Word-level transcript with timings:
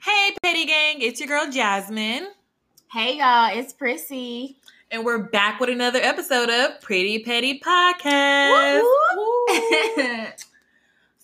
Hey, 0.00 0.34
Petty 0.42 0.64
Gang, 0.66 1.00
it's 1.00 1.18
your 1.20 1.28
girl 1.28 1.50
Jasmine, 1.50 2.28
Hey 2.92 3.18
y'all, 3.18 3.56
it's 3.56 3.72
Prissy. 3.72 4.56
and 4.90 5.04
we're 5.04 5.18
back 5.18 5.58
with 5.60 5.70
another 5.70 5.98
episode 6.00 6.50
of 6.50 6.80
Pretty 6.80 7.18
Petty 7.24 7.58
Podcast. 7.60 8.82
Woo. 9.16 10.26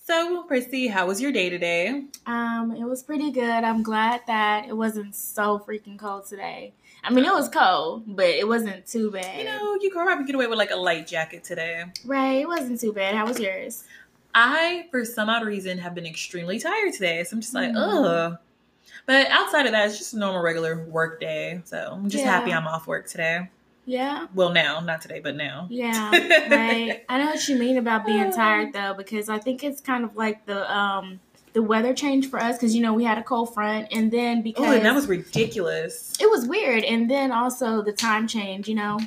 So, 0.04 0.42
Prissy, 0.44 0.86
how 0.88 1.06
was 1.06 1.20
your 1.20 1.32
day 1.32 1.50
today? 1.50 2.04
um, 2.26 2.74
it 2.74 2.84
was 2.84 3.02
pretty 3.02 3.30
good. 3.30 3.44
I'm 3.44 3.82
glad 3.82 4.22
that 4.26 4.66
it 4.66 4.74
wasn't 4.74 5.14
so 5.14 5.58
freaking 5.58 5.98
cold 5.98 6.24
today. 6.26 6.72
I 7.04 7.10
mean, 7.10 7.24
it 7.24 7.32
was 7.32 7.48
cold, 7.48 8.04
but 8.06 8.26
it 8.26 8.46
wasn't 8.46 8.86
too 8.86 9.10
bad. 9.10 9.38
You 9.38 9.44
know, 9.44 9.74
you 9.80 9.90
could 9.90 10.02
probably 10.04 10.24
get 10.26 10.34
away 10.34 10.46
with 10.46 10.58
like 10.58 10.70
a 10.70 10.76
light 10.76 11.06
jacket 11.06 11.44
today. 11.44 11.84
right? 12.04 12.40
It 12.40 12.48
wasn't 12.48 12.80
too 12.80 12.92
bad. 12.92 13.14
How 13.14 13.26
was 13.26 13.38
yours? 13.40 13.84
I, 14.34 14.86
for 14.90 15.04
some 15.04 15.28
odd 15.28 15.44
reason, 15.46 15.78
have 15.78 15.94
been 15.94 16.06
extremely 16.06 16.58
tired 16.58 16.92
today. 16.92 17.24
So 17.24 17.36
I'm 17.36 17.40
just 17.40 17.54
like, 17.54 17.70
Mm. 17.72 18.04
ugh. 18.32 18.38
But 19.06 19.28
outside 19.30 19.66
of 19.66 19.72
that, 19.72 19.86
it's 19.88 19.98
just 19.98 20.14
a 20.14 20.18
normal, 20.18 20.42
regular 20.42 20.84
work 20.84 21.20
day. 21.20 21.62
So 21.64 21.90
I'm 21.92 22.08
just 22.10 22.24
Yeah. 22.24 22.30
happy 22.32 22.52
I'm 22.52 22.66
off 22.66 22.86
work 22.86 23.06
today. 23.08 23.48
Yeah, 23.86 24.26
Well, 24.34 24.50
now, 24.50 24.80
not 24.80 25.00
today, 25.00 25.20
but 25.20 25.34
now. 25.34 25.66
yeah, 25.70 26.10
right. 26.50 27.04
I 27.08 27.18
know 27.18 27.26
what 27.30 27.48
you 27.48 27.56
mean 27.56 27.78
about 27.78 28.04
being 28.04 28.30
tired 28.30 28.74
though, 28.74 28.92
because 28.92 29.30
I 29.30 29.38
think 29.38 29.64
it's 29.64 29.80
kind 29.80 30.04
of 30.04 30.14
like 30.14 30.44
the 30.44 30.70
um 30.70 31.20
the 31.52 31.62
weather 31.62 31.92
changed 31.94 32.30
for 32.30 32.38
us, 32.40 32.56
because 32.56 32.74
you 32.74 32.82
know 32.82 32.92
we 32.94 33.04
had 33.04 33.18
a 33.18 33.22
cold 33.22 33.52
front, 33.54 33.88
and 33.92 34.10
then 34.10 34.42
because 34.42 34.66
Oh, 34.66 34.72
and 34.72 34.84
that 34.84 34.94
was 34.94 35.06
ridiculous. 35.06 36.14
it 36.20 36.30
was 36.30 36.46
weird, 36.46 36.84
and 36.84 37.10
then 37.10 37.32
also 37.32 37.82
the 37.82 37.92
time 37.92 38.26
change. 38.28 38.68
You 38.68 38.74
know, 38.76 38.98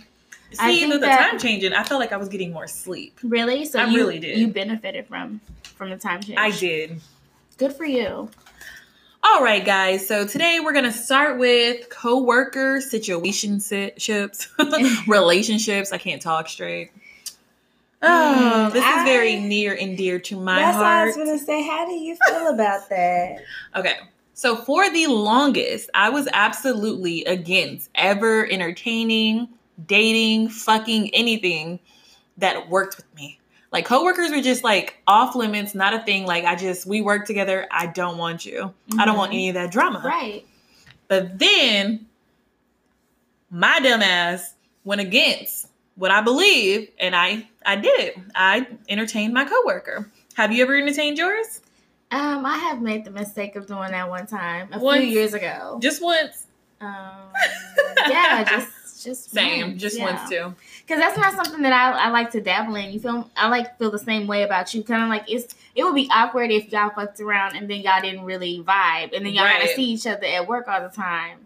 I 0.59 0.73
See, 0.73 0.90
the 0.91 0.98
that- 1.00 1.30
time 1.31 1.40
changing, 1.40 1.73
I 1.73 1.84
felt 1.84 2.00
like 2.00 2.12
I 2.12 2.17
was 2.17 2.30
getting 2.30 2.52
more 2.52 2.67
sleep. 2.67 3.17
really. 3.23 3.66
So 3.66 3.80
I 3.80 3.86
you 3.88 3.97
really 3.97 4.19
did. 4.19 4.38
you 4.38 4.47
benefited 4.47 5.08
from 5.08 5.42
from 5.75 5.89
the 5.89 5.97
time 5.97 6.22
change. 6.22 6.38
I 6.39 6.52
did. 6.52 7.00
Good 7.58 7.73
for 7.73 7.86
you. 7.86 8.30
All 9.23 9.44
right, 9.44 9.64
guys. 9.64 10.08
So 10.08 10.25
today 10.25 10.59
we're 10.64 10.73
gonna 10.73 10.92
start 10.92 11.38
with 11.38 11.89
coworker 11.89 12.80
situationships, 12.80 14.47
relationships. 15.08 15.92
I 15.92 15.97
can't 16.00 16.22
talk 16.22 16.47
straight. 16.50 16.92
Oh, 18.03 18.67
Mm, 18.69 18.73
this 18.73 18.83
is 18.83 19.03
very 19.03 19.35
near 19.39 19.75
and 19.80 19.95
dear 19.97 20.19
to 20.19 20.35
my 20.39 20.61
heart. 20.61 20.73
That's 20.73 20.77
what 20.77 20.85
I 20.88 21.05
was 21.05 21.16
gonna 21.17 21.38
say. 21.39 21.63
How 21.63 21.85
do 21.85 21.94
you 21.94 22.16
feel 22.27 22.47
about 22.47 22.89
that? 22.89 23.44
Okay. 23.75 23.95
So 24.33 24.55
for 24.55 24.89
the 24.89 25.05
longest, 25.07 25.89
I 25.94 26.09
was 26.09 26.27
absolutely 26.33 27.23
against 27.25 27.89
ever 27.94 28.47
entertaining, 28.49 29.49
dating, 29.85 30.49
fucking 30.49 31.13
anything 31.13 31.79
that 32.38 32.69
worked 32.69 32.97
with 32.97 33.05
me. 33.16 33.39
Like 33.72 33.85
coworkers 33.85 34.31
were 34.31 34.41
just 34.41 34.63
like 34.63 34.97
off 35.07 35.35
limits, 35.35 35.75
not 35.75 35.94
a 35.94 35.99
thing. 35.99 36.25
Like 36.25 36.44
I 36.44 36.55
just 36.55 36.88
we 36.88 37.02
work 37.02 37.27
together. 37.27 37.67
I 37.72 37.85
don't 37.88 38.17
want 38.17 38.45
you. 38.45 38.73
I 38.97 39.05
don't 39.05 39.17
want 39.17 39.31
Mhm. 39.31 39.35
any 39.35 39.49
of 39.49 39.53
that 39.55 39.72
drama. 39.72 40.02
Right. 40.03 40.45
But 41.07 41.38
then 41.38 42.07
my 43.49 43.79
dumb 43.79 44.02
ass 44.02 44.55
went 44.83 45.02
against 45.02 45.67
what 46.02 46.09
I 46.09 46.21
believe, 46.21 46.89
and 46.99 47.16
I 47.16 47.47
I 47.63 47.75
did 47.75 47.99
it. 47.99 48.17
I 48.33 48.67
entertained 48.89 49.35
my 49.35 49.45
coworker. 49.45 50.09
Have 50.33 50.52
you 50.52 50.63
ever 50.63 50.75
entertained 50.75 51.19
yours? 51.19 51.61
Um, 52.09 52.44
I 52.44 52.57
have 52.57 52.81
made 52.81 53.05
the 53.05 53.11
mistake 53.11 53.55
of 53.55 53.67
doing 53.67 53.91
that 53.91 54.09
one 54.09 54.25
time 54.25 54.69
a 54.73 54.79
Once. 54.79 55.02
few 55.02 55.09
years 55.09 55.35
ago. 55.35 55.77
Just 55.79 56.02
once. 56.02 56.47
Um, 56.81 57.29
yeah, 58.09 58.44
just 58.49 59.03
just 59.03 59.29
Same. 59.29 59.67
once, 59.69 59.81
just 59.81 59.99
yeah. 59.99 60.05
once 60.05 60.27
too. 60.27 60.55
Because 60.81 60.99
that's 60.99 61.19
not 61.19 61.33
something 61.35 61.61
that 61.61 61.72
I, 61.72 62.07
I 62.07 62.09
like 62.09 62.31
to 62.31 62.41
dabble 62.41 62.75
in. 62.75 62.91
You 62.91 62.99
feel? 62.99 63.29
I 63.38 63.47
like 63.49 63.77
feel 63.77 63.91
the 63.91 63.99
same 63.99 64.25
way 64.25 64.41
about 64.41 64.73
you. 64.73 64.83
Kind 64.83 65.03
of 65.03 65.09
like 65.09 65.25
it's. 65.27 65.53
It 65.75 65.83
would 65.83 65.95
be 65.95 66.09
awkward 66.11 66.50
if 66.50 66.72
y'all 66.72 66.90
fucked 66.90 67.19
around 67.19 67.56
and 67.56 67.69
then 67.69 67.81
y'all 67.81 68.01
didn't 68.01 68.23
really 68.23 68.63
vibe, 68.63 69.16
and 69.16 69.23
then 69.23 69.34
y'all 69.34 69.47
gotta 69.47 69.67
see 69.67 69.91
each 69.91 70.07
other 70.07 70.25
at 70.25 70.47
work 70.47 70.67
all 70.67 70.81
the 70.81 70.90
time. 70.90 71.45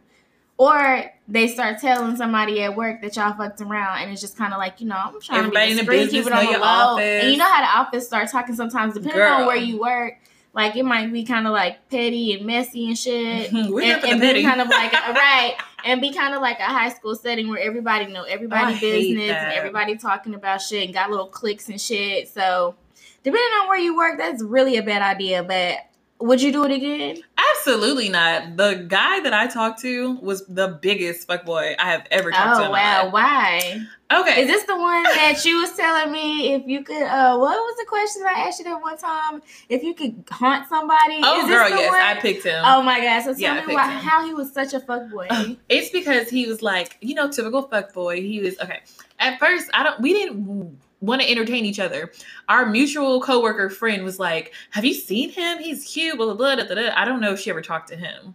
Or 0.57 1.11
they 1.27 1.47
start 1.49 1.79
telling 1.81 2.15
somebody 2.15 2.61
at 2.63 2.75
work 2.77 3.01
that 3.01 3.15
y'all 3.17 3.33
fucked 3.33 3.59
around, 3.59 3.99
and 3.99 4.11
it's 4.11 4.21
just 4.21 4.37
kind 4.37 4.53
of 4.53 4.57
like 4.59 4.79
you 4.79 4.87
know 4.87 4.95
I'm 4.95 5.19
trying 5.19 5.39
Everybody 5.39 5.71
to 5.75 5.83
be 5.83 5.97
discreet, 5.97 6.11
keep 6.11 6.27
it 6.27 6.31
on 6.33 6.45
the 6.45 6.51
low. 6.59 6.63
office. 6.63 7.23
And 7.23 7.31
you 7.31 7.37
know 7.37 7.51
how 7.51 7.61
the 7.61 7.79
office 7.87 8.07
start 8.07 8.29
talking 8.31 8.55
sometimes, 8.55 8.93
depending 8.93 9.19
Girl. 9.19 9.33
on 9.41 9.45
where 9.47 9.57
you 9.57 9.79
work. 9.81 10.13
Like 10.53 10.77
it 10.77 10.83
might 10.83 11.11
be 11.11 11.25
kind 11.25 11.45
of 11.47 11.51
like 11.51 11.89
petty 11.89 12.31
and 12.33 12.45
messy 12.45 12.87
and 12.87 12.97
shit, 12.97 13.51
and, 13.53 13.73
and 13.77 14.21
be 14.21 14.43
kind 14.43 14.61
of 14.61 14.69
like 14.69 14.93
a, 14.93 15.11
right, 15.13 15.57
and 15.83 15.99
be 15.99 16.13
kind 16.13 16.33
of 16.33 16.41
like 16.41 16.59
a 16.59 16.63
high 16.63 16.93
school 16.93 17.13
setting 17.15 17.49
where 17.49 17.59
everybody 17.59 18.05
know 18.05 18.23
everybody 18.23 18.75
Oh, 18.75 18.79
business 18.79 19.31
and 19.31 19.51
everybody 19.53 19.97
talking 19.97 20.33
about 20.33 20.61
shit 20.61 20.85
and 20.85 20.93
got 20.93 21.11
little 21.11 21.27
clicks 21.27 21.67
and 21.67 21.81
shit. 21.81 22.29
So 22.29 22.75
depending 23.23 23.41
on 23.61 23.67
where 23.67 23.77
you 23.77 23.97
work, 23.97 24.17
that's 24.17 24.41
really 24.41 24.77
a 24.77 24.83
bad 24.83 25.01
idea. 25.01 25.43
But 25.43 25.79
would 26.19 26.41
you 26.41 26.51
do 26.51 26.63
it 26.65 26.71
again? 26.71 27.17
Absolutely 27.57 28.09
not. 28.09 28.57
The 28.57 28.85
guy 28.87 29.19
that 29.21 29.33
I 29.33 29.47
talked 29.47 29.81
to 29.81 30.17
was 30.17 30.45
the 30.47 30.77
biggest 30.81 31.27
fuckboy 31.27 31.75
I 31.79 31.91
have 31.91 32.05
ever 32.11 32.31
talked 32.31 32.57
to. 32.57 32.63
Oh 32.63 32.65
in 32.67 32.71
my 32.71 33.03
wow, 33.03 33.09
why? 33.11 33.81
Okay. 34.13 34.41
Is 34.41 34.47
this 34.47 34.63
the 34.65 34.77
one 34.77 35.03
that 35.03 35.43
you 35.45 35.61
was 35.61 35.73
telling 35.75 36.11
me 36.11 36.53
if 36.53 36.67
you 36.67 36.83
could? 36.83 37.01
uh 37.01 37.37
What 37.37 37.55
was 37.57 37.77
the 37.77 37.85
question 37.87 38.23
I 38.23 38.41
asked 38.47 38.59
you 38.59 38.65
that 38.65 38.81
one 38.81 38.97
time? 38.97 39.41
If 39.67 39.83
you 39.83 39.93
could 39.93 40.23
haunt 40.29 40.69
somebody? 40.69 41.19
oh, 41.23 41.47
girl, 41.47 41.69
yes, 41.69 41.91
one? 41.91 42.01
I 42.01 42.15
picked 42.19 42.43
him. 42.45 42.63
Oh 42.65 42.81
my 42.83 42.99
gosh! 42.99 43.23
So 43.25 43.33
tell 43.33 43.41
Yeah, 43.41 43.65
me 43.65 43.73
why, 43.73 43.83
how 43.89 44.25
he 44.25 44.33
was 44.33 44.53
such 44.53 44.73
a 44.73 44.79
fuckboy. 44.79 45.57
It's 45.69 45.89
because 45.89 46.29
he 46.29 46.45
was 46.47 46.61
like, 46.61 46.97
you 47.01 47.15
know, 47.15 47.29
typical 47.31 47.67
fuckboy. 47.67 48.21
He 48.21 48.39
was 48.41 48.59
okay. 48.59 48.79
At 49.19 49.39
first, 49.39 49.69
I 49.73 49.83
don't. 49.83 49.99
We 50.01 50.13
didn't 50.13 50.77
want 51.05 51.21
to 51.21 51.29
entertain 51.29 51.65
each 51.65 51.79
other. 51.79 52.11
Our 52.49 52.65
mutual 52.65 53.21
coworker 53.21 53.69
friend 53.69 54.03
was 54.03 54.19
like, 54.19 54.53
"Have 54.71 54.85
you 54.85 54.93
seen 54.93 55.29
him? 55.29 55.59
He's 55.59 55.85
cute." 55.85 56.17
Blah 56.17 56.25
blah 56.25 56.35
blah. 56.35 56.55
da, 56.55 56.63
da, 56.63 56.75
da." 56.75 56.93
I 56.95 57.05
don't 57.05 57.21
know 57.21 57.31
if 57.33 57.39
she 57.39 57.49
ever 57.49 57.61
talked 57.61 57.89
to 57.89 57.95
him. 57.95 58.33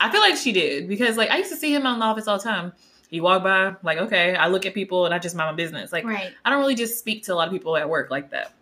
I 0.00 0.10
feel 0.10 0.20
like 0.20 0.36
she 0.36 0.52
did 0.52 0.88
because 0.88 1.16
like 1.16 1.30
I 1.30 1.38
used 1.38 1.50
to 1.50 1.56
see 1.56 1.74
him 1.74 1.86
out 1.86 1.94
in 1.94 2.00
the 2.00 2.04
office 2.06 2.28
all 2.28 2.38
the 2.38 2.44
time. 2.44 2.72
He 3.08 3.20
walked 3.20 3.44
by, 3.44 3.72
like, 3.84 3.98
okay, 3.98 4.34
I 4.34 4.48
look 4.48 4.66
at 4.66 4.74
people 4.74 5.04
and 5.06 5.14
I 5.14 5.20
just 5.20 5.36
mind 5.36 5.52
my 5.52 5.56
business. 5.56 5.92
Like, 5.92 6.04
right. 6.04 6.32
I 6.44 6.50
don't 6.50 6.58
really 6.58 6.74
just 6.74 6.98
speak 6.98 7.22
to 7.26 7.34
a 7.34 7.36
lot 7.36 7.46
of 7.46 7.52
people 7.54 7.76
at 7.76 7.88
work 7.88 8.10
like 8.10 8.30
that. 8.30 8.52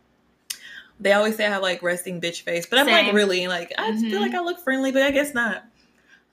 They 1.01 1.13
always 1.13 1.35
say 1.37 1.47
I 1.47 1.49
have 1.49 1.63
like 1.63 1.83
resting 1.83 2.21
bitch 2.21 2.43
face, 2.43 2.67
but 2.67 2.79
I'm 2.79 2.87
like 2.87 3.13
really 3.13 3.49
like 3.49 3.73
I 3.79 3.91
Mhm. 3.91 4.11
feel 4.11 4.21
like 4.21 4.35
I 4.35 4.41
look 4.41 4.61
friendly, 4.63 4.93
but 4.93 5.03
I 5.03 5.11
guess 5.11 5.35
not. 5.35 5.65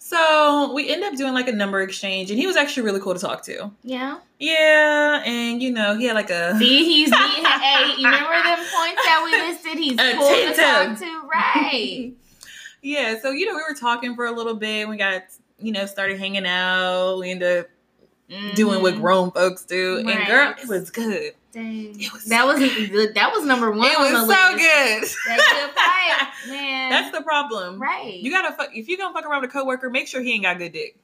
So 0.03 0.73
we 0.73 0.89
end 0.91 1.03
up 1.03 1.15
doing 1.15 1.35
like 1.35 1.47
a 1.47 1.51
number 1.51 1.79
exchange, 1.81 2.31
and 2.31 2.39
he 2.39 2.47
was 2.47 2.55
actually 2.55 2.83
really 2.83 2.99
cool 2.99 3.13
to 3.13 3.19
talk 3.19 3.43
to. 3.43 3.69
Yeah. 3.83 4.17
Yeah, 4.39 5.21
and 5.23 5.61
you 5.61 5.69
know 5.71 5.95
he 5.95 6.05
had 6.05 6.15
like 6.15 6.31
a 6.31 6.55
See, 6.59 6.83
he's 6.83 7.09
he, 7.09 7.15
hey, 7.45 7.93
you 7.97 8.05
remember 8.05 8.33
them 8.33 8.57
points 8.75 9.01
that 9.05 9.21
we 9.23 9.31
listed? 9.31 9.77
He's 9.77 9.99
A 9.99 10.17
cool 10.17 10.27
to 10.27 10.53
talk 10.55 10.97
to, 10.99 11.29
right? 11.31 12.13
yeah. 12.81 13.19
So 13.21 13.29
you 13.29 13.45
know 13.45 13.53
we 13.53 13.61
were 13.69 13.75
talking 13.79 14.15
for 14.15 14.25
a 14.25 14.31
little 14.31 14.55
bit. 14.55 14.89
We 14.89 14.97
got 14.97 15.21
you 15.59 15.71
know 15.71 15.85
started 15.85 16.17
hanging 16.17 16.47
out. 16.47 17.17
We 17.19 17.29
ended 17.29 17.59
up 17.59 18.55
doing 18.55 18.81
what 18.81 18.95
Mhm. 18.95 19.01
grown 19.01 19.31
folks 19.31 19.65
do, 19.65 19.99
and 19.99 20.25
girl, 20.27 20.55
it 20.59 20.67
was 20.67 20.89
good. 20.89 21.33
Dang. 21.51 21.97
Was 22.13 22.25
that 22.25 22.41
so 22.41 22.47
was 22.47 22.87
good. 22.89 23.15
that 23.15 23.31
was 23.33 23.45
number 23.45 23.71
one. 23.71 23.85
it 23.87 23.97
on 23.97 24.03
was 24.03 24.27
the 24.27 24.33
so 24.33 24.57
good. 24.57 25.03
That 25.27 26.33
good 26.45 26.51
man. 26.51 26.89
That's 26.89 27.17
the 27.17 27.23
problem. 27.23 27.81
right. 27.81 28.13
You 28.13 28.31
gotta 28.31 28.53
fuck 28.53 28.69
if 28.73 28.87
you 28.87 28.97
gonna 28.97 29.13
fuck 29.13 29.25
around 29.25 29.41
with 29.41 29.49
a 29.49 29.53
coworker, 29.53 29.89
make 29.89 30.07
sure 30.07 30.21
he 30.21 30.33
ain't 30.33 30.43
got 30.43 30.57
good 30.57 30.71
dick. 30.71 30.97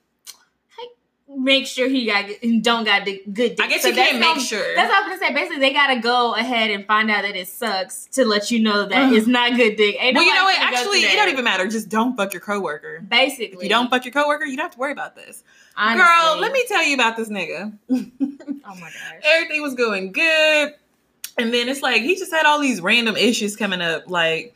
make 1.30 1.68
sure 1.68 1.90
he 1.90 2.06
got 2.06 2.26
don't 2.62 2.86
got 2.86 3.04
the 3.04 3.22
good. 3.26 3.56
Dick. 3.56 3.62
I 3.62 3.68
guess 3.68 3.82
So 3.82 3.90
you 3.90 3.96
can't 3.96 4.20
make 4.20 4.36
how- 4.36 4.40
sure. 4.40 4.76
That's 4.76 4.90
what 4.90 5.04
I'm 5.04 5.10
gonna 5.10 5.20
say. 5.20 5.34
Basically, 5.34 5.60
they 5.60 5.74
gotta 5.74 6.00
go 6.00 6.34
ahead 6.34 6.72
and 6.72 6.86
find 6.86 7.12
out 7.12 7.24
that 7.24 7.36
it 7.36 7.50
sucks 7.50 8.06
to 8.14 8.24
let 8.24 8.50
you 8.50 8.62
know 8.62 8.86
that 8.86 9.12
mm. 9.12 9.18
it's 9.18 9.28
not 9.28 9.56
good 9.56 9.76
dick. 9.76 9.98
Ain't 10.00 10.16
well, 10.16 10.26
you 10.26 10.34
know 10.34 10.46
what? 10.46 10.58
Actually, 10.62 11.00
it 11.00 11.16
don't 11.18 11.30
even 11.30 11.44
matter. 11.44 11.68
Just 11.68 11.90
don't 11.90 12.16
fuck 12.16 12.32
your 12.32 12.42
coworker. 12.42 13.02
Basically, 13.02 13.58
If 13.58 13.64
you 13.64 13.70
don't 13.70 13.90
fuck 13.90 14.06
your 14.06 14.14
coworker, 14.14 14.46
you 14.46 14.56
don't 14.56 14.64
have 14.64 14.74
to 14.74 14.80
worry 14.80 14.94
about 14.94 15.16
this. 15.16 15.44
Honestly. 15.78 16.04
Girl, 16.04 16.40
let 16.40 16.52
me 16.52 16.66
tell 16.68 16.84
you 16.84 16.96
about 16.96 17.18
this 17.18 17.30
nigga. 17.30 17.72
Oh 17.90 18.76
my 18.76 18.90
gosh. 18.90 19.22
Everything 19.24 19.62
was 19.62 19.76
going 19.76 20.12
good. 20.12 20.74
And 21.38 21.54
then 21.54 21.70
it's 21.70 21.82
like 21.82 22.02
he 22.02 22.16
just 22.16 22.32
had 22.32 22.46
all 22.46 22.60
these 22.60 22.82
random 22.82 23.16
issues 23.16 23.56
coming 23.56 23.80
up. 23.80 24.10
Like, 24.10 24.56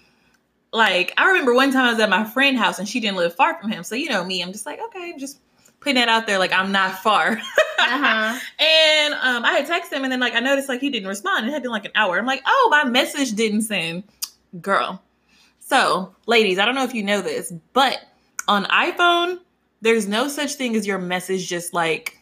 like 0.73 1.13
I 1.17 1.27
remember 1.27 1.53
one 1.53 1.71
time 1.71 1.85
I 1.85 1.91
was 1.91 1.99
at 2.01 2.09
my 2.09 2.23
friend's 2.23 2.59
house 2.59 2.79
and 2.79 2.89
she 2.89 2.99
didn't 2.99 3.17
live 3.17 3.35
far 3.35 3.61
from 3.61 3.71
him. 3.71 3.83
So 3.83 3.95
you 3.95 4.09
know 4.09 4.23
me, 4.23 4.41
I'm 4.41 4.51
just 4.51 4.65
like, 4.65 4.79
okay, 4.87 5.13
just 5.17 5.39
putting 5.79 5.95
that 5.95 6.09
out 6.09 6.27
there 6.27 6.39
like 6.39 6.51
I'm 6.51 6.71
not 6.71 6.99
far. 6.99 7.39
Uh-huh. 7.79 8.39
And 8.59 9.13
um, 9.15 9.43
I 9.43 9.53
had 9.53 9.67
texted 9.67 9.93
him, 9.93 10.03
and 10.03 10.11
then 10.11 10.19
like 10.19 10.35
I 10.35 10.39
noticed 10.39 10.69
like 10.69 10.81
he 10.81 10.91
didn't 10.91 11.09
respond. 11.09 11.47
It 11.47 11.51
had 11.51 11.63
been 11.63 11.71
like 11.71 11.85
an 11.85 11.91
hour. 11.95 12.17
I'm 12.17 12.27
like, 12.27 12.43
oh, 12.45 12.67
my 12.69 12.83
message 12.83 13.33
didn't 13.33 13.63
send, 13.63 14.03
girl. 14.61 15.01
So, 15.59 16.15
ladies, 16.27 16.59
I 16.59 16.65
don't 16.65 16.75
know 16.75 16.83
if 16.83 16.93
you 16.93 17.01
know 17.01 17.21
this, 17.21 17.51
but 17.73 17.99
on 18.47 18.65
iPhone, 18.65 19.39
there's 19.81 20.07
no 20.07 20.27
such 20.27 20.53
thing 20.53 20.75
as 20.75 20.85
your 20.87 20.97
message 20.99 21.47
just 21.47 21.73
like 21.73 22.17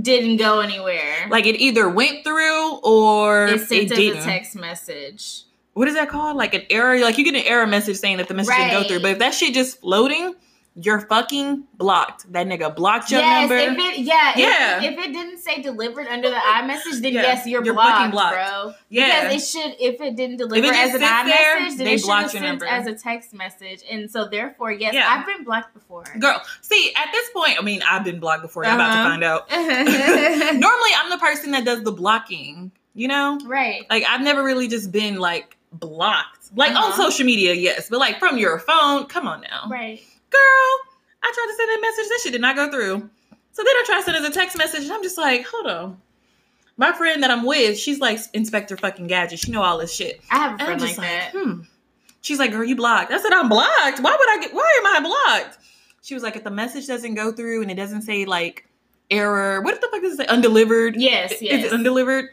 Didn't 0.00 0.36
go 0.38 0.60
anywhere. 0.60 1.28
like 1.30 1.46
it 1.46 1.56
either 1.60 1.88
went 1.88 2.24
through 2.24 2.76
or 2.82 3.46
it 3.46 3.60
sent 3.68 3.90
as 3.92 3.98
didn't. 3.98 4.22
a 4.22 4.24
text 4.24 4.56
message. 4.56 5.42
What 5.74 5.88
is 5.88 5.94
that 5.94 6.08
called? 6.08 6.36
Like 6.36 6.54
an 6.54 6.62
error? 6.70 6.98
Like 7.00 7.18
you 7.18 7.24
get 7.24 7.34
an 7.34 7.42
error 7.46 7.66
message 7.66 7.96
saying 7.96 8.18
that 8.18 8.28
the 8.28 8.34
message 8.34 8.54
didn't 8.54 8.82
go 8.82 8.88
through. 8.88 9.00
But 9.00 9.10
if 9.12 9.18
that 9.18 9.34
shit 9.34 9.54
just 9.54 9.80
floating, 9.80 10.34
you're 10.76 11.00
fucking 11.02 11.64
blocked. 11.76 12.32
That 12.32 12.48
nigga 12.48 12.74
blocked 12.74 13.10
your 13.10 13.20
yes, 13.20 13.48
number. 13.48 13.56
if 13.56 13.78
it 13.78 13.98
yeah, 14.00 14.32
Yeah. 14.36 14.82
If, 14.82 14.98
it 14.98 15.12
didn't 15.12 15.38
say 15.38 15.62
delivered 15.62 16.08
under 16.08 16.28
the 16.28 16.34
iMessage, 16.36 17.00
then 17.00 17.12
Yeah, 17.14 17.22
yes, 17.22 17.46
you're, 17.46 17.64
you're 17.64 17.74
blocked, 17.74 18.10
blocked. 18.12 18.34
bro. 18.34 18.74
yeah. 18.88 19.28
Because 19.28 19.42
it 19.42 19.46
should, 19.46 19.76
if 19.80 20.00
it 20.00 20.16
didn't 20.16 20.38
deliver 20.38 20.66
just 20.66 20.76
as 20.76 20.94
an 20.96 21.00
iMessage, 21.02 21.76
then 21.76 21.84
they 21.86 21.94
it 21.94 22.00
should 22.00 22.10
have 22.10 22.22
your 22.22 22.28
sent 22.30 22.44
number. 22.44 22.66
as 22.66 22.86
a 22.88 22.94
text 22.94 23.32
message, 23.32 23.82
and 23.88 24.10
so 24.10 24.26
therefore, 24.26 24.72
yes, 24.72 24.94
Yeah. 24.94 25.08
I've 25.08 25.24
been 25.24 25.44
blocked 25.44 25.74
before. 25.74 26.04
Girl, 26.18 26.42
see, 26.60 26.92
at 26.96 27.08
this 27.12 27.30
point, 27.30 27.56
I 27.58 27.62
mean, 27.62 27.80
I've 27.88 28.02
been 28.04 28.18
blocked 28.18 28.42
before. 28.42 28.64
I'm 28.66 28.74
about 28.74 28.94
to 28.94 28.98
Uh-huh. 29.00 29.08
find 29.10 29.22
out. 29.22 29.50
Normally, 30.58 30.90
I'm 30.98 31.10
the 31.10 31.18
person 31.18 31.52
that 31.52 31.64
does 31.64 31.82
the 31.84 31.92
blocking, 31.92 32.72
you 32.94 33.06
know? 33.06 33.38
Right? 33.46 33.86
Like, 33.90 34.04
I've 34.08 34.22
never 34.22 34.42
really 34.42 34.66
just 34.68 34.90
been 34.90 35.16
like 35.20 35.56
blocked. 35.72 36.50
Like 36.56 36.70
on 36.72 36.76
Uh-huh. 36.76 36.96
social 37.02 37.26
media, 37.26 37.54
yes, 37.54 37.88
but 37.90 37.98
like 38.00 38.18
from 38.18 38.38
your 38.38 38.58
phone, 38.58 39.06
come 39.06 39.26
on 39.28 39.40
now. 39.42 39.68
right. 39.70 40.00
Girl, 40.34 40.94
I 41.22 41.32
tried 41.32 41.46
to 41.46 41.54
send 41.56 41.78
a 41.78 41.80
message, 41.80 42.08
that 42.08 42.20
shit 42.22 42.32
did 42.32 42.40
not 42.40 42.56
go 42.56 42.70
through. 42.70 43.10
So 43.52 43.62
then 43.62 43.74
I 43.76 43.82
try 43.86 43.98
to 43.98 44.02
send 44.02 44.16
as 44.16 44.24
a 44.24 44.30
text 44.30 44.58
message, 44.58 44.82
and 44.82 44.92
I'm 44.92 45.02
just 45.02 45.16
like, 45.16 45.46
hold 45.46 45.66
on. 45.66 46.00
My 46.76 46.92
friend 46.92 47.22
that 47.22 47.30
I'm 47.30 47.44
with, 47.44 47.78
she's 47.78 48.00
like 48.00 48.18
Inspector 48.32 48.76
fucking 48.76 49.06
Gadget. 49.06 49.38
She 49.38 49.52
know 49.52 49.62
all 49.62 49.78
this 49.78 49.94
shit. 49.94 50.20
I 50.30 50.38
have 50.38 50.60
a 50.60 50.64
friend 50.64 50.80
like 50.80 50.98
like, 50.98 51.06
that. 51.06 51.30
hmm. 51.32 51.60
She's 52.20 52.38
like, 52.38 52.50
girl, 52.50 52.64
you 52.64 52.74
blocked. 52.74 53.12
I 53.12 53.20
said, 53.20 53.32
I'm 53.32 53.48
blocked. 53.48 54.00
Why 54.00 54.16
would 54.18 54.30
I 54.30 54.38
get, 54.40 54.54
why 54.54 54.80
am 54.80 54.86
I 54.86 55.00
blocked? 55.40 55.58
She 56.02 56.14
was 56.14 56.22
like, 56.22 56.36
if 56.36 56.42
the 56.42 56.50
message 56.50 56.86
doesn't 56.86 57.14
go 57.14 57.30
through 57.32 57.62
and 57.62 57.70
it 57.70 57.74
doesn't 57.76 58.02
say 58.02 58.24
like 58.24 58.66
error, 59.10 59.60
what 59.60 59.74
if 59.74 59.80
the 59.80 59.88
fuck 59.88 60.02
does 60.02 60.14
it 60.14 60.16
say? 60.16 60.26
Undelivered? 60.26 60.96
Yes, 60.96 61.40
yes. 61.40 61.60
Is 61.60 61.66
it 61.66 61.74
undelivered? 61.74 62.30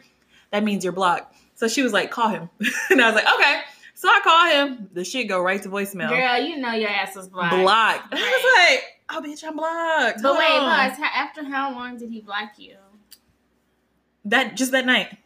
That 0.50 0.64
means 0.64 0.82
you're 0.82 0.92
blocked. 0.92 1.36
So 1.54 1.68
she 1.68 1.82
was 1.82 1.92
like, 1.92 2.10
call 2.10 2.28
him. 2.28 2.50
and 2.90 3.00
I 3.00 3.06
was 3.06 3.14
like, 3.14 3.26
okay. 3.34 3.60
So 4.02 4.08
I 4.08 4.20
call 4.24 4.50
him. 4.50 4.88
The 4.92 5.04
shit 5.04 5.28
go 5.28 5.40
right 5.40 5.62
to 5.62 5.68
voicemail. 5.68 6.08
Girl, 6.08 6.44
you 6.44 6.56
know 6.56 6.72
your 6.72 6.90
ass 6.90 7.14
was 7.14 7.28
blocked. 7.28 7.54
blocked. 7.54 8.12
And 8.12 8.20
I 8.20 8.26
was 8.26 8.74
like, 8.74 8.84
oh, 9.10 9.22
bitch, 9.24 9.46
I'm 9.46 9.56
blocked. 9.56 10.20
But 10.20 10.28
Hold 10.28 10.38
wait, 10.38 10.50
on. 10.50 11.04
After 11.14 11.44
how 11.44 11.72
long 11.72 11.98
did 11.98 12.10
he 12.10 12.20
block 12.20 12.58
you? 12.58 12.78
That, 14.24 14.56
just 14.56 14.72
that 14.72 14.86
night. 14.86 15.16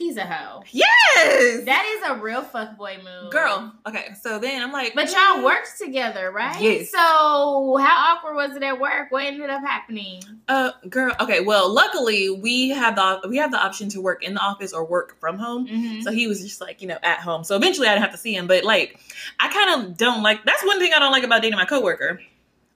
He's 0.00 0.16
a 0.16 0.24
hoe. 0.24 0.62
Yes! 0.72 1.66
That 1.66 1.84
is 1.84 2.10
a 2.10 2.22
real 2.22 2.42
fuckboy 2.42 3.04
move. 3.04 3.30
Girl. 3.30 3.70
Okay, 3.86 4.14
so 4.18 4.38
then 4.38 4.62
I'm 4.62 4.72
like, 4.72 4.94
But 4.94 5.12
y'all 5.12 5.44
worked 5.44 5.78
together, 5.78 6.30
right? 6.30 6.58
Yes. 6.58 6.90
So 6.90 6.98
how 6.98 8.16
awkward 8.16 8.34
was 8.34 8.56
it 8.56 8.62
at 8.62 8.80
work? 8.80 9.10
What 9.10 9.26
ended 9.26 9.50
up 9.50 9.60
happening? 9.60 10.22
Uh, 10.48 10.70
girl. 10.88 11.14
Okay. 11.20 11.40
Well, 11.40 11.70
luckily 11.70 12.30
we 12.30 12.70
have 12.70 12.96
the 12.96 13.28
we 13.28 13.36
have 13.36 13.50
the 13.50 13.62
option 13.62 13.90
to 13.90 14.00
work 14.00 14.24
in 14.24 14.32
the 14.32 14.40
office 14.40 14.72
or 14.72 14.86
work 14.86 15.20
from 15.20 15.36
home. 15.36 15.66
Mm-hmm. 15.66 16.00
So 16.00 16.12
he 16.12 16.26
was 16.26 16.40
just 16.40 16.62
like 16.62 16.80
you 16.80 16.88
know 16.88 16.98
at 17.02 17.18
home. 17.18 17.44
So 17.44 17.54
eventually 17.54 17.86
I 17.86 17.90
didn't 17.90 18.04
have 18.04 18.12
to 18.12 18.18
see 18.18 18.34
him. 18.34 18.46
But 18.46 18.64
like, 18.64 18.98
I 19.38 19.52
kind 19.52 19.84
of 19.84 19.98
don't 19.98 20.22
like. 20.22 20.46
That's 20.46 20.64
one 20.64 20.78
thing 20.78 20.94
I 20.94 20.98
don't 20.98 21.12
like 21.12 21.24
about 21.24 21.42
dating 21.42 21.58
my 21.58 21.66
coworker. 21.66 22.22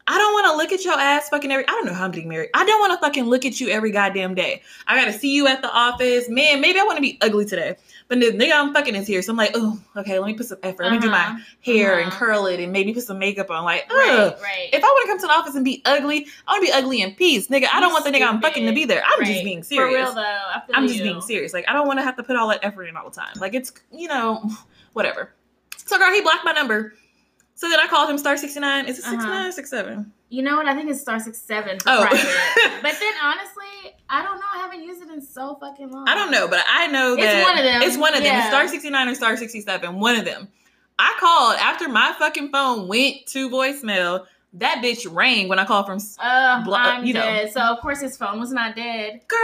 I 0.07 0.19
don't 0.19 0.33
want 0.35 0.47
to 0.53 0.57
look 0.59 0.71
at 0.71 0.85
your 0.85 0.99
ass 1.01 1.31
fucking 1.31 1.51
every. 1.51 1.65
I 1.67 1.71
don't 1.71 1.87
know 1.87 1.95
how 1.95 2.05
I'm 2.05 2.11
getting 2.11 2.29
married. 2.29 2.51
I 2.53 2.67
don't 2.67 2.79
want 2.79 2.93
to 2.93 2.99
fucking 3.05 3.25
look 3.25 3.47
at 3.47 3.59
you 3.59 3.69
every 3.71 3.91
goddamn 3.91 4.35
day. 4.35 4.61
I 4.87 4.99
gotta 5.01 5.15
see 5.19 5.35
you 5.35 5.47
at 5.47 5.63
the 5.63 5.71
office, 5.73 6.29
man. 6.29 6.61
Maybe 6.61 6.79
I 6.79 6.83
want 6.83 6.97
to 6.99 7.01
be 7.01 7.17
ugly 7.23 7.47
today, 7.47 7.77
but 8.09 8.21
the 8.21 8.27
nigga 8.33 8.53
I'm 8.53 8.75
fucking 8.75 8.95
is 8.95 9.07
here. 9.07 9.23
So 9.23 9.33
I'm 9.33 9.39
like, 9.39 9.53
oh, 9.55 9.81
okay. 9.97 10.19
Let 10.19 10.27
me 10.27 10.35
put 10.35 10.45
some 10.47 10.59
effort. 10.63 10.83
Let 10.83 10.93
me 10.93 10.99
do 10.99 11.11
my 11.11 11.41
hair 11.65 12.01
and 12.01 12.09
Uh-huh. 12.09 12.19
curl 12.19 12.47
it 12.47 12.61
and 12.61 12.71
maybe 12.71 12.93
put 12.93 13.05
some 13.05 13.19
makeup 13.19 13.51
on. 13.51 13.65
Like, 13.65 13.87
ugh. 13.91 13.97
Right, 13.97 14.43
right. 14.43 14.69
If 14.75 14.85
I 14.85 14.87
want 14.87 15.07
to 15.07 15.09
come 15.09 15.19
to 15.21 15.27
the 15.27 15.33
office 15.33 15.55
and 15.55 15.65
be 15.65 15.81
ugly, 15.87 16.27
I 16.47 16.53
want 16.53 16.67
to 16.67 16.71
be 16.71 16.73
ugly 16.77 17.01
in 17.01 17.15
peace, 17.15 17.49
nigga. 17.49 17.69
I 17.73 17.81
don't 17.81 17.93
want 17.95 18.05
the 18.05 18.11
nigga 18.11 18.29
I'm 18.29 18.43
fucking 18.43 18.67
to 18.67 18.73
be 18.75 18.85
there. 18.85 19.03
I'm 19.07 19.21
Right. 19.21 19.27
just 19.33 19.43
being 19.45 19.63
serious. 19.63 19.91
For 19.91 20.05
real 20.05 20.15
though, 20.15 20.21
I 20.21 20.61
I'm 20.75 20.87
just 20.87 20.99
you. 20.99 21.05
being 21.05 21.23
serious. 21.23 21.55
Like 21.55 21.65
I 21.67 21.73
don't 21.73 21.87
want 21.87 21.99
to 21.99 22.03
have 22.05 22.17
to 22.17 22.23
put 22.23 22.37
all 22.37 22.49
that 22.49 22.61
effort 22.63 22.85
in 22.85 22.97
all 22.99 23.09
the 23.09 23.17
time. 23.17 23.33
Like 23.41 23.55
it's 23.55 23.73
you 23.91 24.09
know 24.09 24.51
whatever. 24.93 25.33
So 25.79 25.97
girl, 25.99 26.13
he 26.13 26.21
blocked 26.21 26.45
my 26.45 26.53
number. 26.53 26.93
So 27.65 27.71
then 27.71 27.81
I 27.81 27.87
called 27.87 28.11
him 28.11 28.19
star 28.19 28.37
sixty 28.37 28.61
nine. 28.61 28.85
Is 28.87 28.99
it 28.99 29.05
six 29.05 29.15
Uh-huh. 29.25 29.27
nine 29.33 29.47
or 29.47 29.53
six 29.53 29.71
seven? 29.71 30.13
You 30.29 30.43
know 30.43 30.57
what? 30.57 30.67
I 30.69 30.75
think 30.75 30.91
it's 30.91 31.01
star 31.01 31.19
six 31.19 31.39
seven 31.41 31.81
for 31.81 31.89
Oh. 31.89 32.01
private. 32.03 32.21
but 32.83 32.93
then 33.01 33.15
honestly, 33.23 33.95
I 34.11 34.23
don't 34.23 34.37
know. 34.37 34.45
I 34.55 34.59
haven't 34.59 34.83
used 34.85 35.01
it 35.01 35.09
in 35.09 35.23
so 35.23 35.57
fucking 35.59 35.91
long. 35.91 36.07
I 36.07 36.15
don't 36.15 36.31
know, 36.31 36.47
but 36.47 36.63
I 36.71 36.89
know 36.89 37.17
that. 37.17 37.23
It's 37.25 37.47
one 37.49 37.57
of 37.59 37.65
them. 37.65 37.83
It's 37.83 37.97
one 37.97 38.13
of 38.15 38.23
them. 38.23 38.27
Yeah. 38.35 38.49
star 38.49 38.69
sixty 38.69 38.91
nine 38.91 39.09
or 39.09 39.15
star 39.15 39.35
sixty 39.39 39.63
seven. 39.63 39.99
One 39.99 40.17
of 40.17 40.27
them. 40.27 40.49
I 40.99 41.17
called 41.19 41.57
after 41.59 41.89
my 41.89 42.15
fucking 42.19 42.51
phone 42.53 42.87
went 42.87 43.25
to 43.29 43.49
voicemail. 43.49 44.27
That 44.59 44.83
bitch 44.85 45.07
rang 45.11 45.49
when 45.49 45.59
I 45.59 45.65
called 45.65 45.87
from. 45.87 45.99
Uh, 46.19 46.63
Blo- 46.65 46.77
I'm 46.77 47.05
you 47.07 47.15
know. 47.15 47.47
So 47.51 47.61
of 47.63 47.81
course 47.81 48.01
his 48.03 48.17
phone 48.19 48.39
was 48.39 48.53
not 48.53 48.77
dead. 48.77 49.23
Girl, 49.27 49.39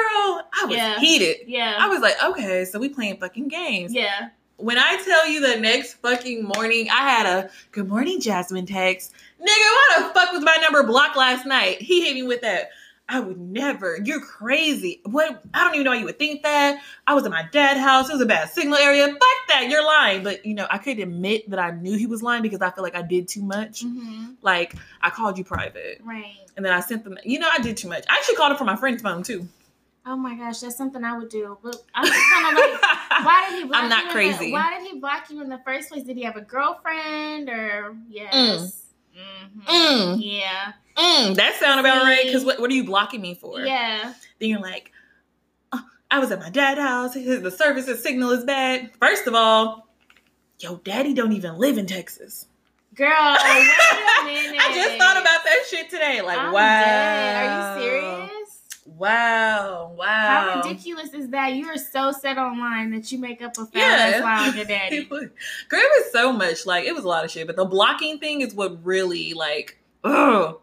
I 0.52 0.67
was 0.67 0.76
Yeah. 0.76 0.99
heated. 1.00 1.49
Yeah. 1.49 1.75
I 1.81 1.88
was 1.88 2.00
like, 2.00 2.22
okay, 2.22 2.67
so 2.67 2.78
we 2.78 2.90
playing 2.90 3.17
fucking 3.17 3.49
games. 3.49 3.94
yeah. 3.94 4.28
When 4.60 4.78
I 4.78 5.00
tell 5.04 5.28
you 5.28 5.40
the 5.40 5.58
next 5.60 5.94
fucking 5.94 6.44
morning, 6.44 6.88
I 6.90 7.08
had 7.08 7.26
a 7.26 7.50
good 7.72 7.88
morning, 7.88 8.20
Jasmine 8.20 8.66
text. 8.66 9.12
Nigga, 9.40 9.46
why 9.46 9.94
the 9.98 10.04
fuck 10.14 10.32
was 10.32 10.44
my 10.44 10.56
number 10.60 10.82
blocked 10.82 11.16
last 11.16 11.46
night? 11.46 11.80
He 11.80 12.04
hit 12.04 12.14
me 12.14 12.22
with 12.22 12.42
that. 12.42 12.70
I 13.08 13.18
would 13.18 13.40
never. 13.40 13.98
You're 14.04 14.20
crazy. 14.20 15.00
What? 15.04 15.42
I 15.52 15.64
don't 15.64 15.74
even 15.74 15.84
know 15.84 15.90
why 15.90 15.96
you 15.96 16.04
would 16.04 16.18
think 16.18 16.42
that. 16.44 16.80
I 17.08 17.14
was 17.14 17.24
at 17.24 17.30
my 17.32 17.44
dad's 17.50 17.80
house. 17.80 18.08
It 18.08 18.12
was 18.12 18.20
a 18.20 18.26
bad 18.26 18.50
signal 18.50 18.76
area. 18.76 19.06
Fuck 19.08 19.18
that. 19.48 19.66
You're 19.68 19.84
lying. 19.84 20.22
But 20.22 20.46
you 20.46 20.54
know, 20.54 20.66
I 20.70 20.78
couldn't 20.78 21.02
admit 21.02 21.50
that 21.50 21.58
I 21.58 21.72
knew 21.72 21.96
he 21.96 22.06
was 22.06 22.22
lying 22.22 22.42
because 22.42 22.60
I 22.60 22.70
feel 22.70 22.84
like 22.84 22.94
I 22.94 23.02
did 23.02 23.26
too 23.26 23.42
much. 23.42 23.82
hmm 23.82 24.26
Like 24.42 24.74
I 25.02 25.10
called 25.10 25.38
you 25.38 25.44
private, 25.44 26.00
Right. 26.04 26.36
and 26.56 26.64
then 26.64 26.72
I 26.72 26.78
sent 26.80 27.02
them. 27.02 27.18
You 27.24 27.40
know, 27.40 27.48
I 27.52 27.58
did 27.60 27.76
too 27.78 27.88
much. 27.88 28.04
I 28.08 28.14
actually 28.16 28.36
called 28.36 28.52
him 28.52 28.58
from 28.58 28.68
my 28.68 28.76
friend's 28.76 29.02
phone 29.02 29.24
too. 29.24 29.48
Oh 30.06 30.17
my 30.17 30.35
gosh, 30.35 30.61
that's 30.61 30.76
something 30.76 31.05
I 31.05 31.17
would 31.17 31.29
do. 31.29 31.58
But 31.62 31.76
I'm 31.94 32.05
just 32.06 32.31
kind 32.32 32.56
of 32.56 32.64
like, 32.64 32.82
why 33.25 33.47
did 33.49 33.58
he? 33.58 33.64
Block 33.69 33.82
I'm 33.82 33.88
not 33.88 34.05
you 34.06 34.11
crazy. 34.11 34.47
The, 34.47 34.52
why 34.52 34.79
did 34.79 34.91
he 34.91 34.99
block 34.99 35.31
you 35.31 35.43
in 35.43 35.49
the 35.49 35.61
first 35.64 35.91
place? 35.91 36.05
Did 36.05 36.17
he 36.17 36.23
have 36.23 36.37
a 36.37 36.41
girlfriend 36.41 37.49
or 37.49 37.94
yes? 38.08 38.87
Mhm. 39.17 39.64
Mm. 39.67 40.17
Yeah. 40.19 40.73
Mm, 40.97 41.35
that 41.37 41.56
sound 41.61 41.81
about 41.81 42.02
right. 42.05 42.25
Because 42.25 42.44
what, 42.44 42.61
what 42.61 42.70
are 42.70 42.75
you 42.75 42.85
blocking 42.85 43.20
me 43.20 43.35
for? 43.35 43.61
Yeah. 43.61 44.14
Then 44.38 44.49
you're 44.49 44.61
like, 44.61 44.93
"Oh, 45.73 45.82
I 46.11 46.19
was 46.19 46.31
at 46.31 46.41
my 46.41 46.50
dad's 46.50 46.81
house. 46.81 47.14
His, 47.14 47.43
the 47.43 47.50
service 47.50 48.03
signal 48.03 48.31
is 48.31 48.44
bad. 48.44 48.91
First 49.00 49.26
of 49.26 49.35
all, 49.35 49.87
yo, 50.58 50.76
daddy 50.76 51.14
don't 51.14 51.32
even 51.32 51.58
live 51.58 51.79
in 51.79 51.87
Texas. 51.87 52.46
Girl, 52.94 53.08
wait 53.44 53.67
a 54.20 54.25
minute. 54.25 54.61
I 54.61 54.73
just 54.75 54.96
thought 54.99 55.17
about 55.17 55.44
that 55.44 55.64
shit 55.69 55.91
today. 55.91 56.23
Like, 56.23 56.38
I'm 56.38 56.53
wow. 56.53 56.81
dead. 56.81 57.37
Are 57.37 57.79
you 57.79 57.82
serious? 57.82 58.39
Wow. 59.00 59.94
Wow. 59.97 60.06
How 60.06 60.62
ridiculous 60.69 61.14
is 61.14 61.31
that? 61.31 61.55
You 61.55 61.67
are 61.69 61.76
so 61.79 62.12
set 62.12 62.37
online 62.38 62.91
that 62.91 63.11
you 63.11 63.19
make 63.19 63.41
up 63.43 63.52
a 63.52 63.64
foul 63.64 63.69
Yeah. 63.75 64.12
ass 64.14 64.23
lie 64.23 64.49
on 64.49 64.56
your 64.56 64.64
daddy. 64.67 64.97
It 64.99 65.11
was, 65.11 65.23
girl, 65.69 65.81
it 65.81 66.05
was 66.05 66.12
so 66.12 66.32
much. 66.32 66.67
Like, 66.67 66.85
it 66.85 66.94
was 66.94 67.05
a 67.05 67.08
lot 67.08 67.25
of 67.25 67.31
shit. 67.31 67.47
But 67.47 67.56
the 67.56 67.64
blocking 67.64 68.19
thing 68.19 68.43
is 68.43 68.55
what 68.55 68.85
really, 68.85 69.32
like, 69.32 69.79
ugh. 70.05 70.58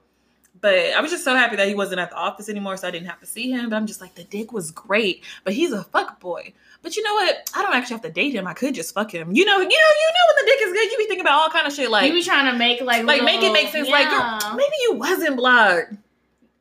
But 0.59 0.75
I 0.75 1.01
was 1.01 1.11
just 1.11 1.23
so 1.23 1.35
happy 1.35 1.55
that 1.55 1.67
he 1.67 1.75
wasn't 1.75 1.99
at 1.99 2.09
the 2.09 2.15
office 2.15 2.49
anymore, 2.49 2.77
so 2.77 2.87
I 2.87 2.91
didn't 2.91 3.07
have 3.07 3.19
to 3.19 3.27
see 3.27 3.51
him. 3.51 3.69
But 3.69 3.75
I'm 3.75 3.85
just 3.85 4.01
like, 4.01 4.15
the 4.15 4.23
dick 4.23 4.51
was 4.51 4.71
great, 4.71 5.23
but 5.43 5.53
he's 5.53 5.71
a 5.71 5.83
fuck 5.83 6.19
boy. 6.19 6.53
But 6.81 6.95
you 6.95 7.03
know 7.03 7.13
what? 7.13 7.49
I 7.55 7.61
don't 7.61 7.73
actually 7.75 7.95
have 7.95 8.01
to 8.03 8.11
date 8.11 8.33
him. 8.33 8.47
I 8.47 8.53
could 8.53 8.73
just 8.73 8.93
fuck 8.93 9.11
him. 9.13 9.31
You 9.33 9.45
know, 9.45 9.57
you 9.57 9.63
know, 9.63 9.67
you 9.67 9.67
know 9.69 10.35
when 10.35 10.45
the 10.45 10.51
dick 10.51 10.59
is 10.67 10.73
good, 10.73 10.91
you 10.91 10.97
be 10.97 11.05
thinking 11.05 11.21
about 11.21 11.33
all 11.41 11.49
kind 11.49 11.67
of 11.67 11.73
shit 11.73 11.91
like, 11.91 12.07
you 12.07 12.13
be 12.13 12.23
trying 12.23 12.51
to 12.51 12.57
make 12.57 12.81
like 12.81 13.03
like 13.05 13.23
make 13.23 13.37
it 13.37 13.51
little- 13.51 13.53
make 13.53 13.69
sense. 13.71 13.87
Like, 13.89 14.05
Yeah. 14.05 14.39
girl, 14.41 14.55
maybe 14.55 14.73
you 14.83 14.93
wasn't 14.93 15.35
blocked. 15.37 15.93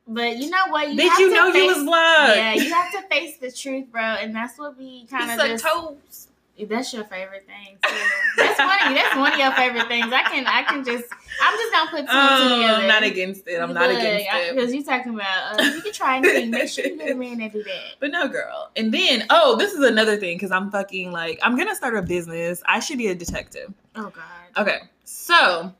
But 0.07 0.37
you 0.37 0.49
know 0.49 0.67
what? 0.69 0.91
You 0.93 1.09
have 1.09 1.19
you 1.19 1.29
to 1.29 1.35
know 1.35 1.51
face, 1.51 1.61
you 1.61 1.67
was 1.75 1.83
blocked. 1.83 2.35
Yeah, 2.37 2.53
you 2.53 2.73
have 2.73 2.91
to 2.93 3.01
face 3.09 3.37
the 3.37 3.51
truth, 3.51 3.91
bro, 3.91 4.01
and 4.01 4.35
that's 4.35 4.57
what 4.57 4.77
we 4.77 5.05
kind 5.05 5.29
of 5.31 5.47
just. 5.47 5.65
toes. 5.65 6.27
That's 6.59 6.91
your 6.91 7.03
favorite 7.03 7.45
thing 7.45 7.77
too. 7.87 7.95
That's 8.35 8.59
one. 8.59 8.87
Of, 8.87 8.95
that's 8.95 9.15
one 9.15 9.31
of 9.31 9.37
your 9.37 9.51
favorite 9.51 9.87
things. 9.87 10.11
I 10.11 10.23
can. 10.23 10.47
I 10.47 10.63
can 10.63 10.83
just. 10.83 11.05
I'm 11.39 11.55
just 11.55 11.71
gonna 11.71 11.91
put 11.91 11.99
two 11.99 12.05
two 12.05 12.11
Oh, 12.11 12.55
together. 12.55 12.81
I'm 12.81 12.87
not 12.87 13.03
against 13.03 13.47
it. 13.47 13.61
I'm 13.61 13.73
not 13.75 13.91
against 13.91 14.25
it. 14.27 14.55
because 14.55 14.73
you're 14.73 14.83
talking 14.83 15.13
about. 15.13 15.59
Uh, 15.59 15.63
you 15.65 15.81
can 15.83 15.93
try 15.93 16.17
anything. 16.17 16.49
Make 16.49 16.67
sure 16.69 16.83
you 16.87 16.97
get 16.97 17.11
a 17.11 17.15
man 17.15 17.37
that 17.37 17.53
do 17.53 17.61
that. 17.61 17.81
But 17.99 18.09
no, 18.09 18.27
girl. 18.27 18.71
And 18.75 18.91
then, 18.91 19.27
oh, 19.29 19.55
this 19.57 19.71
is 19.73 19.81
another 19.81 20.17
thing 20.17 20.35
because 20.35 20.49
I'm 20.51 20.71
fucking 20.71 21.11
like, 21.11 21.39
I'm 21.43 21.55
gonna 21.55 21.75
start 21.75 21.95
a 21.95 22.01
business. 22.01 22.63
I 22.65 22.79
should 22.79 22.97
be 22.97 23.07
a 23.07 23.15
detective. 23.15 23.71
Oh 23.95 24.09
God. 24.09 24.23
Okay, 24.57 24.79
so 25.03 25.71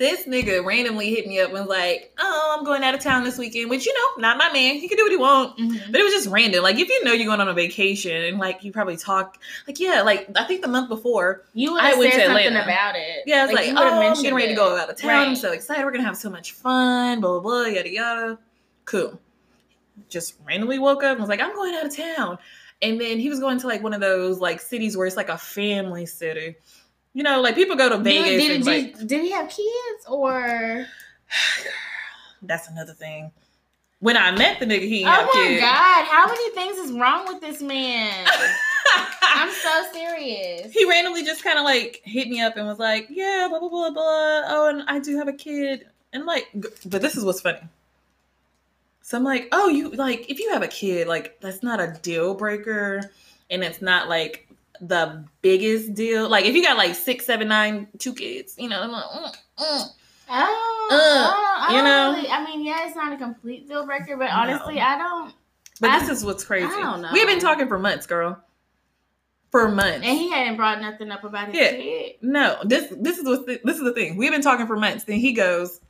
this 0.00 0.24
nigga 0.26 0.64
randomly 0.64 1.10
hit 1.10 1.26
me 1.28 1.38
up 1.40 1.50
and 1.50 1.58
was 1.60 1.68
like, 1.68 2.10
"Oh, 2.18 2.56
I'm 2.58 2.64
going 2.64 2.82
out 2.82 2.94
of 2.94 3.00
town 3.00 3.22
this 3.22 3.36
weekend," 3.36 3.68
which 3.68 3.84
you 3.86 3.92
know, 3.92 4.22
not 4.22 4.38
my 4.38 4.50
man. 4.50 4.76
He 4.76 4.88
can 4.88 4.96
do 4.96 5.04
what 5.04 5.12
he 5.12 5.18
want. 5.18 5.58
Mhm. 5.58 5.92
But 5.92 6.00
it 6.00 6.04
was 6.04 6.14
just 6.14 6.28
random. 6.28 6.62
Like 6.62 6.76
if 6.78 6.88
you 6.88 7.04
know 7.04 7.12
you're 7.12 7.26
going 7.26 7.40
on 7.40 7.48
a 7.48 7.52
vacation 7.52 8.10
and 8.24 8.38
like 8.38 8.64
you 8.64 8.72
probably 8.72 8.96
talk, 8.96 9.36
like 9.68 9.78
yeah, 9.78 10.00
like 10.00 10.26
I 10.34 10.44
think 10.44 10.62
the 10.62 10.68
month 10.68 10.88
before, 10.88 11.44
You 11.52 11.72
would 11.74 11.82
I 11.82 11.94
went 11.96 12.12
said 12.14 12.20
to 12.20 12.26
something 12.28 12.46
Atlanta. 12.46 12.64
about 12.64 12.96
it. 12.96 13.24
yeah, 13.26 13.42
I 13.42 13.46
was 13.46 13.54
like, 13.54 13.66
you 13.68 13.74
oh, 13.76 14.00
I'm 14.00 14.14
getting 14.14 14.34
ready 14.34 14.48
to 14.48 14.54
go 14.54 14.74
out 14.76 14.88
of 14.88 14.96
town. 14.96 15.28
I'm 15.28 15.36
so 15.36 15.52
excited. 15.52 15.84
We're 15.84 15.92
gonna 15.92 16.04
have 16.04 16.16
so 16.16 16.30
much 16.30 16.52
fun. 16.52 17.20
Blah 17.20 17.38
blah 17.38 17.40
blah. 17.40 17.66
Yada 17.66 17.90
yada. 17.92 18.38
Cool. 18.86 19.20
Just 20.08 20.34
randomly 20.46 20.78
woke 20.78 21.04
up 21.04 21.12
and 21.12 21.20
was 21.20 21.28
like, 21.28 21.40
I'm 21.40 21.54
going 21.54 21.74
out 21.74 21.84
of 21.86 21.94
town. 21.94 22.38
And 22.82 22.98
then 22.98 23.18
he 23.18 23.28
was 23.28 23.38
going 23.38 23.58
to 23.60 23.66
like 23.66 23.82
one 23.82 23.92
of 23.92 24.00
those 24.00 24.38
like 24.38 24.60
cities 24.60 24.96
where 24.96 25.06
it's 25.06 25.16
like 25.16 25.28
a 25.28 25.36
family 25.36 26.06
city. 26.06 26.56
You 27.12 27.22
know, 27.22 27.40
like 27.40 27.54
people 27.54 27.76
go 27.76 27.88
to 27.88 27.96
Did, 27.96 28.04
Vegas 28.04 28.42
did, 28.42 28.56
and 28.56 28.64
did, 28.64 28.70
like 28.70 29.06
did 29.08 29.22
he 29.22 29.30
have 29.32 29.48
kids 29.48 30.06
or? 30.08 30.86
that's 32.42 32.68
another 32.68 32.92
thing. 32.92 33.32
When 33.98 34.16
I 34.16 34.30
met 34.30 34.60
the 34.60 34.66
nigga, 34.66 34.88
he 34.88 35.04
Oh 35.04 35.08
my 35.08 35.30
kids. 35.32 35.60
God! 35.60 36.04
How 36.06 36.26
many 36.26 36.50
things 36.50 36.76
is 36.78 36.92
wrong 36.92 37.26
with 37.26 37.40
this 37.40 37.60
man? 37.60 38.26
I'm 39.22 39.50
so 39.52 39.92
serious. 39.92 40.72
he 40.72 40.88
randomly 40.88 41.24
just 41.24 41.44
kind 41.44 41.58
of 41.58 41.64
like 41.64 42.00
hit 42.04 42.28
me 42.28 42.40
up 42.40 42.56
and 42.56 42.66
was 42.66 42.78
like, 42.78 43.08
"Yeah, 43.10 43.46
blah 43.50 43.58
blah 43.58 43.68
blah 43.68 43.90
blah. 43.90 44.42
Oh, 44.46 44.68
and 44.70 44.84
I 44.88 45.00
do 45.00 45.18
have 45.18 45.28
a 45.28 45.32
kid." 45.32 45.86
And 46.12 46.24
like, 46.24 46.48
but 46.86 47.02
this 47.02 47.16
is 47.16 47.24
what's 47.24 47.40
funny. 47.40 47.60
So 49.02 49.18
I'm 49.18 49.24
like, 49.24 49.48
oh, 49.52 49.68
you 49.68 49.90
like 49.90 50.30
if 50.30 50.38
you 50.38 50.50
have 50.52 50.62
a 50.62 50.68
kid, 50.68 51.06
like 51.08 51.40
that's 51.40 51.62
not 51.62 51.80
a 51.80 51.98
deal 52.02 52.34
breaker, 52.34 53.10
and 53.50 53.62
it's 53.62 53.82
not 53.82 54.08
like 54.08 54.48
the 54.80 55.24
biggest 55.42 55.94
deal. 55.94 56.28
Like 56.28 56.44
if 56.44 56.54
you 56.54 56.62
got 56.62 56.76
like 56.76 56.94
six, 56.94 57.26
seven, 57.26 57.48
nine, 57.48 57.88
two 57.98 58.14
kids, 58.14 58.54
you 58.58 58.68
know, 58.68 58.80
I'm 58.80 58.90
like, 58.92 59.04
mm, 59.04 59.32
mm. 59.58 59.88
Oh, 60.32 61.66
Uh, 61.68 61.72
you 61.72 61.82
know? 61.82 62.12
really, 62.14 62.28
I 62.30 62.44
mean, 62.44 62.64
yeah, 62.64 62.86
it's 62.86 62.94
not 62.96 63.12
a 63.12 63.16
complete 63.16 63.68
deal 63.68 63.84
breaker, 63.84 64.16
but 64.16 64.26
No. 64.26 64.36
honestly, 64.36 64.80
I 64.80 64.96
don't. 64.98 65.34
But 65.80 65.90
I- 65.90 65.98
this 65.98 66.08
is 66.08 66.24
what's 66.24 66.44
crazy. 66.44 66.66
I 66.66 66.80
don't 66.80 67.02
know. 67.02 67.10
We've 67.12 67.26
been 67.26 67.40
talking 67.40 67.66
for 67.68 67.78
months, 67.78 68.06
girl. 68.06 68.38
For 69.50 69.68
months. 69.68 70.06
And 70.06 70.16
he 70.16 70.30
hadn't 70.30 70.56
brought 70.56 70.80
nothing 70.80 71.10
up 71.10 71.24
about 71.24 71.48
his 71.48 71.56
Yeah. 71.56 71.70
kid. 71.72 72.12
No, 72.22 72.58
this 72.64 72.86
this 72.96 73.18
is 73.18 73.24
what 73.24 73.46
this 73.46 73.76
is 73.76 73.82
the 73.82 73.92
thing. 73.92 74.16
We've 74.16 74.30
been 74.30 74.42
talking 74.42 74.68
for 74.68 74.76
months. 74.76 75.02
Then 75.04 75.18
he 75.18 75.32
goes, 75.32 75.80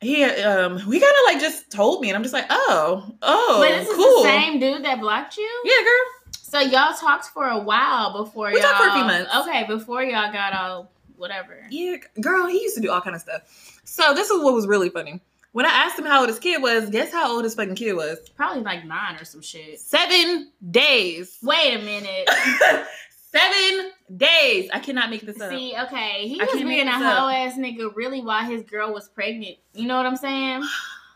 he 0.00 0.22
um 0.24 0.74
we 0.86 1.00
kind 1.00 1.12
of 1.20 1.24
like 1.32 1.40
just 1.40 1.70
told 1.70 2.02
me, 2.02 2.08
and 2.10 2.16
I'm 2.16 2.22
just 2.22 2.34
like, 2.34 2.46
oh, 2.50 3.14
oh, 3.22 3.56
but 3.60 3.78
this 3.78 3.88
is 3.88 3.96
cool. 3.96 4.22
the 4.22 4.28
same 4.28 4.60
dude 4.60 4.84
that 4.84 5.00
blocked 5.00 5.38
you. 5.38 5.62
Yeah, 5.64 5.82
girl. 5.82 6.17
So 6.48 6.60
y'all 6.60 6.94
talked 6.94 7.26
for 7.26 7.46
a 7.46 7.58
while 7.58 8.24
before 8.24 8.50
We 8.50 8.58
y'all. 8.60 8.70
talked 8.70 8.82
for 8.84 8.88
a 8.88 8.94
few 8.94 9.04
months. 9.04 9.30
Okay, 9.36 9.66
before 9.66 10.02
y'all 10.02 10.32
got 10.32 10.54
all 10.54 10.90
whatever. 11.16 11.66
Yeah, 11.68 11.96
girl. 12.22 12.46
He 12.46 12.62
used 12.62 12.74
to 12.76 12.80
do 12.80 12.90
all 12.90 13.02
kind 13.02 13.14
of 13.14 13.20
stuff. 13.20 13.80
So 13.84 14.14
this 14.14 14.30
is 14.30 14.42
what 14.42 14.54
was 14.54 14.66
really 14.66 14.88
funny. 14.88 15.20
When 15.52 15.66
I 15.66 15.70
asked 15.70 15.98
him 15.98 16.06
how 16.06 16.20
old 16.20 16.28
his 16.30 16.38
kid 16.38 16.62
was, 16.62 16.88
guess 16.88 17.12
how 17.12 17.30
old 17.30 17.44
his 17.44 17.54
fucking 17.54 17.74
kid 17.74 17.92
was? 17.92 18.30
Probably 18.34 18.62
like 18.62 18.86
nine 18.86 19.16
or 19.16 19.24
some 19.26 19.42
shit. 19.42 19.78
Seven 19.78 20.50
days. 20.70 21.36
Wait 21.42 21.74
a 21.74 21.82
minute. 21.82 22.28
Seven 23.30 23.90
days. 24.16 24.70
I 24.72 24.78
cannot 24.78 25.10
make 25.10 25.22
this 25.26 25.38
up. 25.38 25.50
See, 25.50 25.74
okay, 25.78 26.28
he 26.28 26.40
I 26.40 26.44
was 26.44 26.62
being 26.62 26.88
a 26.88 26.92
hoe 26.92 27.28
ass 27.28 27.58
nigga 27.58 27.94
really 27.94 28.22
while 28.22 28.44
his 28.44 28.62
girl 28.62 28.94
was 28.94 29.10
pregnant. 29.10 29.56
You 29.74 29.86
know 29.86 29.98
what 29.98 30.06
I'm 30.06 30.16
saying? 30.16 30.62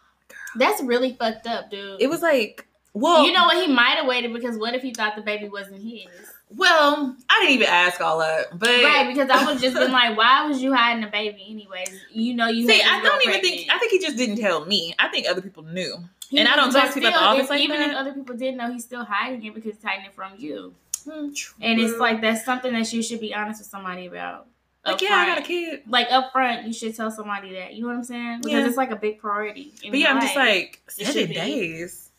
That's 0.57 0.83
really 0.83 1.15
fucked 1.19 1.47
up, 1.47 1.71
dude. 1.71 2.03
It 2.03 2.11
was 2.11 2.21
like, 2.21 2.67
well, 2.95 3.25
you 3.25 3.33
know 3.33 3.45
what? 3.45 3.57
He 3.67 3.73
might 3.73 3.97
have 3.97 4.07
waited 4.07 4.33
because 4.33 4.57
what 4.59 4.75
if 4.75 4.83
he 4.83 4.93
thought 4.93 5.17
the 5.17 5.23
baby 5.23 5.49
wasn't 5.49 5.83
his? 5.83 6.07
Well, 6.55 7.17
I 7.31 7.41
didn't 7.41 7.55
even 7.55 7.69
ask 7.69 8.01
all 8.03 8.19
that, 8.19 8.59
but 8.59 8.69
Right, 8.69 9.07
because 9.09 9.31
I 9.31 9.47
would 9.47 9.59
just 9.61 9.75
been 9.75 9.91
like, 9.91 10.17
why 10.19 10.47
was 10.47 10.63
you 10.63 10.75
hiding 10.75 11.03
the 11.03 11.11
baby 11.11 11.47
anyways? 11.49 11.99
You 12.13 12.35
know 12.35 12.49
you. 12.49 12.69
See, 12.69 12.83
I 12.83 13.01
don't 13.03 13.23
even 13.27 13.41
think. 13.41 13.71
I 13.73 13.79
think 13.79 13.93
he 13.93 13.99
just 13.99 14.19
didn't 14.19 14.37
tell 14.37 14.67
me. 14.67 14.95
I 14.99 15.09
think 15.09 15.27
other 15.27 15.41
people 15.41 15.63
knew. 15.63 15.97
He- 16.29 16.39
and 16.39 16.49
I 16.49 16.57
don't 16.57 16.71
talk 16.71 16.89
to 16.89 16.95
people 16.95 17.09
at 17.09 17.13
the 17.15 17.19
office 17.21 17.45
if- 17.45 17.51
like 17.51 17.61
even 17.63 17.81
that. 17.81 17.91
if 17.91 17.97
other 17.97 18.13
people 18.13 18.37
didn't 18.37 18.59
know, 18.59 18.71
he's 18.71 18.85
still 18.85 19.05
hiding 19.05 19.43
it 19.45 19.55
because 19.55 19.75
he's 19.75 19.83
hiding 19.85 20.05
it 20.07 20.15
from 20.15 20.33
you. 20.37 20.75
Hmm, 21.09 21.31
And 21.61 21.81
it's 21.81 21.99
like 21.99 22.21
that's 22.21 22.45
something 22.45 22.73
that 22.75 22.93
you 22.93 23.03
should 23.03 23.21
be 23.21 23.35
honest 23.35 23.61
with 23.61 23.69
somebody 23.69 24.07
about. 24.07 24.47
like, 24.85 25.01
yeah, 25.01 25.15
I 25.15 25.27
got 25.27 25.39
a 25.39 25.43
kid. 25.43 25.83
Like 25.89 26.09
up 26.13 26.33
front, 26.33 26.67
you 26.67 26.73
should 26.75 26.95
tell 26.95 27.11
somebody 27.11 27.55
that. 27.55 27.73
You 27.75 27.83
know 27.83 27.89
what 27.89 27.97
I'm 27.97 28.05
saying? 28.05 28.41
Because 28.43 28.61
Yeah. 28.61 28.67
it's 28.69 28.77
like 28.77 28.91
a 28.91 28.97
big 28.97 29.19
priority. 29.21 29.73
in 29.83 29.91
But 29.91 30.01
yeah, 30.01 30.13
I'm 30.13 30.21
just 30.21 30.37
like 30.37 30.81
seven 30.89 31.29
days. 31.33 32.11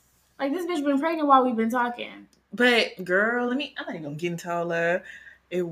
Like 0.43 0.51
this 0.53 0.65
bitch 0.65 0.83
been 0.83 0.99
pregnant 0.99 1.27
while 1.27 1.43
we've 1.45 1.55
been 1.55 1.69
talking. 1.69 2.27
But 2.51 3.03
girl, 3.03 3.47
let 3.47 3.57
me. 3.57 3.73
I'm 3.77 3.85
not 3.85 3.95
even 3.95 4.03
gonna 4.03 4.15
get 4.15 4.31
into 4.33 4.51
all 4.53 4.67
that. 4.67 5.03
It. 5.49 5.65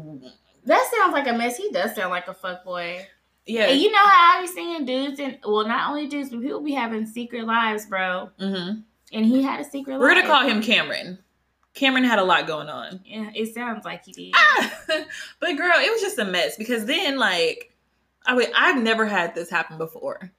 That 0.66 0.92
sounds 0.96 1.13
like 1.13 1.28
a 1.28 1.34
mess. 1.34 1.58
He 1.58 1.70
does 1.72 1.96
sound 1.96 2.12
like 2.12 2.28
a 2.28 2.34
fuck 2.34 2.63
boy. 2.63 3.06
Yeah. 3.46 3.66
And 3.68 3.80
you 3.82 3.92
know 3.92 3.98
how 3.98 4.38
I 4.38 4.42
be 4.42 4.48
seeing 4.48 4.86
dudes 4.86 5.20
and 5.20 5.38
well, 5.46 5.68
not 5.68 5.90
only 5.90 6.08
dudes, 6.08 6.30
but 6.30 6.42
people 6.42 6.62
be 6.62 6.74
having 6.74 7.06
secret 7.06 7.46
lives, 7.46 7.86
bro. 7.86 8.30
hmm 8.40 8.72
And 9.12 9.25
he 9.25 9.42
had 9.42 9.60
a 9.60 9.63
secret 9.63 10.00
We're 10.00 10.13
life. 10.13 10.24
gonna 10.24 10.28
call 10.28 10.48
him 10.48 10.62
Cameron. 10.62 11.20
Cameron 11.74 12.04
had 12.04 12.20
a 12.20 12.24
lot 12.24 12.48
going 12.48 12.70
on. 12.70 13.00
Yeah, 13.06 13.30
it 13.34 13.54
sounds 13.54 13.86
like 13.86 14.06
he 14.06 14.12
did. 14.12 14.34
Ah! 14.36 14.72
but 15.40 15.58
girl, 15.58 15.74
it 15.75 15.92
was 15.92 16.01
just 16.01 16.20
a 16.20 16.25
mess 16.25 16.56
because 16.58 16.86
then 16.86 17.18
like 17.18 17.75
I 18.25 18.34
would 18.36 18.51
I've 18.56 18.82
never 18.82 19.06
had 19.06 19.36
this 19.36 19.50
happen 19.50 19.78
before. 19.78 20.32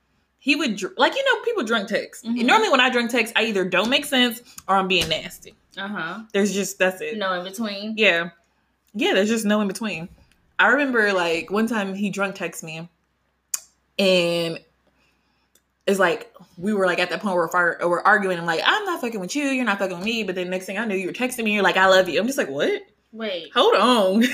He 0.44 0.56
would 0.56 0.74
dr- 0.76 0.94
like 0.96 1.14
you 1.14 1.24
know 1.24 1.40
people 1.44 1.62
drunk 1.62 1.88
text. 1.88 2.24
Mhm. 2.24 2.44
Normally 2.44 2.68
when 2.68 2.80
I 2.80 2.90
drunk 2.90 3.12
text, 3.12 3.32
I 3.36 3.44
either 3.44 3.64
don't 3.64 3.88
make 3.88 4.04
sense 4.04 4.42
or 4.66 4.74
I'm 4.74 4.88
being 4.88 5.08
nasty. 5.08 5.54
Uh 5.76 5.86
huh. 5.86 6.20
There's 6.32 6.52
just 6.52 6.80
that's 6.80 7.00
it. 7.00 7.16
No 7.16 7.32
in 7.34 7.44
between. 7.44 7.94
Yeah, 7.96 8.30
yeah. 8.92 9.14
There's 9.14 9.28
just 9.28 9.44
no 9.44 9.60
in 9.60 9.68
between. 9.68 10.08
I 10.58 10.66
remember 10.68 11.12
like 11.12 11.50
one 11.52 11.68
time 11.68 11.94
he 11.94 12.10
drunk 12.10 12.34
text 12.34 12.64
me, 12.64 12.88
and 14.00 14.58
it's 15.86 16.00
like 16.00 16.34
we 16.58 16.74
were 16.74 16.86
like 16.86 16.98
at 16.98 17.10
that 17.10 17.20
point 17.20 17.36
where 17.36 17.48
we're, 17.52 17.88
we're 17.88 18.02
arguing. 18.02 18.36
I'm 18.38 18.44
like, 18.46 18.62
I'm 18.64 18.84
not 18.84 19.00
fucking 19.00 19.20
with 19.20 19.36
you. 19.36 19.44
You're 19.44 19.64
not 19.64 19.78
fucking 19.78 19.96
with 19.96 20.04
me. 20.04 20.24
But 20.24 20.34
then 20.34 20.50
next 20.50 20.66
thing 20.66 20.76
I 20.76 20.84
knew, 20.84 20.96
you 20.96 21.06
were 21.06 21.12
texting 21.12 21.44
me. 21.44 21.54
You're 21.54 21.62
like, 21.62 21.76
I 21.76 21.86
love 21.86 22.08
you. 22.08 22.18
I'm 22.20 22.26
just 22.26 22.38
like, 22.38 22.50
what? 22.50 22.82
Wait, 23.12 23.50
Hold 23.54 23.74
on. 23.76 24.24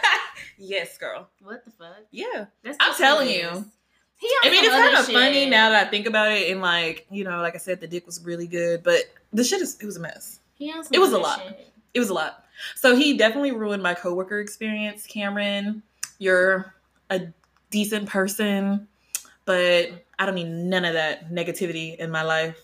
yes, 0.58 0.96
girl. 0.98 1.28
what 1.42 1.64
the 1.64 1.70
fuck? 1.72 1.96
Yeah. 2.10 2.46
That's 2.62 2.76
I'm 2.80 2.94
telling 2.94 3.28
you. 3.30 3.46
On 3.48 3.70
I 4.42 4.50
mean, 4.50 4.64
it's 4.64 4.74
kind 4.74 4.96
of 4.96 5.06
funny 5.06 5.46
now 5.46 5.70
that 5.70 5.86
I 5.86 5.90
think 5.90 6.06
about 6.06 6.32
it. 6.32 6.50
And 6.50 6.60
like, 6.60 7.06
you 7.10 7.24
know, 7.24 7.40
like 7.40 7.54
I 7.54 7.58
said, 7.58 7.80
the 7.80 7.86
dick 7.86 8.06
was 8.06 8.24
really 8.24 8.46
good, 8.46 8.82
but 8.82 9.02
the 9.32 9.44
shit 9.44 9.60
is 9.60 9.76
it 9.80 9.86
was 9.86 9.96
a 9.96 10.00
mess. 10.00 10.40
He 10.54 10.70
on 10.72 10.84
It 10.92 10.98
was 10.98 11.12
a 11.12 11.18
lot. 11.18 11.40
shit. 11.42 11.72
It 11.92 11.98
was 12.00 12.08
a 12.10 12.14
lot. 12.14 12.44
So 12.76 12.96
he 12.96 13.16
definitely 13.16 13.52
ruined 13.52 13.82
my 13.82 13.94
coworker 13.94 14.40
experience. 14.40 15.06
Cameron, 15.06 15.82
you're 16.18 16.74
a 17.10 17.22
decent 17.70 18.08
person, 18.08 18.88
but 19.44 19.90
I 20.18 20.26
don't 20.26 20.36
need 20.36 20.48
none 20.48 20.84
of 20.84 20.94
that 20.94 21.30
negativity 21.30 21.96
in 21.96 22.10
my 22.10 22.22
life. 22.22 22.60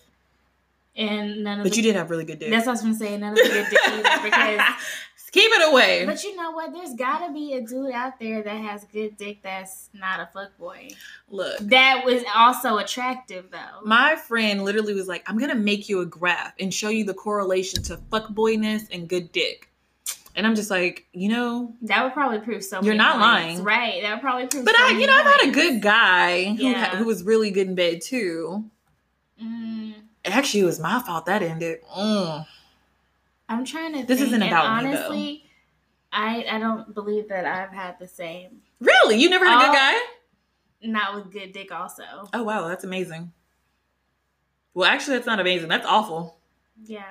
And 0.95 1.43
none 1.43 1.59
of 1.59 1.63
But 1.63 1.77
you 1.77 1.83
did 1.83 1.95
have 1.95 2.09
really 2.09 2.25
good 2.25 2.39
dick. 2.39 2.49
That's 2.49 2.65
what 2.65 2.71
I 2.71 2.73
was 2.73 2.81
gonna 2.81 2.95
say. 2.95 3.17
None 3.17 3.31
of 3.31 3.37
the 3.37 3.43
good 3.43 3.67
dick 3.69 4.23
because 4.23 4.59
keep 5.31 5.51
it 5.51 5.69
away. 5.71 6.05
But 6.05 6.23
you 6.23 6.35
know 6.35 6.51
what? 6.51 6.73
There's 6.73 6.93
gotta 6.93 7.31
be 7.31 7.53
a 7.53 7.61
dude 7.61 7.91
out 7.91 8.19
there 8.19 8.41
that 8.43 8.55
has 8.57 8.83
good 8.85 9.17
dick 9.17 9.41
that's 9.41 9.89
not 9.93 10.19
a 10.19 10.29
fuckboy. 10.37 10.93
Look, 11.29 11.57
That 11.59 12.03
was 12.05 12.23
also 12.35 12.77
attractive 12.77 13.45
though. 13.51 13.81
my 13.85 14.15
friend 14.15 14.63
literally 14.63 14.93
was 14.93 15.07
like, 15.07 15.23
"I'm 15.29 15.37
gonna 15.37 15.55
make 15.55 15.89
you 15.89 16.01
a 16.01 16.05
graph 16.05 16.53
and 16.59 16.73
show 16.73 16.89
you 16.89 17.03
the 17.05 17.13
correlation 17.13 17.81
to 17.83 17.97
fuckboyness 18.11 18.87
and 18.91 19.07
good 19.07 19.31
dick." 19.31 19.67
And 20.33 20.47
I'm 20.47 20.55
just 20.55 20.71
like, 20.71 21.07
you 21.11 21.27
know, 21.27 21.73
that 21.81 22.03
would 22.05 22.13
probably 22.13 22.39
prove 22.39 22.63
so. 22.63 22.81
You're 22.81 22.93
not 22.95 23.13
points. 23.19 23.25
lying. 23.59 23.63
right? 23.65 24.01
That 24.01 24.13
would 24.13 24.21
probably 24.21 24.47
prove. 24.47 24.63
but 24.63 24.75
so 24.77 24.81
I, 24.85 24.89
you 24.91 25.05
know, 25.05 25.13
I've 25.13 25.25
had 25.25 25.49
a 25.49 25.51
good 25.51 25.81
guy 25.81 26.45
who 26.53 26.63
Yeah. 26.63 26.85
ha- 26.85 26.95
who 26.95 27.03
was 27.03 27.21
really 27.23 27.51
good 27.51 27.67
in 27.67 27.75
bed 27.75 27.99
too. 28.01 28.63
Mm, 29.43 29.93
Actually, 30.23 30.61
it 30.61 30.65
was 30.65 30.79
my 30.79 31.01
fault 31.01 31.25
that 31.25 31.41
ended. 31.41 31.79
Mm. 31.97 32.45
I'm 33.51 33.65
trying 33.65 33.93
to. 33.93 34.05
This 34.05 34.19
think, 34.19 34.29
isn't 34.29 34.41
about 34.43 34.83
me, 34.83 34.89
honestly, 34.89 35.43
I 36.11 36.45
I 36.49 36.59
don't 36.59 36.93
believe 36.93 37.29
that 37.29 37.45
I've 37.45 37.71
had 37.73 37.99
the 37.99 38.07
same. 38.07 38.61
Really, 38.79 39.15
you 39.19 39.29
never 39.29 39.45
had 39.45 39.55
a 39.61 39.63
Oh. 39.63 39.67
good 39.71 39.75
guy? 39.77 39.97
Not 40.83 41.15
with 41.15 41.31
good 41.31 41.53
dick, 41.53 41.71
also. 41.71 42.03
Oh 42.33 42.43
wow, 42.43 42.67
that's 42.67 42.83
amazing. 42.83 43.31
Well, 44.73 44.89
actually, 44.89 45.17
that's 45.17 45.27
not 45.27 45.39
amazing. 45.39 45.67
That's 45.69 45.85
awful. 45.85 46.37
Yeah, 46.83 47.03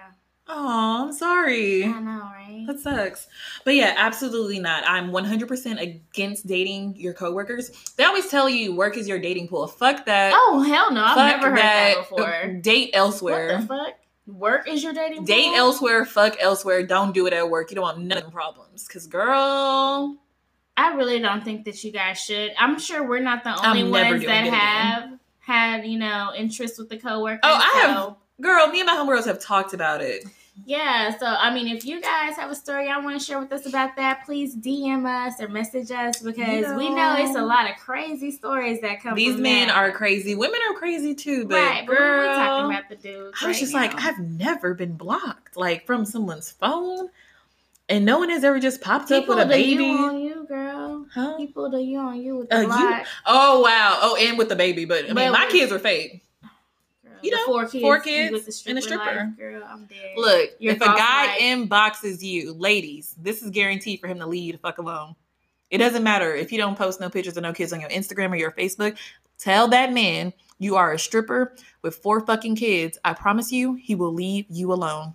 Oh, 0.52 1.04
I'm 1.06 1.12
sorry. 1.12 1.85
I 1.85 2.00
know, 2.00 2.23
right? 2.23 2.64
That 2.66 2.80
sucks. 2.80 3.28
But 3.64 3.76
yeah, 3.76 3.94
absolutely 3.97 4.59
not. 4.59 4.82
I'm 4.85 5.12
100% 5.12 5.80
against 5.80 6.47
dating 6.49 6.97
your 6.97 7.12
coworkers. 7.14 7.70
They 7.97 8.02
always 8.02 8.28
tell 8.28 8.49
you 8.49 8.75
work 8.75 8.97
is 8.97 9.06
your 9.06 9.20
dating 9.20 9.47
pool. 9.47 9.68
Fuck 9.68 10.06
that. 10.06 10.32
Oh 10.35 10.61
hell 10.62 10.90
no! 10.92 11.04
I've 11.04 11.37
never 11.40 11.50
heard 11.50 11.59
that, 11.59 11.94
before. 11.99 12.47
Date 12.61 12.90
elsewhere. 12.94 13.59
What 13.59 13.61
the 13.61 13.66
fuck? 13.68 13.94
Work 14.39 14.69
is 14.69 14.83
your 14.83 14.93
dating 14.93 15.25
Date 15.25 15.53
elsewhere. 15.55 16.05
Fuck 16.05 16.37
elsewhere. 16.41 16.87
Don't 16.87 17.13
do 17.13 17.27
it 17.27 17.33
at 17.33 17.49
work. 17.49 17.71
You 17.71 17.77
don't 17.77 17.83
want 17.83 17.99
nothing 18.01 18.31
problems. 18.31 18.87
Cause 18.89 19.07
girl, 19.07 20.17
I 20.77 20.95
really 20.95 21.19
don't 21.21 21.45
think 21.45 21.65
that 21.65 21.83
you 21.85 21.93
guys 21.93 22.19
should. 22.19 22.53
I'm 22.59 22.79
sure 22.79 23.07
we're 23.07 23.21
not 23.21 23.45
the 23.45 23.51
only 23.67 23.83
I'm 23.83 23.91
ones 23.91 24.25
that 24.25 24.45
it 24.45 24.49
again. 24.49 24.53
have 24.53 25.11
had, 25.41 25.87
you 25.87 25.99
know, 25.99 26.33
interest 26.37 26.79
with 26.79 26.89
the 26.89 26.97
coworkers. 26.99 27.41
Oh, 27.43 27.55
I 27.55 27.81
have- 27.81 27.97
so, 27.97 28.17
girl, 28.41 28.67
me 28.69 28.81
and 28.81 28.87
my 28.87 28.95
homegirls 28.95 29.27
have 29.27 29.41
talked 29.41 29.75
about 29.75 30.01
it. 30.01 30.25
Yeah, 30.66 31.16
so 31.19 31.26
I 31.26 31.54
mean, 31.54 31.69
if 31.75 31.85
you 31.87 32.00
guys 32.00 32.37
have 32.37 32.50
a 32.50 32.54
story 32.54 32.88
y'all 32.88 33.02
want 33.02 33.19
to 33.19 33.25
share 33.25 33.40
with 33.40 33.50
us 33.52 33.66
about 33.66 33.97
that, 33.97 34.25
please 34.26 34.54
DM 34.57 35.07
us 35.07 35.40
or 35.40 35.49
message 35.49 35.90
us 35.90 36.21
because 36.21 36.76
we 36.76 36.90
know 36.95 37.16
it's 37.19 37.37
a 37.37 37.42
lot 37.42 37.71
of 37.71 37.76
crazy 37.76 38.30
stories 38.30 38.80
that 38.83 39.02
come. 39.02 39.14
These 39.14 39.37
men 39.38 39.69
that. 39.69 39.76
are 39.76 39.90
crazy. 39.90 40.35
Women 40.35 40.61
are 40.71 40.75
crazy 40.78 41.14
too. 41.14 41.47
But 41.47 41.54
right, 41.54 41.87
but 41.87 41.97
girl, 41.97 42.19
we're 42.19 42.35
talking 42.35 42.76
about 42.76 42.88
the 42.90 42.97
dudes. 42.97 43.38
I 43.42 43.47
was 43.49 43.57
right 43.57 43.61
just 43.61 43.73
now. 43.73 43.80
like, 43.80 43.95
I've 43.95 44.19
never 44.19 44.75
been 44.75 44.97
blocked, 44.97 45.57
like 45.57 45.87
from 45.87 46.04
someone's 46.04 46.50
phone, 46.50 47.09
and 47.88 48.04
no 48.04 48.19
one 48.19 48.28
has 48.28 48.45
ever 48.45 48.61
just 48.61 48.80
popped 48.83 49.11
up 49.12 49.28
with 49.28 49.38
a 49.38 49.47
baby. 49.47 49.85
you 49.85 49.97
on 49.99 50.21
you, 50.21 50.45
girl. 50.47 51.07
Huh? 51.14 51.37
People 51.38 51.71
do 51.71 51.78
you 51.78 51.99
on 51.99 52.21
you 52.21 52.37
with 52.38 52.52
Uh, 52.52 52.57
a 52.57 52.62
you- 52.62 52.69
lot. 52.69 53.07
Oh 53.25 53.61
wow! 53.61 53.99
Oh, 54.02 54.16
and 54.16 54.37
with 54.37 54.49
the 54.50 54.57
baby, 54.57 54.85
but 54.85 55.04
I 55.04 55.07
mean, 55.09 55.14
But 55.14 55.33
my 55.33 55.47
kids 55.47 55.73
are 55.73 55.78
fake. 55.78 56.25
You 57.23 57.31
know, 57.33 57.47
four 57.47 57.67
kids, 57.67 57.83
four 57.83 58.00
kids 58.00 58.33
with 58.33 58.47
the 58.47 58.71
and 58.71 58.79
a 58.79 58.83
stripper 58.83 59.05
life, 59.05 59.37
girl, 59.39 59.62
I'm 59.69 59.85
dead. 59.87 60.15
Look, 60.17 60.50
Your 60.59 60.75
if 60.75 60.81
a 60.81 60.87
guy 60.87 61.27
like- 61.27 61.41
inboxes 61.41 62.23
you, 62.23 62.53
ladies, 62.53 63.15
this 63.19 63.43
is 63.43 63.50
guaranteed 63.50 64.00
for 64.00 64.07
him 64.09 64.19
to 64.19 64.27
leave 64.27 64.45
you 64.45 64.53
the 64.53 64.59
fuck 64.59 64.79
alone. 64.79 65.15
It 65.71 65.79
doesn't 65.79 66.03
matter 66.03 66.35
if 66.35 66.50
you 66.50 66.59
don't 66.59 66.77
post 66.77 67.00
no 67.00 67.09
pictures 67.11 67.37
of 67.37 67.43
no 67.43 67.53
kids 67.53 67.73
on 67.73 67.81
your 67.81 67.91
Instagram 67.91 68.31
or 68.33 68.37
your 68.37 68.50
Facebook. 68.53 68.97
Tell 69.39 69.69
that 69.69 69.93
man 69.93 70.33
you 70.59 70.77
are 70.77 70.93
a 70.93 70.99
stripper 70.99 71.55
with 71.83 71.97
four 71.97 72.21
fucking 72.27 72.57
kids. 72.57 72.99
I 73.05 73.15
promise 73.15 73.50
you, 73.53 73.75
he 73.75 73.95
will 73.95 74.12
leave 74.12 74.47
you 74.50 74.73
alone. 74.73 75.15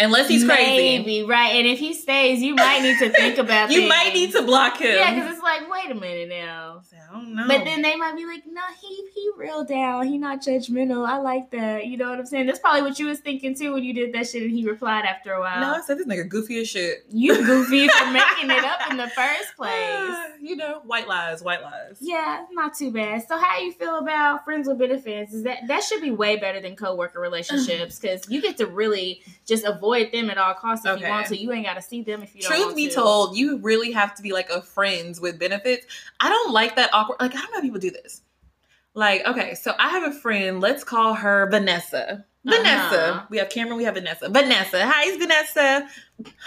Unless 0.00 0.28
he's 0.28 0.44
crazy. 0.44 0.98
Maybe, 0.98 1.22
right. 1.24 1.52
And 1.54 1.66
if 1.66 1.78
he 1.78 1.92
stays, 1.92 2.40
you 2.42 2.54
might 2.54 2.80
need 2.80 2.98
to 2.98 3.10
think 3.10 3.36
about 3.38 3.70
You 3.70 3.86
might 3.86 4.12
need 4.14 4.32
to 4.32 4.42
block 4.42 4.78
him. 4.78 4.96
Yeah, 4.96 5.14
because 5.14 5.34
it's 5.34 5.42
like, 5.42 5.70
wait 5.70 5.90
a 5.90 5.94
minute 5.94 6.30
now. 6.30 6.82
I 6.92 7.12
don't 7.12 7.34
know. 7.34 7.46
But 7.46 7.64
then 7.64 7.82
they 7.82 7.96
might 7.96 8.16
be 8.16 8.24
like, 8.24 8.44
no, 8.46 8.62
he 8.80 8.88
he 9.14 9.30
real 9.36 9.64
down. 9.64 10.06
He 10.06 10.16
not 10.16 10.40
judgmental. 10.40 11.06
I 11.06 11.18
like 11.18 11.50
that. 11.50 11.86
You 11.86 11.98
know 11.98 12.08
what 12.08 12.18
I'm 12.18 12.26
saying? 12.26 12.46
That's 12.46 12.58
probably 12.58 12.82
what 12.82 12.98
you 12.98 13.06
was 13.06 13.18
thinking 13.20 13.54
too 13.54 13.74
when 13.74 13.84
you 13.84 13.92
did 13.92 14.14
that 14.14 14.28
shit 14.28 14.42
and 14.42 14.50
he 14.50 14.66
replied 14.66 15.04
after 15.04 15.34
a 15.34 15.40
while. 15.40 15.60
no, 15.60 15.72
I 15.74 15.80
said 15.82 15.98
this 15.98 16.06
nigga 16.06 16.28
goofy 16.28 16.60
as 16.60 16.68
shit. 16.68 17.04
You 17.10 17.36
goofy 17.44 17.88
for 17.98 18.10
making 18.10 18.50
it 18.50 18.64
up 18.64 18.90
in 18.90 18.96
the 18.96 19.08
first 19.08 19.52
uh, 19.58 19.64
place. 19.64 20.16
you 20.40 20.56
know, 20.56 20.80
white 20.84 21.08
lies, 21.08 21.42
white 21.42 21.62
lies. 21.62 21.96
Yeah, 22.00 22.46
not 22.52 22.74
too 22.74 22.90
bad. 22.90 23.26
So 23.28 23.36
how 23.36 23.58
you 23.58 23.72
feel 23.72 23.98
about 23.98 24.44
friends 24.44 24.66
with 24.66 24.78
benefits? 24.78 25.34
Is 25.34 25.42
that 25.42 25.66
that 25.68 25.82
should 25.82 26.00
be 26.00 26.10
way 26.10 26.36
better 26.36 26.60
than 26.60 26.76
coworker 26.76 27.20
relationships 27.20 27.98
because 27.98 28.28
you 28.30 28.40
get 28.40 28.56
to 28.58 28.66
really 28.66 29.22
just 29.46 29.64
avoid 29.64 29.89
them 30.12 30.30
at 30.30 30.38
all 30.38 30.54
costs 30.54 30.84
if 30.84 30.92
Okay. 30.92 31.04
you 31.06 31.10
want 31.10 31.26
to. 31.26 31.36
You 31.36 31.52
ain't 31.52 31.66
got 31.66 31.74
to 31.74 31.82
see 31.82 32.02
them 32.02 32.22
if 32.22 32.34
you 32.34 32.42
don't 32.42 32.52
Truth 32.52 32.76
be 32.76 32.88
to. 32.88 32.94
told, 32.94 33.36
you 33.36 33.58
really 33.58 33.92
have 33.92 34.14
to 34.16 34.22
be 34.22 34.32
like 34.32 34.48
a 34.50 34.62
friends 34.62 35.20
with 35.20 35.38
benefits. 35.38 35.86
I 36.20 36.28
don't 36.28 36.52
like 36.52 36.76
that 36.76 36.90
awkward. 36.92 37.16
Like 37.20 37.34
I 37.34 37.40
don't 37.40 37.50
know 37.50 37.56
how 37.56 37.60
people 37.62 37.80
do 37.80 37.90
this. 37.90 38.22
Like 38.94 39.24
okay, 39.26 39.54
so 39.54 39.74
I 39.78 39.88
have 39.90 40.04
a 40.04 40.12
friend. 40.12 40.60
Let's 40.60 40.82
call 40.84 41.14
her 41.14 41.48
Vanessa. 41.50 42.24
Vanessa. 42.44 43.12
Uh-huh. 43.12 43.26
We 43.28 43.36
have 43.38 43.50
Cameron. 43.50 43.76
We 43.76 43.84
have 43.84 43.94
Vanessa. 43.94 44.28
Vanessa. 44.28 44.84
Hi, 44.86 45.02
it's 45.06 45.18
Vanessa. 45.18 45.88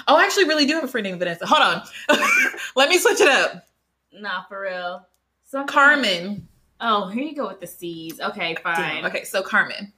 Oh, 0.07 0.15
I 0.17 0.23
actually 0.25 0.45
really 0.45 0.65
do 0.65 0.73
have 0.73 0.83
a 0.83 0.87
friend 0.87 1.05
named 1.05 1.19
Vanessa. 1.19 1.45
Hold 1.45 1.61
on. 1.61 1.83
Let 2.75 2.89
me 2.89 2.97
switch 2.97 3.21
it 3.21 3.27
up. 3.27 3.67
Nah, 4.11 4.43
for 4.49 4.61
real. 4.61 5.07
Some 5.43 5.67
Carmen. 5.67 6.47
Oh, 6.81 7.07
here 7.07 7.23
you 7.23 7.35
go 7.35 7.47
with 7.47 7.59
the 7.59 7.67
C's. 7.67 8.19
Okay, 8.19 8.55
fine. 8.63 8.75
Damn. 8.75 9.05
Okay, 9.05 9.23
so 9.23 9.41
Carmen. 9.43 9.93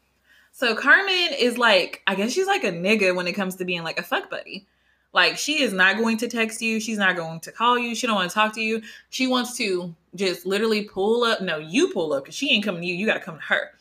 So 0.57 0.73
Carmen 0.73 1.33
is 1.37 1.57
like, 1.57 2.01
I 2.07 2.15
guess 2.15 2.31
she's 2.31 2.47
like 2.47 2.63
a 2.63 2.71
nigga 2.71 3.13
when 3.13 3.27
it 3.27 3.33
comes 3.33 3.55
to 3.57 3.65
being 3.65 3.83
like 3.83 3.99
a 3.99 4.03
fuck 4.03 4.29
buddy. 4.29 4.65
Like 5.11 5.37
she 5.37 5.61
is 5.61 5.73
not 5.73 5.97
going 5.97 6.15
to 6.19 6.29
text 6.29 6.61
you. 6.61 6.79
She's 6.79 6.97
not 6.97 7.17
going 7.17 7.41
to 7.41 7.51
call 7.51 7.77
you. 7.77 7.93
She 7.93 8.07
don't 8.07 8.15
want 8.15 8.29
to 8.29 8.33
talk 8.33 8.53
to 8.53 8.61
you. 8.61 8.81
She 9.09 9.27
wants 9.27 9.57
to 9.57 9.93
just 10.15 10.45
literally 10.45 10.83
pull 10.85 11.25
up. 11.25 11.41
No, 11.41 11.57
you 11.57 11.89
pull 11.91 12.13
up 12.13 12.23
because 12.23 12.35
she 12.35 12.51
ain't 12.51 12.63
coming 12.63 12.79
to 12.83 12.87
you. 12.87 12.95
You 12.95 13.05
got 13.05 13.15
to 13.15 13.19
come 13.19 13.35
to 13.35 13.41
her. 13.47 13.71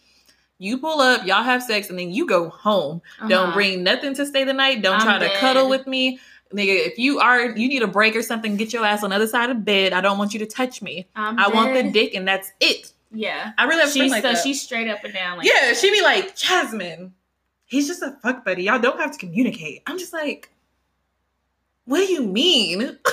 You 0.58 0.78
pull 0.78 1.00
up, 1.00 1.24
y'all 1.24 1.44
have 1.44 1.62
sex, 1.62 1.90
and 1.90 1.98
then 1.98 2.10
you 2.10 2.26
go 2.26 2.48
home. 2.48 3.00
Don't 3.20 3.32
Uh-huh. 3.32 3.54
bring 3.54 3.84
nothing 3.84 4.12
to 4.14 4.26
stay 4.26 4.42
the 4.42 4.52
night. 4.52 4.82
Don't 4.82 4.96
I'm 4.96 5.02
try 5.02 5.18
to 5.20 5.26
dead. 5.26 5.38
cuddle 5.38 5.68
with 5.68 5.86
me. 5.86 6.18
Nigga, 6.52 6.86
if 6.86 6.98
you 6.98 7.20
are 7.20 7.50
you 7.56 7.68
need 7.68 7.82
a 7.82 7.88
break 7.88 8.16
or 8.16 8.22
something, 8.22 8.56
get 8.56 8.72
your 8.72 8.84
ass 8.84 9.04
on 9.04 9.10
the 9.10 9.16
other 9.16 9.28
side 9.28 9.50
of 9.50 9.64
bed. 9.64 9.92
I 9.92 10.00
don't 10.00 10.18
want 10.18 10.32
you 10.32 10.40
to 10.40 10.46
touch 10.46 10.82
me. 10.82 11.06
I'm 11.14 11.38
I 11.38 11.46
want 11.48 11.74
the 11.74 11.84
dick, 11.92 12.14
and 12.16 12.26
that's 12.26 12.50
it. 12.60 12.92
Yeah. 13.14 13.52
I 13.56 13.64
really 13.64 13.80
have 13.82 13.90
She's 13.92 14.10
like 14.10 14.22
so 14.22 14.32
that. 14.32 14.42
she's 14.42 14.60
straight 14.62 14.88
up 14.88 15.04
and 15.04 15.14
down. 15.14 15.38
Like, 15.38 15.46
Yeah, 15.48 15.72
she'd 15.72 15.92
be 15.92 16.02
like, 16.02 16.36
Jasmine, 16.36 17.14
he's 17.66 17.86
just 17.86 18.02
a 18.02 18.12
fuck 18.22 18.44
buddy. 18.44 18.64
Y'all 18.64 18.78
don't 18.78 18.98
have 19.00 19.12
to 19.12 19.18
communicate. 19.18 19.82
I'm 19.86 19.98
just 19.98 20.12
like, 20.12 20.50
what 21.86 21.98
do 21.98 22.12
you 22.12 22.22
mean? 22.22 22.80
Some 22.80 22.86
people 22.86 23.04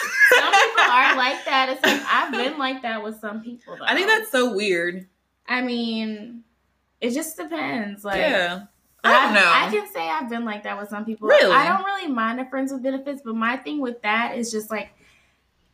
are 0.92 1.16
like 1.16 1.44
that. 1.46 1.68
It's 1.70 1.84
like 1.86 2.02
I've 2.08 2.32
been 2.32 2.58
like 2.58 2.82
that 2.84 3.04
with 3.04 3.20
some 3.20 3.42
people. 3.42 3.76
Though. 3.78 3.86
I 3.86 3.96
think 3.96 4.08
that's 4.08 4.32
so 4.32 4.56
weird. 4.56 5.08
I 5.48 5.62
mean, 5.62 6.44
it 7.02 7.12
just 7.12 7.36
depends. 7.36 8.06
Like, 8.06 8.18
yeah. 8.22 8.64
I 9.04 9.26
don't 9.26 9.34
know. 9.34 9.44
I 9.44 9.70
can 9.72 9.92
say 9.92 10.08
I've 10.08 10.30
been 10.30 10.46
like 10.46 10.64
that 10.64 10.80
with 10.80 10.90
some 10.90 11.04
people. 11.06 11.28
Really? 11.28 11.52
I 11.52 11.68
don't 11.68 11.84
really 11.84 12.08
mind 12.08 12.40
a 12.40 12.50
friends 12.50 12.72
with 12.72 12.84
benefits, 12.84 13.22
but 13.26 13.36
my 13.36 13.58
thing 13.58 13.82
with 13.82 14.02
that 14.04 14.38
is 14.38 14.52
just 14.52 14.70
like 14.70 14.90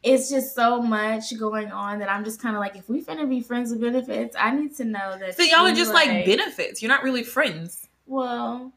it's 0.08 0.30
just 0.30 0.56
so 0.56 0.82
much 0.82 1.38
going 1.38 1.72
on 1.72 2.00
that 2.00 2.10
I'm 2.10 2.24
just 2.24 2.42
kind 2.42 2.56
of 2.56 2.62
like, 2.62 2.76
if 2.78 2.88
we 2.90 3.02
finna 3.04 3.28
be 3.28 3.42
friends 3.42 3.72
with 3.72 3.82
benefits, 3.82 4.36
I 4.40 4.52
need 4.52 4.76
to 4.78 4.86
know 4.86 5.18
that. 5.20 5.36
so 5.36 5.44
y'all 5.44 5.66
are 5.68 5.74
just 5.74 5.94
like, 5.94 6.26
benefits. 6.26 6.82
You're 6.82 6.90
not 6.90 7.04
really 7.04 7.24
friends. 7.24 7.88
Well, 8.06 8.72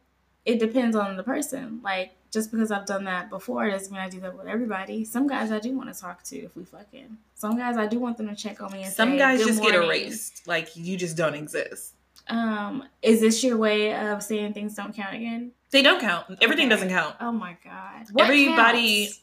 it 0.44 0.58
depends 0.58 0.96
on 0.96 1.16
the 1.16 1.22
person. 1.22 1.80
Like, 1.84 2.10
just 2.32 2.50
because 2.50 2.70
I've 2.70 2.87
done 2.87 3.04
that 3.04 3.28
before 3.30 3.68
doesn't 3.70 3.92
mean 3.92 4.00
I 4.00 4.08
do 4.08 4.20
that 4.20 4.37
with 4.37 4.46
everybody. 4.46 5.04
Some 5.04 5.26
guys 5.26 5.50
I 5.52 5.58
do 5.60 5.76
want 5.76 5.92
to 5.94 6.00
talk 6.00 6.22
to 6.25 6.37
if 6.38 6.56
we 6.56 6.64
fucking. 6.64 7.16
Some 7.34 7.56
guys 7.56 7.76
I 7.76 7.87
do 7.87 7.99
want 7.99 8.16
them 8.18 8.28
to 8.28 8.37
check 8.37 8.60
on 8.62 8.72
me 8.72 8.82
and 8.84 8.92
Some 8.92 9.10
say, 9.12 9.18
guys 9.18 9.38
"Good 9.38 9.49
just 9.49 9.62
get 9.62 9.75
erased. 9.75 10.46
Like 10.46 10.76
you 10.76 10.96
just 10.96 11.16
don't 11.16 11.34
exist. 11.34 11.94
Um, 12.28 12.84
is 13.02 13.20
this 13.20 13.42
your 13.42 13.56
way 13.56 13.94
of 13.96 14.22
saying 14.22 14.52
things 14.54 14.75
don't 14.75 14.94
count 14.94 15.14
again? 15.14 15.50
They 15.72 15.82
don't 15.82 16.00
count. 16.00 16.26
Everything 16.40 16.66
Okay. 16.66 16.75
doesn't 16.75 16.88
count. 16.90 17.16
Oh 17.20 17.32
my 17.32 17.56
god! 17.64 18.06
What 18.12 18.25
Everybody. 18.26 19.06
counts? 19.06 19.21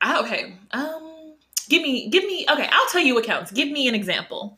I, 0.00 0.20
okay. 0.20 0.54
Um. 0.70 1.11
Give 1.68 1.82
me. 1.82 2.08
Give 2.08 2.24
me. 2.24 2.46
Okay. 2.50 2.68
I'll 2.70 2.88
tell 2.88 3.00
you 3.02 3.14
what 3.14 3.24
counts. 3.24 3.50
Give 3.50 3.70
me 3.70 3.88
an 3.88 3.94
example. 3.94 4.56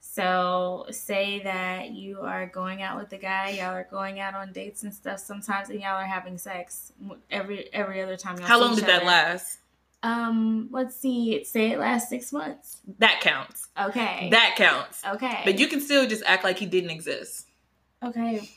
So, 0.00 0.86
say 0.90 1.40
that 1.44 1.90
you 1.92 2.20
are 2.20 2.46
going 2.46 2.82
out 2.82 2.98
with 2.98 3.12
a 3.12 3.16
guy, 3.16 3.50
y'all 3.50 3.66
are 3.74 3.86
going 3.88 4.18
out 4.18 4.34
on 4.34 4.52
dates 4.52 4.82
and 4.82 4.92
stuff 4.92 5.20
sometimes, 5.20 5.70
and 5.70 5.80
y'all 5.80 5.96
are 5.96 6.04
having 6.04 6.36
sex 6.36 6.92
every 7.30 7.72
every 7.72 8.02
other 8.02 8.16
time. 8.16 8.36
Y'all 8.38 8.46
How 8.48 8.60
long 8.60 8.74
did 8.74 8.86
that 8.86 8.96
other. 9.02 9.06
last? 9.06 9.58
Um, 10.02 10.68
let's 10.72 10.96
see. 10.96 11.44
Say 11.44 11.72
it 11.72 11.78
lasts 11.78 12.08
six 12.10 12.32
months. 12.32 12.80
That 12.98 13.20
counts. 13.20 13.68
Okay. 13.80 14.28
That 14.30 14.54
counts. 14.56 15.02
okay. 15.06 15.42
But 15.44 15.58
you 15.58 15.68
can 15.68 15.80
still 15.80 16.06
just 16.08 16.24
act 16.24 16.42
like 16.42 16.58
he 16.58 16.66
didn't 16.66 16.90
exist. 16.90 17.46
okay. 18.02 18.50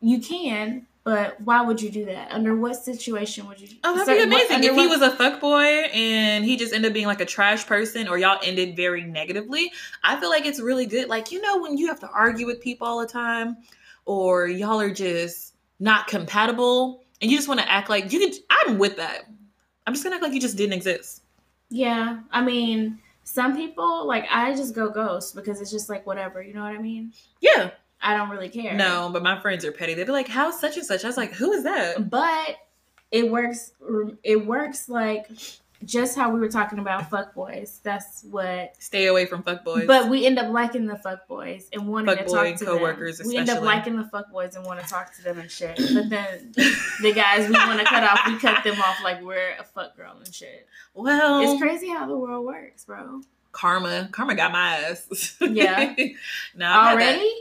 You 0.00 0.18
can, 0.20 0.86
but 1.02 1.40
why 1.40 1.62
would 1.62 1.80
you 1.80 1.90
do 1.90 2.04
that? 2.06 2.30
Under 2.30 2.54
what 2.54 2.76
situation 2.76 3.46
would 3.48 3.60
you? 3.60 3.68
Oh, 3.84 3.92
that'd 3.94 4.06
certain- 4.06 4.28
be 4.28 4.36
amazing. 4.36 4.56
under 4.56 4.68
if 4.68 4.74
he 4.76 4.86
was 4.86 5.00
a 5.02 5.10
fuckboy 5.10 5.94
and 5.94 6.44
he 6.44 6.56
just 6.56 6.72
ended 6.74 6.90
up 6.90 6.94
being 6.94 7.06
like 7.06 7.20
a 7.20 7.26
trash 7.26 7.66
person 7.66 8.06
or 8.08 8.18
y'all 8.18 8.38
ended 8.44 8.76
very 8.76 9.04
negatively, 9.04 9.72
I 10.04 10.20
feel 10.20 10.28
like 10.28 10.44
it's 10.46 10.60
really 10.60 10.86
good. 10.86 11.08
Like, 11.08 11.32
you 11.32 11.40
know, 11.40 11.58
when 11.60 11.78
you 11.78 11.86
have 11.86 12.00
to 12.00 12.10
argue 12.10 12.46
with 12.46 12.60
people 12.60 12.86
all 12.86 13.00
the 13.00 13.06
time 13.06 13.56
or 14.04 14.46
y'all 14.46 14.80
are 14.80 14.92
just 14.92 15.54
not 15.78 16.06
compatible 16.06 17.02
and 17.22 17.30
you 17.30 17.36
just 17.36 17.48
want 17.48 17.60
to 17.60 17.70
act 17.70 17.88
like 17.88 18.12
you 18.12 18.20
can, 18.20 18.32
I'm 18.50 18.78
with 18.78 18.96
that. 18.96 19.24
I'm 19.86 19.94
just 19.94 20.04
gonna 20.04 20.16
act 20.16 20.22
like 20.22 20.34
you 20.34 20.40
just 20.40 20.56
didn't 20.56 20.74
exist. 20.74 21.22
Yeah, 21.70 22.20
I 22.30 22.42
mean, 22.42 22.98
some 23.24 23.56
people 23.56 24.06
like 24.06 24.26
I 24.30 24.54
just 24.54 24.74
go 24.74 24.90
ghost 24.90 25.34
because 25.34 25.60
it's 25.60 25.70
just 25.70 25.88
like 25.88 26.06
whatever. 26.06 26.42
You 26.42 26.52
know 26.54 26.62
what 26.62 26.74
I 26.74 26.78
mean? 26.78 27.12
Yeah. 27.40 27.70
I 28.02 28.16
don't 28.16 28.30
really 28.30 28.48
care. 28.48 28.74
No, 28.74 29.10
but 29.12 29.22
my 29.22 29.40
friends 29.40 29.64
are 29.64 29.72
petty. 29.72 29.94
They'd 29.94 30.06
be 30.06 30.12
like, 30.12 30.28
how's 30.28 30.58
such 30.60 30.76
and 30.76 30.86
such? 30.86 31.04
I 31.04 31.06
was 31.08 31.16
like, 31.16 31.32
who 31.32 31.52
is 31.52 31.64
that? 31.64 32.08
but 32.10 32.56
it 33.10 33.30
works. 33.30 33.72
It 34.22 34.46
works 34.46 34.88
like 34.88 35.28
just 35.84 36.14
how 36.14 36.30
we 36.30 36.38
were 36.38 36.48
talking 36.48 36.78
about 36.78 37.08
fuck 37.10 37.34
boys. 37.34 37.80
That's 37.82 38.22
what. 38.30 38.74
Stay 38.78 39.06
away 39.06 39.24
from 39.26 39.42
fuckboys. 39.42 39.86
But 39.86 40.08
we 40.08 40.26
end 40.26 40.38
up 40.38 40.52
liking 40.52 40.86
the 40.86 40.96
fuck 40.96 41.26
boys 41.26 41.68
and 41.72 41.88
wanting 41.88 42.16
to 42.16 42.24
Fuckboy 42.24 42.50
talk 42.52 42.58
to 42.58 42.64
coworkers 42.66 43.18
them. 43.18 43.28
We 43.28 43.36
end 43.38 43.48
up 43.50 43.62
liking 43.62 43.96
the 43.96 44.04
fuck 44.04 44.30
boys 44.30 44.56
and 44.56 44.64
want 44.64 44.80
to 44.80 44.86
talk 44.86 45.14
to 45.16 45.22
them 45.22 45.38
and 45.38 45.50
shit. 45.50 45.76
But 45.76 46.08
then 46.10 46.52
the 47.02 47.12
guys 47.14 47.48
we 47.48 47.54
want 47.54 47.80
to 47.80 47.86
cut 47.86 48.02
off, 48.04 48.20
we 48.26 48.38
cut 48.38 48.62
them 48.62 48.78
off 48.80 49.02
like 49.02 49.22
we're 49.22 49.54
a 49.58 49.64
fuck 49.64 49.96
girl 49.96 50.16
and 50.22 50.34
shit. 50.34 50.66
well, 50.94 51.40
It's 51.40 51.60
crazy 51.60 51.88
how 51.88 52.06
the 52.06 52.16
world 52.16 52.44
works, 52.46 52.84
bro. 52.84 53.22
karma. 53.52 54.08
Karma 54.12 54.34
got 54.34 54.52
my 54.52 54.76
ass. 54.76 55.36
Yeah. 55.40 55.94
no, 56.54 56.68
I've 56.70 56.98
had 56.98 57.00
that. 57.00 57.14
Already? 57.16 57.34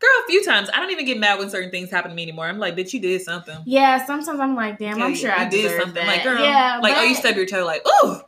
Girl, 0.00 0.10
a 0.24 0.26
few 0.26 0.42
times. 0.42 0.70
I 0.72 0.80
don't 0.80 0.90
even 0.90 1.04
get 1.04 1.18
mad 1.18 1.38
when 1.38 1.50
certain 1.50 1.70
things 1.70 1.90
happen 1.90 2.10
to 2.10 2.14
me 2.14 2.22
anymore. 2.22 2.46
I'm 2.46 2.58
like, 2.58 2.74
bitch, 2.74 2.94
you 2.94 3.00
did 3.00 3.20
something. 3.20 3.58
Yeah, 3.66 4.04
sometimes 4.06 4.40
I'm 4.40 4.54
like, 4.54 4.78
damn, 4.78 5.02
I'm 5.02 5.14
sure 5.14 5.30
I 5.30 5.46
did 5.46 5.78
something. 5.78 5.94
That. 5.94 6.06
Like, 6.06 6.22
girl, 6.22 6.42
yeah, 6.42 6.78
like, 6.82 6.96
oh, 6.96 7.02
you 7.02 7.14
but 7.14 7.20
stub 7.20 7.36
your 7.36 7.44
toe, 7.44 7.66
like, 7.66 7.86
ooh, 7.86 8.22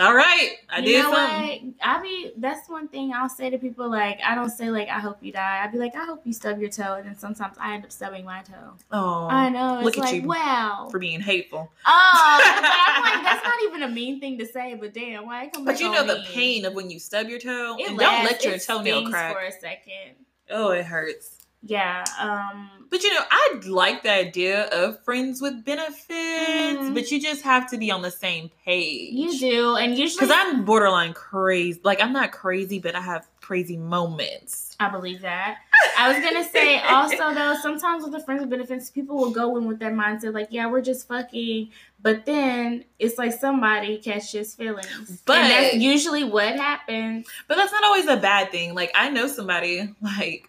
all 0.00 0.14
right, 0.14 0.56
I 0.70 0.78
you 0.78 0.86
did 0.86 1.02
something. 1.04 1.74
what? 1.78 1.86
I 1.86 2.00
be 2.00 2.32
that's 2.38 2.66
one 2.66 2.88
thing 2.88 3.12
I'll 3.12 3.28
say 3.28 3.50
to 3.50 3.58
people. 3.58 3.90
Like, 3.90 4.20
I 4.24 4.34
don't 4.34 4.48
say 4.48 4.70
like, 4.70 4.88
I 4.88 4.98
hope 4.98 5.18
you 5.20 5.32
die. 5.32 5.60
I'd 5.62 5.70
be 5.70 5.76
like, 5.76 5.94
I 5.94 6.06
hope 6.06 6.22
you 6.24 6.32
stub 6.32 6.58
your 6.58 6.70
toe, 6.70 6.94
and 6.94 7.06
then 7.06 7.16
sometimes 7.18 7.56
I 7.60 7.74
end 7.74 7.84
up 7.84 7.92
stubbing 7.92 8.24
my 8.24 8.40
toe. 8.40 8.72
Oh, 8.90 9.28
I 9.28 9.50
know. 9.50 9.76
It's 9.80 9.84
look 9.84 9.98
at 9.98 10.14
you 10.14 10.22
wow. 10.22 10.88
for 10.90 10.98
being 10.98 11.20
hateful. 11.20 11.70
Oh, 11.86 12.40
but 12.42 12.72
I'm 12.88 13.02
like, 13.02 13.22
that's 13.32 13.44
not 13.44 13.62
even 13.64 13.82
a 13.82 13.88
mean 13.88 14.18
thing 14.18 14.38
to 14.38 14.46
say. 14.46 14.74
But 14.74 14.94
damn, 14.94 15.26
why 15.26 15.50
come 15.52 15.66
But 15.66 15.78
you 15.78 15.92
know 15.92 16.06
the 16.06 16.24
pain 16.32 16.64
of 16.64 16.72
when 16.72 16.90
you 16.90 16.98
stub 16.98 17.28
your 17.28 17.38
toe 17.38 17.76
It 17.78 17.90
and 17.90 17.98
don't 17.98 18.24
let 18.24 18.42
your 18.44 18.58
toenail 18.58 19.10
crack. 19.10 19.34
for 19.34 19.42
a 19.42 19.52
second. 19.52 20.16
Oh, 20.50 20.70
it 20.70 20.84
hurts. 20.84 21.38
Yeah. 21.64 22.04
Um. 22.18 22.68
But 22.90 23.02
you 23.04 23.14
know, 23.14 23.22
I 23.30 23.60
like 23.66 24.02
the 24.02 24.10
idea 24.12 24.64
of 24.68 25.02
friends 25.04 25.40
with 25.40 25.64
benefits, 25.64 26.10
Mhm. 26.10 26.92
but 26.94 27.10
you 27.10 27.20
just 27.20 27.40
have 27.42 27.70
to 27.70 27.78
be 27.78 27.90
on 27.90 28.02
the 28.02 28.10
same 28.10 28.50
page. 28.66 29.14
You 29.14 29.38
do, 29.38 29.76
and 29.76 29.96
usually 29.96 30.26
Because 30.26 30.36
I'm 30.38 30.64
borderline 30.66 31.14
crazy. 31.14 31.80
Like, 31.84 32.02
I'm 32.02 32.12
not 32.12 32.32
crazy, 32.32 32.78
but 32.80 32.94
I 32.94 33.00
have 33.00 33.26
crazy 33.40 33.78
moments. 33.78 34.76
I 34.78 34.88
believe 34.90 35.22
that. 35.22 35.58
I 35.98 36.08
was 36.12 36.22
gonna 36.22 36.44
say 36.44 36.78
also 36.84 37.34
though, 37.34 37.56
sometimes 37.60 38.02
with 38.02 38.12
the 38.12 38.20
friends 38.20 38.40
with 38.40 38.50
benefits, 38.50 38.90
people 38.90 39.16
will 39.16 39.30
go 39.30 39.56
in 39.56 39.66
with 39.66 39.78
that 39.80 39.92
mindset 39.92 40.34
like, 40.34 40.48
yeah, 40.50 40.66
we're 40.70 40.80
just 40.82 41.08
fucking, 41.08 41.70
but 42.02 42.24
then 42.26 42.84
it's 42.98 43.18
like 43.18 43.32
somebody 43.32 43.98
catches 43.98 44.54
feelings. 44.54 45.22
But- 45.24 45.38
and 45.38 45.50
that's 45.50 45.74
usually 45.76 46.24
what 46.24 46.56
happens. 46.56 47.26
But 47.48 47.56
that's 47.56 47.72
not 47.72 47.84
always 47.84 48.06
a 48.06 48.16
bad 48.16 48.50
thing. 48.50 48.74
Like, 48.74 48.90
I 48.94 49.10
know 49.10 49.26
somebody, 49.26 49.94
like, 50.00 50.48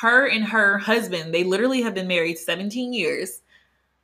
her 0.00 0.26
and 0.26 0.44
her 0.44 0.78
husband, 0.78 1.34
they 1.34 1.44
literally 1.44 1.82
have 1.82 1.94
been 1.94 2.08
married 2.08 2.38
17 2.38 2.92
years. 2.92 3.42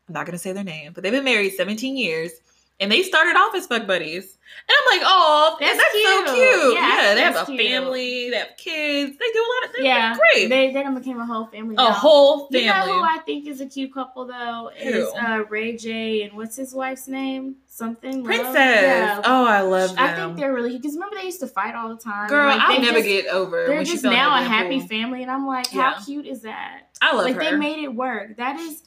I'm 0.08 0.12
not 0.12 0.24
to 0.32 0.38
say 0.38 0.52
their 0.52 0.62
name, 0.64 0.92
but 0.92 1.02
they've 1.02 1.12
been 1.12 1.24
married 1.24 1.54
17 1.54 1.96
years. 1.96 2.32
And 2.80 2.90
they 2.92 3.02
started 3.02 3.36
off 3.36 3.54
as 3.54 3.66
fuck 3.66 3.86
buddies. 3.86 4.32
And 4.68 4.76
I'm 4.80 4.98
like, 4.98 5.06
oh, 5.08 5.56
that's, 5.60 5.76
That's 5.76 5.92
so 5.92 6.24
cute. 6.24 6.36
cute. 6.36 6.74
Yeah, 6.74 7.02
Yeah, 7.08 7.14
they 7.14 7.20
have 7.20 7.36
a 7.36 7.44
cute. 7.46 7.60
family, 7.60 8.30
they 8.30 8.36
have 8.36 8.56
kids, 8.56 9.16
they 9.16 9.26
do 9.32 9.38
a 9.38 9.50
lot 9.54 9.64
of 9.68 9.74
things. 9.76 9.84
Yeah, 9.84 10.16
great. 10.16 10.48
They 10.48 10.72
they 10.72 10.82
done 10.82 10.94
became 10.96 11.20
a 11.20 11.26
whole 11.26 11.46
family. 11.46 11.74
a 11.74 11.78
now. 11.78 11.90
whole 11.92 12.48
family. 12.48 12.64
You 12.64 12.70
know 12.72 12.80
who. 12.98 13.02
I 13.02 13.18
think 13.24 13.46
is 13.46 13.60
a 13.60 13.66
cute 13.66 13.94
couple 13.94 14.26
though 14.26 14.70
is 14.76 14.94
Who? 15.12 15.16
uh, 15.16 15.44
Ray 15.48 15.76
J 15.76 16.22
and 16.22 16.32
what's 16.36 16.56
his 16.56 16.74
wife's 16.74 17.06
name? 17.06 17.56
Something? 17.68 18.24
Princess. 18.24 18.54
Yeah. 18.54 19.20
Oh, 19.24 19.44
I 19.46 19.60
love 19.60 19.90
them. 19.94 19.98
I 20.04 20.14
think 20.14 20.36
they're 20.36 20.52
really 20.54 20.76
because 20.76 20.94
remember 20.94 21.16
they 21.16 21.24
used 21.26 21.40
to 21.40 21.46
fight 21.46 21.74
all 21.74 21.88
the 21.90 22.00
time. 22.02 22.28
Girl, 22.28 22.46
Like, 22.46 22.60
I'll 22.60 22.76
they 22.76 22.82
never 22.82 22.98
just- 22.98 23.06
get 23.08 23.26
over 23.26 23.66
They're 23.66 23.84
just 23.84 24.02
now 24.04 24.34
a 24.36 24.42
happy 24.42 24.80
family, 24.80 25.22
and 25.22 25.30
I'm 25.30 25.46
like, 25.46 25.72
Yeah. 25.72 25.92
how 25.92 26.04
cute 26.04 26.26
is 26.26 26.42
that? 26.42 26.88
I 27.02 27.14
love 27.14 27.26
like 27.26 27.34
her. 27.34 27.40
they 27.42 27.52
made 27.56 27.84
it 27.84 27.94
work. 27.94 28.36
That 28.38 28.58
is 28.58 28.82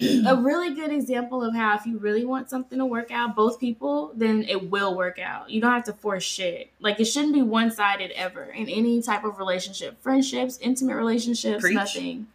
a 0.00 0.36
really 0.36 0.74
good 0.74 0.92
example 0.92 1.42
of 1.42 1.54
how 1.54 1.74
if 1.76 1.86
you 1.86 1.98
really 1.98 2.24
want 2.24 2.50
something 2.50 2.78
to 2.78 2.86
work 2.86 3.10
out, 3.10 3.34
both 3.36 3.58
people, 3.60 4.12
then 4.14 4.44
it 4.48 4.70
will 4.70 4.96
work 4.96 5.18
out. 5.18 5.50
You 5.50 5.60
don't 5.60 5.72
have 5.72 5.84
to 5.84 5.92
force 5.92 6.22
shit. 6.24 6.70
Like 6.80 6.98
it 7.00 7.04
shouldn't 7.06 7.34
be 7.34 7.42
one 7.42 7.70
sided 7.70 8.10
ever 8.12 8.44
in 8.44 8.68
any 8.68 9.00
type 9.02 9.24
of 9.24 9.38
relationship, 9.38 10.00
friendships, 10.02 10.58
intimate 10.60 10.96
relationships, 10.96 11.62
Preach. 11.62 11.74
nothing 11.74 12.26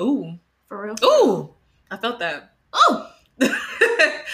Ooh. 0.00 0.34
for 0.68 0.82
real. 0.82 0.94
Ooh. 1.04 1.50
I 1.90 1.96
felt 1.96 2.18
that. 2.20 2.52
Ooh. 2.90 3.04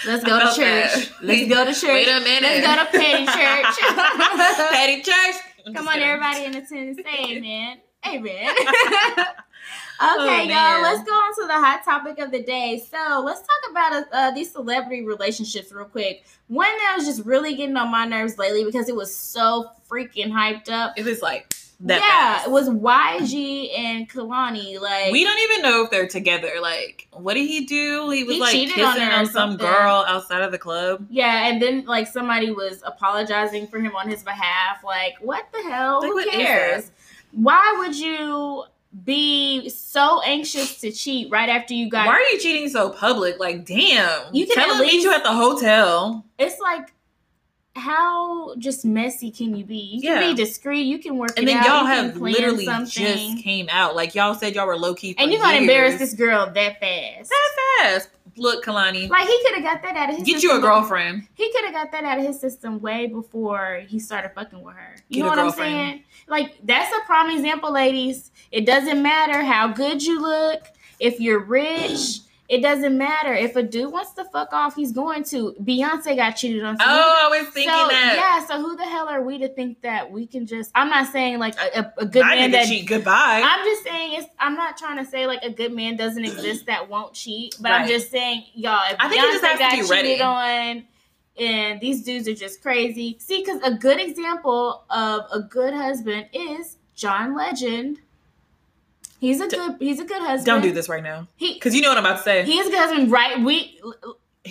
Let's 0.05 0.23
go 0.23 0.39
to 0.39 0.45
church. 0.55 0.55
that. 0.57 1.09
Let's 1.21 1.49
go 1.49 1.65
to 1.65 1.73
church. 1.73 1.83
Wait 1.83 2.07
a 2.07 2.19
minute. 2.19 2.63
Let's 2.63 2.91
go 2.91 2.99
to 2.99 3.03
petty 3.03 3.25
church. 3.25 3.75
Petty 4.71 5.01
church. 5.01 5.35
I'm 5.65 5.73
Come 5.73 5.87
on, 5.87 5.93
kidding. 5.95 6.07
everybody 6.09 6.45
in 6.45 6.55
attendance. 6.55 6.99
Say 7.03 7.37
amen. 7.37 7.77
Amen. 8.05 8.55
Okay, 9.99 10.13
Oh, 10.19 10.41
y'all. 10.43 10.81
Let's 10.83 11.03
go 11.03 11.11
on 11.11 11.33
to 11.35 11.47
the 11.47 11.53
hot 11.53 11.83
topic 11.83 12.19
of 12.19 12.31
the 12.31 12.43
day. 12.43 12.83
So 12.89 13.21
let's 13.25 13.41
talk 13.41 13.71
about 13.71 14.05
uh, 14.11 14.31
these 14.31 14.51
celebrity 14.51 15.03
relationships 15.03 15.71
real 15.71 15.85
quick. 15.85 16.23
One 16.47 16.67
that 16.67 16.95
was 16.97 17.05
just 17.07 17.25
really 17.25 17.55
getting 17.55 17.75
on 17.77 17.89
my 17.89 18.05
nerves 18.05 18.37
lately 18.37 18.63
because 18.63 18.89
it 18.89 18.95
was 18.95 19.15
so 19.15 19.71
freaking 19.89 20.31
hyped 20.31 20.69
up. 20.69 20.93
It 20.97 21.05
was 21.05 21.21
like 21.21 21.51
that. 21.79 22.01
yeah, 22.01 22.35
fast. 22.35 22.47
it 22.47 22.51
was 22.51 22.69
YG 22.69 23.77
and 23.77 24.09
Kehlani. 24.09 24.79
Like 24.79 25.11
We 25.11 25.23
don't 25.23 25.39
even 25.51 25.63
know 25.63 25.83
if 25.83 25.89
they're 25.89 26.07
together. 26.07 26.53
Like, 26.61 27.07
what 27.11 27.33
did 27.33 27.47
he 27.47 27.65
do? 27.65 28.09
He 28.11 28.23
was 28.23 28.35
He 28.35 28.39
like 28.41 28.51
cheated 28.51 28.75
kissing 28.75 29.01
on 29.03 29.11
on, 29.11 29.25
some 29.25 29.57
girl 29.57 30.05
outside 30.07 30.41
of 30.41 30.51
the 30.51 30.57
club. 30.59 31.07
Yeah, 31.09 31.47
and 31.47 31.61
then 31.61 31.85
like 31.85 32.07
somebody 32.07 32.51
was 32.51 32.83
apologizing 32.85 33.67
for 33.67 33.79
him 33.79 33.95
on 33.95 34.09
his 34.09 34.23
behalf. 34.23 34.83
Like, 34.83 35.15
what 35.21 35.47
the 35.51 35.63
hell? 35.63 36.01
Like, 36.01 36.11
Who 36.11 36.29
cares? 36.29 36.91
Why 37.31 37.75
would 37.79 37.95
you 37.95 38.63
be 39.05 39.69
so 39.69 40.21
anxious 40.21 40.79
to 40.81 40.91
cheat 40.91 41.29
right 41.31 41.49
after 41.49 41.73
you 41.73 41.89
got? 41.89 42.07
Why 42.07 42.13
are 42.13 42.21
you 42.33 42.39
cheating 42.39 42.69
so 42.69 42.89
public? 42.89 43.39
Like, 43.39 43.65
damn. 43.65 44.33
You 44.33 44.45
can 44.47 44.55
tell 44.55 44.69
at 44.71 44.75
him 44.75 44.81
meet 44.81 44.93
least- 44.93 45.05
you 45.05 45.13
at 45.13 45.23
the 45.23 45.33
hotel. 45.33 46.25
It's 46.39 46.59
like, 46.59 46.93
how 47.75 48.55
just 48.55 48.83
messy 48.85 49.29
can 49.29 49.55
you 49.55 49.63
be? 49.63 49.75
You 49.77 50.01
can 50.01 50.21
Yeah. 50.21 50.29
be 50.29 50.33
discreet. 50.35 50.81
You 50.83 50.97
can 50.97 51.17
work, 51.17 51.33
And 51.37 51.47
it 51.47 51.51
then 51.51 51.57
out, 51.57 51.65
y'all 51.65 51.81
you 51.83 51.87
can 51.87 52.05
have 52.11 52.17
literally 52.17 52.65
something, 52.65 52.89
just 53.33 53.43
came 53.43 53.67
out. 53.69 53.95
Like 53.95 54.15
y'all 54.15 54.33
said 54.33 54.55
y'all 54.55 54.65
were 54.65 54.77
low 54.77 54.95
key. 54.95 55.13
and 55.17 55.31
you're 55.31 55.39
gonna 55.41 55.57
embarrass 55.57 55.99
this 55.99 56.13
girl 56.13 56.47
that 56.51 56.79
fast. 56.79 57.29
that 57.29 57.49
fast. 57.79 58.09
Look, 58.35 58.63
Kehlani, 58.63 59.09
Like 59.09 59.27
he 59.27 59.39
could 59.45 59.55
have 59.55 59.63
got 59.63 59.81
that 59.83 59.95
out 59.95 60.09
of 60.11 60.15
his. 60.17 60.25
get 60.25 60.43
you 60.43 60.55
a 60.55 60.59
girlfriend. 60.59 61.27
He 61.35 61.51
could 61.51 61.65
have 61.65 61.73
got 61.73 61.91
that 61.91 62.03
out 62.03 62.19
of 62.19 62.25
his 62.25 62.39
system 62.39 62.79
way 62.81 63.07
before 63.07 63.83
he 63.87 63.99
started 63.99 64.31
fucking 64.35 64.61
with 64.63 64.75
her. 64.75 64.95
You 65.09 65.17
Get 65.17 65.23
know 65.23 65.29
what 65.29 65.39
I'm 65.39 65.51
saying? 65.51 66.03
Like 66.27 66.55
that's 66.63 66.91
a 66.95 67.05
prime 67.05 67.31
example, 67.35 67.71
ladies. 67.71 68.31
It 68.51 68.65
doesn't 68.65 69.01
matter 69.01 69.43
how 69.43 69.67
good 69.69 70.03
you 70.03 70.21
look. 70.21 70.61
If 70.99 71.19
you're 71.19 71.39
rich, 71.43 72.19
it 72.49 72.61
doesn't 72.61 72.97
matter. 72.97 73.33
If 73.33 73.55
a 73.57 73.63
dude 73.63 73.91
wants 73.91 74.13
to 74.13 74.23
fuck 74.25 74.53
off, 74.53 74.75
he's 74.75 74.91
going 74.93 75.23
to. 75.25 75.53
Beyonce 75.61 76.15
got 76.15 76.31
cheated 76.31 76.63
on. 76.63 76.77
so 76.77 76.83
Oh, 76.87 77.29
I 77.31 77.37
was 77.39 77.49
thinking 77.53 77.73
so, 77.73 77.87
that. 77.89 78.15
Yeah, 78.17 78.45
so 78.47 78.61
who 78.61 78.75
the 78.77 78.85
hell 78.85 79.07
are 79.09 79.21
we 79.21 79.37
to 79.39 79.49
think 79.49 79.81
that 79.81 80.09
we 80.11 80.25
can 80.27 80.47
just? 80.47 80.71
I'm 80.73 80.89
not 80.89 81.11
saying 81.11 81.39
like 81.39 81.55
a, 81.59 81.91
a, 81.97 82.05
good 82.05 82.23
I 82.23 82.35
man 82.35 82.51
that. 82.51 82.67
cheat. 82.67 82.87
Goodbye. 82.87 83.41
I'm 83.45 83.65
just 83.65 83.83
saying 83.83 84.13
it's. 84.21 84.27
I'm 84.39 84.55
not 84.55 84.77
trying 84.77 84.97
to 85.03 85.05
say 85.09 85.27
like 85.27 85.43
a 85.43 85.49
good 85.51 85.73
man 85.73 85.97
doesn't 85.97 86.23
exist 86.23 86.65
that 86.67 86.89
won't 86.89 87.13
cheat, 87.13 87.55
but 87.59 87.71
I'm 87.73 87.87
just 87.87 88.09
saying, 88.11 88.45
y'all. 88.53 88.79
If 88.91 88.95
I 88.99 89.09
think 89.09 89.21
just 89.21 89.43
Beyonce 89.43 89.59
got 89.59 89.71
be 89.71 89.77
cheated 89.77 89.89
ready. 89.91 90.21
on, 90.21 90.85
and 91.39 91.79
these 91.79 92.03
dudes 92.03 92.27
are 92.27 92.33
just 92.33 92.61
crazy. 92.61 93.17
See, 93.19 93.43
because 93.43 93.61
a 93.63 93.73
good 93.73 93.99
example 93.99 94.83
of 94.89 95.21
a 95.31 95.39
good 95.41 95.73
husband 95.73 96.27
is 96.33 96.77
John 96.95 97.35
Legend. 97.35 97.99
He's 99.19 99.41
a 99.41 99.47
good. 99.47 99.77
He's 99.79 99.99
a 99.99 100.05
good 100.05 100.21
husband. 100.21 100.45
Don't 100.45 100.61
do 100.61 100.71
this 100.71 100.89
right 100.89 101.03
now, 101.03 101.27
He 101.35 101.55
because 101.55 101.73
you 101.73 101.81
know 101.81 101.89
what 101.89 101.97
I'm 101.97 102.05
about 102.05 102.17
to 102.17 102.23
say. 102.23 102.43
He, 102.45 102.59
is 102.59 102.67
a 102.67 102.69
good 102.69 102.79
husband, 102.79 103.11
right? 103.11 103.43
We 103.43 103.79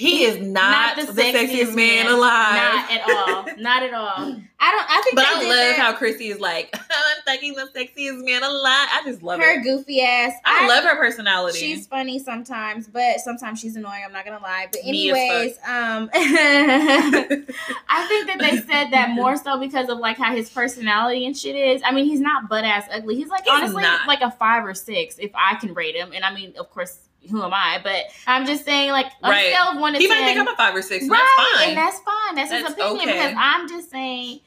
is 0.02 0.46
not, 0.46 0.96
the, 0.96 1.02
sexiest, 1.02 1.74
man, 1.74 2.06
man. 2.06 2.06
alive. 2.06 2.54
Not 2.54 2.90
at 2.90 3.11
all. 3.11 3.56
Not 3.59 3.82
at 3.82 3.94
all. 3.94 4.40
I 4.59 4.70
don't. 4.70 4.87
I 4.88 5.02
think. 5.04 5.16
But 5.16 5.26
I 5.26 5.35
love 5.35 5.48
that. 5.48 5.76
how 5.76 5.92
Chrissy 5.92 6.28
is 6.28 6.40
like, 6.40 6.70
I'm 6.74 7.22
fucking 7.26 7.54
the 7.54 7.68
sexiest 7.74 8.24
man 8.24 8.42
alive. 8.42 8.88
I 8.90 9.02
just 9.04 9.22
love 9.22 9.38
her 9.38 9.61
it. 9.61 9.62
goofy 9.62 10.00
ass. 10.00 10.32
I, 10.44 10.66
love 10.66 10.82
her 10.85 10.96
personality. 10.96 11.59
She's 11.59 11.87
funny 11.87 12.18
sometimes, 12.18 12.88
but 12.88 13.20
sometimes 13.20 13.61
she's 13.61 13.76
annoying. 13.76 14.02
I'm 14.04 14.12
not 14.12 14.24
gonna 14.24 14.42
lie. 14.42 14.68
But 14.72 14.80
anyways, 14.82 15.59
um, 15.59 16.09
I 16.14 18.06
think 18.09 18.26
that 18.28 18.38
they 18.38 18.56
said 18.56 18.90
that 18.92 19.11
more 19.11 19.37
so 19.37 19.59
because 19.61 19.90
of 19.90 19.98
like 19.98 20.16
how 20.16 20.35
his 20.35 20.48
personality 20.48 21.26
and 21.26 21.37
shit 21.37 21.54
is. 21.54 21.82
I 21.85 21.92
mean, 21.92 22.06
he's 22.06 22.20
not 22.20 22.48
butt 22.48 22.64
ass 22.64 22.88
ugly. 22.90 23.16
He's 23.16 23.28
like 23.28 23.44
He's 23.44 23.52
honestly 23.52 23.82
not. 23.82 24.06
like 24.06 24.22
a 24.22 24.30
five 24.30 24.64
or 24.64 24.74
six 24.74 25.18
if 25.18 25.32
I 25.35 25.56
can 25.56 25.74
rate 25.74 25.94
him. 25.94 26.12
And 26.14 26.24
I 26.24 26.32
mean, 26.35 26.54
of 26.59 26.70
course, 26.70 27.06
who 27.30 27.42
am 27.42 27.52
I? 27.54 27.80
But 27.82 28.04
I'm 28.26 28.46
just 28.46 28.64
saying, 28.64 28.90
like 28.90 29.06
on 29.22 29.30
Right. 29.30 29.46
a 29.46 29.54
scale 29.54 29.72
of 29.72 29.80
one 29.80 29.92
to 29.94 29.98
he 29.98 30.08
ten, 30.08 30.18
might 30.20 30.26
think 30.26 30.38
I'm 30.40 30.48
a 30.48 30.56
five 30.56 30.74
or 30.74 30.82
six. 30.82 31.02
and 31.04 31.10
right? 31.12 31.18
That's 31.38 31.58
fine. 31.60 31.68
And 31.70 31.78
that's 31.78 32.00
fine. 32.00 32.34
That's, 32.34 32.50
his 32.52 32.72
opinion 32.72 33.08
okay. 33.08 33.12
because 33.18 33.34
I'm 33.38 33.68
just 33.68 33.90
saying 33.90 34.40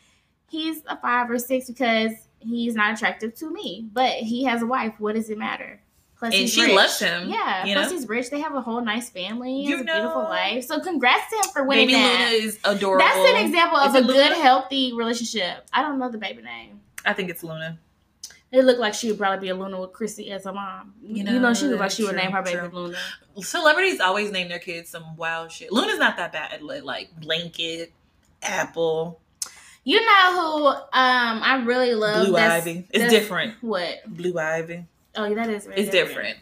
he's 0.49 0.81
a 0.87 0.97
five 0.97 1.29
or 1.29 1.39
six 1.39 1.67
because 1.67 2.11
he's 2.39 2.75
not 2.75 2.93
attractive 2.95 3.35
to 3.35 3.51
me. 3.51 3.87
But 3.91 4.13
he 4.13 4.43
has 4.45 4.61
a 4.61 4.65
wife. 4.65 4.93
What 4.99 5.15
does 5.15 5.29
it 5.29 5.37
matter? 5.37 5.81
Plus, 6.17 6.33
And 6.35 6.49
she 6.49 6.63
rich. 6.63 6.75
loves 6.75 6.99
him, 6.99 7.29
Yeah. 7.29 7.63
Plus, 7.63 7.89
know? 7.91 7.95
he's 7.97 8.05
rich. 8.09 8.29
They 8.29 8.41
have 8.41 8.53
a 8.53 8.59
whole 8.59 8.81
nice 8.81 9.09
family. 9.09 9.61
He 9.63 9.69
You 9.69 9.79
a 9.79 9.83
beautiful 9.85 10.23
life. 10.23 10.65
So, 10.65 10.81
congrats 10.81 11.29
to 11.29 11.35
him 11.37 11.53
for 11.53 11.63
winning 11.63 11.87
Baby 11.87 11.93
that. 11.93 12.31
Luna 12.33 12.43
is 12.45 12.59
adorable. 12.65 13.05
That's 13.05 13.29
an 13.29 13.45
example 13.45 13.77
of 13.77 13.95
Is 13.95 14.01
a 14.01 14.03
it 14.03 14.07
good, 14.07 14.31
Luna? 14.31 14.35
healthy 14.43 14.91
relationship. 14.93 15.65
I 15.71 15.81
don't 15.81 15.97
know 15.97 16.09
the 16.11 16.17
baby 16.17 16.41
name. 16.41 16.81
I 17.05 17.13
think 17.13 17.29
it's 17.29 17.41
Luna. 17.41 17.79
It 18.51 18.63
looked 18.65 18.79
like 18.79 18.93
she 18.95 19.09
would 19.09 19.19
probably 19.19 19.39
be 19.47 19.49
a 19.49 19.55
Luna 19.55 19.79
with 19.79 19.93
Chrissy 19.93 20.31
as 20.31 20.45
a 20.47 20.53
mom. 20.53 20.93
You 21.03 21.17
You 21.17 21.23
know, 21.23 21.39
know, 21.39 21.53
she 21.53 21.65
looked 21.67 21.79
like 21.81 21.91
she 21.91 22.03
would 22.03 22.13
true, 22.13 22.19
name 22.19 22.31
her 22.31 22.41
baby 22.41 22.57
true. 22.59 22.69
Luna. 22.73 22.97
Celebrities 23.41 23.99
always 23.99 24.31
name 24.31 24.49
their 24.49 24.57
kids 24.59 24.89
some 24.89 25.15
wild 25.17 25.51
shit. 25.51 25.71
Luna's 25.71 25.99
not 25.99 26.17
that 26.17 26.31
bad. 26.31 26.61
Like, 26.63 26.83
like 26.83 27.19
Blanket, 27.19 27.93
Apple, 28.41 29.19
You 29.83 30.03
know 30.05 30.31
who 30.33 30.67
um 30.67 30.83
I 30.93 31.61
really 31.65 31.93
love? 31.93 32.25
Blue 32.25 32.35
that's- 32.35 32.61
Ivy. 32.63 32.87
It's 32.89 33.03
that's- 33.03 33.11
different. 33.11 33.55
What? 33.61 34.01
Blue 34.07 34.37
Ivy. 34.37 34.85
Oh, 35.15 35.25
yeah, 35.25 35.35
that 35.35 35.49
is 35.49 35.67
It's 35.75 35.89
different. 35.91 36.37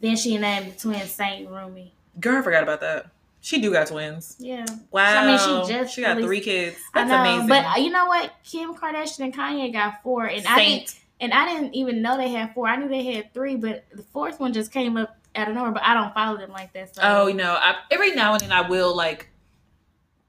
Then 0.00 0.16
she 0.16 0.36
named 0.38 0.72
the 0.72 0.78
twins 0.78 1.10
Saint 1.10 1.48
Rumi. 1.48 1.92
Girl, 2.20 2.38
I 2.38 2.42
forgot 2.42 2.62
about 2.62 2.80
that. 2.80 3.06
She 3.40 3.60
do 3.60 3.72
got 3.72 3.88
twins. 3.88 4.36
Yeah. 4.38 4.64
Wow. 4.90 5.22
I 5.22 5.26
mean, 5.26 5.38
she 5.66 5.72
just 5.72 5.94
she 5.94 6.00
got 6.02 6.16
released- 6.16 6.26
three 6.26 6.40
kids. 6.40 6.76
I 6.94 7.00
That's 7.04 7.10
know, 7.10 7.20
amazing. 7.20 7.48
but 7.48 7.64
uh, 7.66 7.80
you 7.80 7.90
know 7.90 8.06
what? 8.06 8.32
Kim 8.44 8.74
Kardashian 8.74 9.20
and 9.24 9.34
Kanye 9.34 9.72
got 9.72 10.02
four, 10.02 10.26
and 10.26 10.46
I 10.46 10.58
didn't, 10.64 10.88
Saint. 10.88 11.00
And 11.20 11.32
I 11.32 11.46
didn't 11.46 11.74
even 11.74 12.02
know 12.02 12.16
they 12.16 12.28
had 12.28 12.54
four. 12.54 12.66
I 12.68 12.76
knew 12.76 12.88
they 12.88 13.04
had 13.04 13.32
three, 13.34 13.56
but 13.56 13.84
the 13.92 14.02
fourth 14.02 14.40
one 14.40 14.52
just 14.52 14.72
came 14.72 14.96
up 14.96 15.16
out 15.34 15.48
of 15.48 15.54
nowhere. 15.54 15.72
But 15.72 15.84
I 15.84 15.94
don't 15.94 16.12
follow 16.14 16.36
them 16.36 16.50
like 16.50 16.72
that, 16.72 16.94
so 16.94 17.02
Oh, 17.04 17.26
you 17.26 17.34
know, 17.34 17.52
I, 17.52 17.76
every 17.90 18.14
now 18.14 18.32
and 18.32 18.40
then 18.42 18.52
I 18.52 18.68
will 18.68 18.94
like 18.96 19.28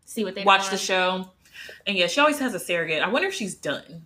see 0.05 0.23
what 0.23 0.35
they 0.35 0.43
watch 0.43 0.69
the 0.69 0.77
show. 0.77 1.29
And 1.87 1.97
yeah, 1.97 2.07
she 2.07 2.19
always 2.19 2.39
has 2.39 2.53
a 2.53 2.59
surrogate. 2.59 3.01
I 3.01 3.07
wonder 3.09 3.27
if 3.27 3.33
she's 3.33 3.55
done. 3.55 4.05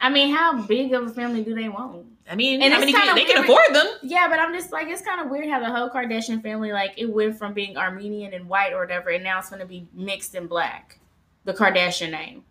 I 0.00 0.10
mean, 0.10 0.34
how 0.34 0.62
big 0.62 0.92
of 0.92 1.06
a 1.06 1.10
family 1.10 1.42
do 1.42 1.54
they 1.54 1.68
want? 1.68 2.06
I 2.30 2.36
mean, 2.36 2.62
And 2.62 2.72
how 2.72 2.80
many 2.80 2.92
kids? 2.92 3.14
They 3.14 3.24
can 3.24 3.42
afford 3.42 3.74
them. 3.74 3.86
Yeah, 4.02 4.28
but 4.28 4.38
I'm 4.38 4.54
just 4.54 4.70
like, 4.70 4.86
it's 4.88 5.02
kind 5.02 5.20
of 5.20 5.28
weird 5.30 5.48
how 5.48 5.60
the 5.60 5.70
whole 5.70 5.88
Kardashian 5.88 6.42
family, 6.42 6.72
like, 6.72 6.92
it 6.96 7.06
went 7.06 7.38
from 7.38 7.52
being 7.54 7.76
Armenian 7.76 8.34
and 8.34 8.48
white 8.48 8.72
or 8.72 8.80
whatever, 8.80 9.10
and 9.10 9.24
now 9.24 9.38
it's 9.38 9.48
going 9.48 9.60
to 9.60 9.66
be 9.66 9.88
mixed 9.94 10.34
and 10.34 10.48
black. 10.48 11.00
The 11.44 11.54
Kardashian 11.54 12.10
name. 12.10 12.44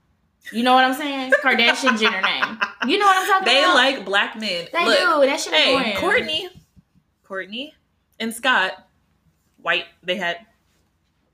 You 0.51 0.63
know 0.63 0.73
what 0.73 0.85
I'm 0.85 0.93
saying? 0.93 1.33
Kardashian 1.43 1.99
Jenner 1.99 2.21
name. 2.21 2.59
You 2.87 2.97
know 2.97 3.05
what 3.05 3.17
I'm 3.17 3.27
talking 3.27 3.45
They 3.45 3.63
about? 3.63 3.75
They 3.75 3.95
like 3.95 4.05
black 4.05 4.39
men. 4.39 4.67
They 4.71 4.85
Look, 4.85 4.97
do. 4.97 5.25
That 5.25 5.39
shit 5.39 5.53
Hey. 5.53 5.93
Kourtney, 5.97 6.47
Kourtney, 7.27 7.71
and 8.19 8.33
Scott, 8.33 8.87
white. 9.61 9.85
They 10.03 10.15
had 10.15 10.37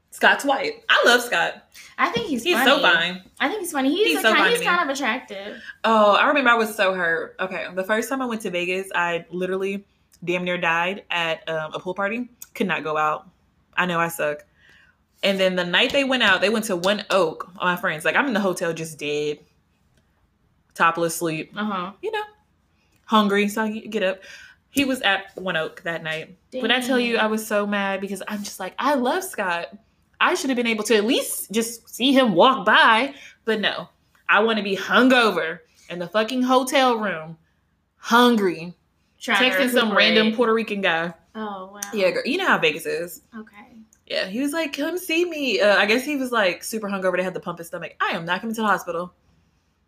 Scott's 0.09 0.43
white. 0.45 0.83
I 0.89 1.03
love 1.05 1.21
Scott. 1.21 1.63
I 1.97 2.09
think 2.09 2.27
he's 2.27 2.43
He's 2.43 2.53
funny. 2.55 2.69
so 2.69 2.79
fine. 2.81 3.21
I 3.39 3.47
think 3.49 3.61
he's 3.61 3.71
funny. 3.71 3.89
He's, 3.91 4.07
He's 4.07 4.19
a 4.19 4.21
so 4.21 4.33
kind, 4.33 4.49
he's 4.51 4.61
kind 4.61 4.89
of 4.89 4.95
attractive. 4.95 5.61
Oh, 5.83 6.15
I 6.15 6.27
remember 6.27 6.49
I 6.51 6.55
was 6.55 6.75
so 6.75 6.93
hurt. 6.93 7.35
Okay, 7.39 7.67
the 7.73 7.83
first 7.83 8.09
time 8.09 8.21
I 8.21 8.25
went 8.25 8.41
to 8.41 8.49
Vegas, 8.49 8.89
I 8.95 9.25
literally 9.29 9.85
damn 10.23 10.43
near 10.43 10.57
died 10.57 11.03
at 11.11 11.47
um, 11.49 11.73
a 11.73 11.79
pool 11.79 11.93
party. 11.93 12.29
Could 12.55 12.67
not 12.67 12.83
go 12.83 12.97
out. 12.97 13.27
I 13.75 13.85
know 13.85 13.99
I 13.99 14.07
suck. 14.07 14.45
And 15.23 15.39
then 15.39 15.55
the 15.55 15.63
night 15.63 15.91
they 15.91 16.03
went 16.03 16.21
out, 16.21 16.41
they 16.41 16.49
went 16.49 16.65
to 16.65 16.75
One 16.75 17.05
Oak. 17.09 17.49
My 17.55 17.75
friends, 17.77 18.03
like 18.05 18.15
I'm 18.15 18.27
in 18.27 18.33
the 18.33 18.39
hotel, 18.41 18.73
just 18.73 18.99
dead, 18.99 19.39
topless 20.73 21.15
sleep. 21.15 21.53
Uh 21.55 21.63
huh. 21.65 21.91
You 22.01 22.11
know, 22.11 22.23
hungry, 23.05 23.47
so 23.47 23.63
I 23.63 23.79
get 23.79 24.03
up. 24.03 24.19
He 24.69 24.85
was 24.85 25.01
at 25.01 25.35
One 25.35 25.55
Oak 25.55 25.81
that 25.83 26.03
night. 26.03 26.35
When 26.51 26.71
I 26.71 26.81
tell 26.81 26.99
you, 26.99 27.17
I 27.17 27.27
was 27.27 27.45
so 27.45 27.65
mad 27.65 28.01
because 28.01 28.21
I'm 28.27 28.43
just 28.43 28.59
like, 28.59 28.73
I 28.77 28.95
love 28.95 29.23
Scott. 29.23 29.67
I 30.19 30.35
should 30.35 30.49
have 30.49 30.57
been 30.57 30.67
able 30.67 30.83
to 30.85 30.95
at 30.95 31.05
least 31.05 31.51
just 31.51 31.87
see 31.89 32.11
him 32.13 32.33
walk 32.33 32.65
by. 32.65 33.13
But 33.45 33.61
no, 33.61 33.89
I 34.27 34.41
want 34.41 34.57
to 34.57 34.63
be 34.63 34.75
hungover 34.75 35.59
in 35.89 35.99
the 35.99 36.07
fucking 36.07 36.43
hotel 36.43 36.97
room, 36.97 37.37
hungry, 37.97 38.73
Trying 39.19 39.51
to 39.51 39.57
texting 39.57 39.69
some 39.69 39.95
random 39.95 40.33
Puerto 40.33 40.53
Rican 40.53 40.81
guy. 40.81 41.13
Oh 41.33 41.71
wow. 41.73 41.79
Yeah, 41.93 42.11
girl, 42.11 42.23
you 42.25 42.37
know 42.37 42.47
how 42.47 42.57
Vegas 42.57 42.85
is. 42.85 43.21
Okay. 43.37 43.72
Yeah, 44.07 44.25
he 44.27 44.41
was 44.41 44.51
like, 44.51 44.75
"Come 44.75 44.97
see 44.97 45.23
me." 45.25 45.61
Uh, 45.61 45.77
I 45.77 45.85
guess 45.85 46.03
he 46.03 46.15
was 46.17 46.31
like 46.31 46.63
super 46.63 46.87
hungover. 46.89 47.15
They 47.17 47.23
had 47.23 47.33
to 47.33 47.39
pump 47.39 47.57
his 47.59 47.67
stomach. 47.67 47.95
I 48.01 48.09
am 48.11 48.25
not 48.25 48.41
coming 48.41 48.55
to 48.55 48.61
the 48.61 48.67
hospital. 48.67 49.13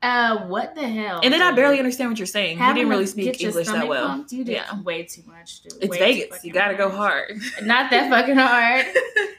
Uh, 0.02 0.46
what 0.46 0.76
the 0.76 0.88
hell? 0.88 1.20
And 1.24 1.34
then 1.34 1.42
I 1.42 1.52
barely 1.54 1.80
understand 1.80 2.12
what 2.12 2.20
you're 2.20 2.28
saying. 2.28 2.60
He 2.60 2.74
didn't 2.74 2.90
really 2.90 3.08
speak 3.08 3.42
English 3.42 3.68
that 3.68 3.88
well. 3.88 4.08
pumped, 4.08 4.32
You 4.32 4.44
did 4.44 4.52
Yeah. 4.54 4.82
way 4.84 5.04
too 5.04 5.24
much, 5.26 5.62
dude. 5.62 5.74
It's 5.82 5.90
Way 5.90 5.98
Vegas. 5.98 6.46
You 6.46 6.54
gotta 6.54 6.76
go 6.76 6.90
hard. 6.90 7.40
Not 7.64 7.90
that 7.90 8.10
fucking 8.12 8.36
hard. 8.36 8.86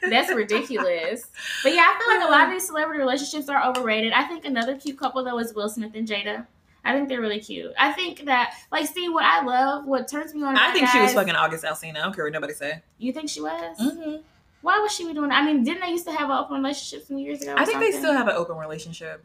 That's 0.11 0.33
ridiculous. 0.33 1.25
But 1.63 1.73
yeah, 1.73 1.85
I 1.87 1.97
feel 1.97 2.17
like 2.19 2.27
a 2.27 2.31
lot 2.31 2.45
of 2.47 2.51
these 2.51 2.65
celebrity 2.67 2.99
relationships 2.99 3.47
are 3.47 3.63
overrated. 3.65 4.11
I 4.11 4.23
think 4.23 4.43
another 4.45 4.75
cute 4.75 4.99
couple 4.99 5.23
though 5.23 5.39
is 5.39 5.53
Will 5.53 5.69
Smith 5.69 5.91
and 5.95 6.05
Jada. 6.07 6.45
I 6.83 6.93
think 6.93 7.07
they're 7.07 7.21
really 7.21 7.39
cute. 7.39 7.71
I 7.79 7.93
think 7.93 8.25
that 8.25 8.53
like 8.71 8.87
see 8.87 9.07
what 9.07 9.23
I 9.23 9.43
love, 9.43 9.85
what 9.85 10.07
turns 10.09 10.33
me 10.33 10.43
on. 10.43 10.57
I 10.57 10.73
think 10.73 10.89
she 10.89 10.99
was 10.99 11.13
fucking 11.13 11.35
August 11.35 11.63
Alsina. 11.63 11.97
I 11.97 12.01
don't 12.01 12.13
care 12.15 12.25
what 12.25 12.33
nobody 12.33 12.53
say. 12.53 12.81
You 12.97 13.13
think 13.13 13.29
she 13.29 13.39
was? 13.41 13.77
Mm-hmm. 13.79 14.17
Why 14.61 14.79
was 14.79 14.91
she 14.93 15.07
be 15.07 15.13
doing 15.13 15.29
that? 15.29 15.41
I 15.41 15.45
mean, 15.45 15.63
didn't 15.63 15.81
they 15.81 15.89
used 15.91 16.05
to 16.05 16.11
have 16.11 16.29
an 16.29 16.37
open 16.37 16.57
relationship 16.57 17.07
some 17.07 17.17
years 17.17 17.41
ago? 17.41 17.55
I 17.57 17.65
think 17.65 17.79
they 17.79 17.91
still 17.91 18.13
have 18.13 18.27
an 18.27 18.35
open 18.35 18.57
relationship. 18.57 19.23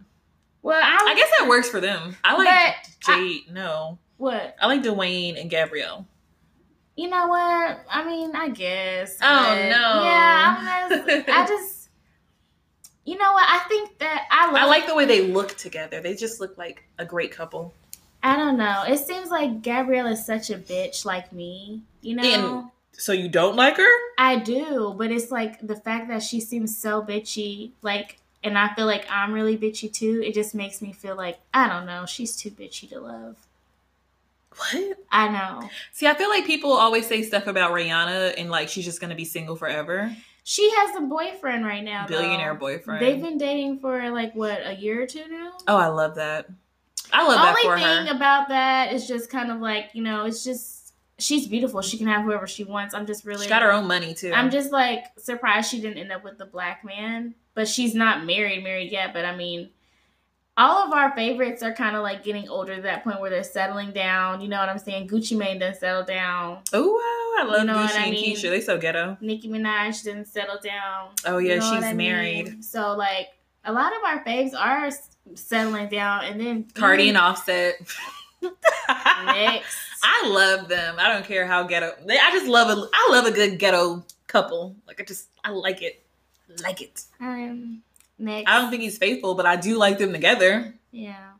Well, 0.62 0.80
I, 0.80 1.10
I 1.10 1.14
guess 1.16 1.30
that 1.38 1.48
works 1.48 1.68
for 1.68 1.80
them. 1.80 2.16
I 2.22 2.36
like 2.36 2.74
Jade. 3.00 3.50
no, 3.52 3.98
what? 4.18 4.54
I 4.60 4.66
like 4.66 4.82
Dwyane 4.82 5.40
and 5.40 5.50
Gabrielle. 5.50 6.06
You 6.94 7.08
know 7.08 7.26
what? 7.26 7.80
I 7.90 8.04
mean, 8.06 8.36
I 8.36 8.50
guess. 8.50 9.16
Oh, 9.22 9.42
no. 9.54 10.02
Yeah, 10.04 10.56
I'm 10.60 10.90
just, 11.06 11.28
I 11.28 11.46
just. 11.46 11.78
You 13.04 13.18
know 13.18 13.32
what? 13.32 13.44
I 13.48 13.58
think 13.68 13.98
that 13.98 14.28
I 14.30 14.52
like. 14.52 14.62
I 14.62 14.66
like 14.66 14.86
the 14.86 14.94
way 14.94 15.04
they 15.06 15.26
look 15.26 15.56
together. 15.56 16.00
They 16.00 16.14
just 16.14 16.38
look 16.40 16.56
like 16.56 16.84
a 17.00 17.04
great 17.04 17.32
couple. 17.32 17.74
I 18.22 18.36
don't 18.36 18.56
know. 18.56 18.84
It 18.86 18.98
seems 18.98 19.28
like 19.28 19.60
Gabrielle 19.62 20.06
is 20.06 20.24
such 20.24 20.50
a 20.50 20.54
bitch 20.56 21.04
like 21.04 21.32
me. 21.32 21.82
You 22.00 22.14
know? 22.14 22.22
And- 22.22 22.70
So 22.92 23.12
you 23.12 23.28
don't 23.28 23.56
like 23.56 23.76
her? 23.78 23.88
I 24.18 24.36
do, 24.36 24.94
but 24.96 25.10
it's 25.10 25.30
like 25.30 25.66
the 25.66 25.76
fact 25.76 26.08
that 26.08 26.22
she 26.22 26.40
seems 26.40 26.76
so 26.76 27.02
bitchy, 27.02 27.72
like, 27.82 28.18
and 28.44 28.56
I 28.58 28.74
feel 28.74 28.86
like 28.86 29.06
I'm 29.10 29.32
really 29.32 29.56
bitchy 29.56 29.92
too. 29.92 30.22
It 30.24 30.34
just 30.34 30.54
makes 30.54 30.82
me 30.82 30.92
feel 30.92 31.16
like 31.16 31.38
I 31.54 31.68
don't 31.68 31.86
know. 31.86 32.06
She's 32.06 32.36
too 32.36 32.50
bitchy 32.50 32.88
to 32.90 33.00
love. 33.00 33.36
What? 34.56 34.98
I 35.10 35.28
know. 35.28 35.68
See, 35.92 36.06
I 36.06 36.14
feel 36.14 36.28
like 36.28 36.44
people 36.46 36.72
always 36.72 37.06
say 37.06 37.22
stuff 37.22 37.46
about 37.46 37.72
Rihanna 37.72 38.34
and 38.36 38.50
like 38.50 38.68
she's 38.68 38.84
just 38.84 39.00
gonna 39.00 39.14
be 39.14 39.24
single 39.24 39.56
forever. 39.56 40.14
She 40.44 40.70
has 40.70 40.96
a 40.96 41.00
boyfriend 41.00 41.64
right 41.64 41.82
now. 41.84 42.06
though. 42.06 42.20
Billionaire 42.20 42.54
boyfriend. 42.54 43.00
They've 43.00 43.20
been 43.20 43.38
dating 43.38 43.78
for 43.78 44.10
like 44.10 44.34
what 44.34 44.60
a 44.66 44.74
year 44.74 45.02
or 45.02 45.06
two 45.06 45.26
now. 45.28 45.52
Oh, 45.66 45.76
I 45.76 45.86
love 45.86 46.16
that. 46.16 46.48
I 47.12 47.26
love 47.26 47.36
that 47.36 47.48
Only 47.48 47.62
for 47.62 47.76
thing 47.76 48.06
her. 48.08 48.14
about 48.16 48.48
that 48.48 48.92
is 48.92 49.06
just 49.06 49.30
kind 49.30 49.50
of 49.50 49.60
like 49.60 49.90
you 49.94 50.02
know, 50.02 50.24
it's 50.26 50.44
just 50.44 50.81
she's 51.18 51.46
beautiful. 51.46 51.82
She 51.82 51.98
can 51.98 52.06
have 52.06 52.22
whoever 52.24 52.46
she 52.46 52.64
wants. 52.64 52.94
I'm 52.94 53.06
just 53.06 53.24
really 53.24 53.44
She 53.44 53.48
got 53.48 53.62
her 53.62 53.72
own 53.72 53.86
money 53.86 54.14
too. 54.14 54.32
I'm 54.32 54.50
just 54.50 54.72
like 54.72 55.04
surprised 55.18 55.70
she 55.70 55.80
didn't 55.80 55.98
end 55.98 56.12
up 56.12 56.24
with 56.24 56.38
the 56.38 56.46
black 56.46 56.84
man, 56.84 57.34
but 57.54 57.68
she's 57.68 57.94
not 57.94 58.24
married, 58.24 58.62
married 58.64 58.90
yet. 58.90 59.12
But 59.12 59.24
I 59.24 59.36
mean, 59.36 59.70
all 60.56 60.86
of 60.86 60.92
our 60.92 61.14
favorites 61.14 61.62
are 61.62 61.72
kind 61.72 61.96
of 61.96 62.02
like 62.02 62.22
getting 62.22 62.48
older 62.48 62.76
to 62.76 62.82
that 62.82 63.04
point 63.04 63.20
where 63.20 63.30
they're 63.30 63.42
settling 63.42 63.92
down. 63.92 64.40
You 64.40 64.48
know 64.48 64.58
what 64.58 64.68
I'm 64.68 64.78
saying? 64.78 65.08
Gucci 65.08 65.36
Mane 65.36 65.58
didn't 65.58 65.76
settle 65.78 66.04
down. 66.04 66.58
Oh 66.72 66.92
wow, 66.92 67.42
I 67.42 67.46
love 67.48 67.60
You 67.60 67.66
know 67.66 67.78
Gucci 67.78 67.96
I 67.96 68.02
and 68.04 68.10
mean? 68.12 68.36
Keyshia. 68.36 68.50
They 68.50 68.60
so 68.60 68.78
ghetto. 68.78 69.16
Nicki 69.20 69.48
Minaj 69.48 70.02
didn't 70.04 70.26
settle 70.26 70.58
down. 70.62 71.10
Oh 71.24 71.38
You 71.38 71.50
yeah, 71.50 71.56
know 71.56 71.74
she's 71.74 71.84
I 71.84 71.88
mean? 71.92 71.96
married. 71.96 72.64
So 72.64 72.94
like 72.96 73.28
a 73.64 73.72
lot 73.72 73.92
of 73.96 74.02
our 74.04 74.24
faves 74.24 74.54
are 74.54 74.90
settling 75.34 75.88
down, 75.88 76.24
and 76.24 76.40
then 76.40 76.64
Cardi 76.74 77.06
mm. 77.06 77.08
and 77.10 77.18
Offset. 77.18 77.76
next. 78.42 79.76
I 80.02 80.28
love 80.28 80.68
them. 80.68 80.96
I 80.98 81.08
don't 81.12 81.24
care 81.24 81.46
how 81.46 81.64
ghetto. 81.64 81.92
They, 82.04 82.18
I 82.18 82.30
just 82.32 82.46
love 82.46 82.68
a. 82.76 82.88
I 82.92 83.08
love 83.10 83.26
a 83.26 83.30
good 83.30 83.58
ghetto 83.58 84.04
couple. 84.26 84.76
Like 84.86 85.00
I 85.00 85.04
just, 85.04 85.28
I 85.44 85.50
like 85.50 85.82
it. 85.82 86.04
Like 86.62 86.82
it. 86.82 87.04
Um, 87.20 87.82
next. 88.18 88.50
I 88.50 88.60
don't 88.60 88.70
think 88.70 88.82
he's 88.82 88.98
faithful, 88.98 89.34
but 89.34 89.46
I 89.46 89.56
do 89.56 89.78
like 89.78 89.98
them 89.98 90.12
together. 90.12 90.74
Yeah. 90.90 91.30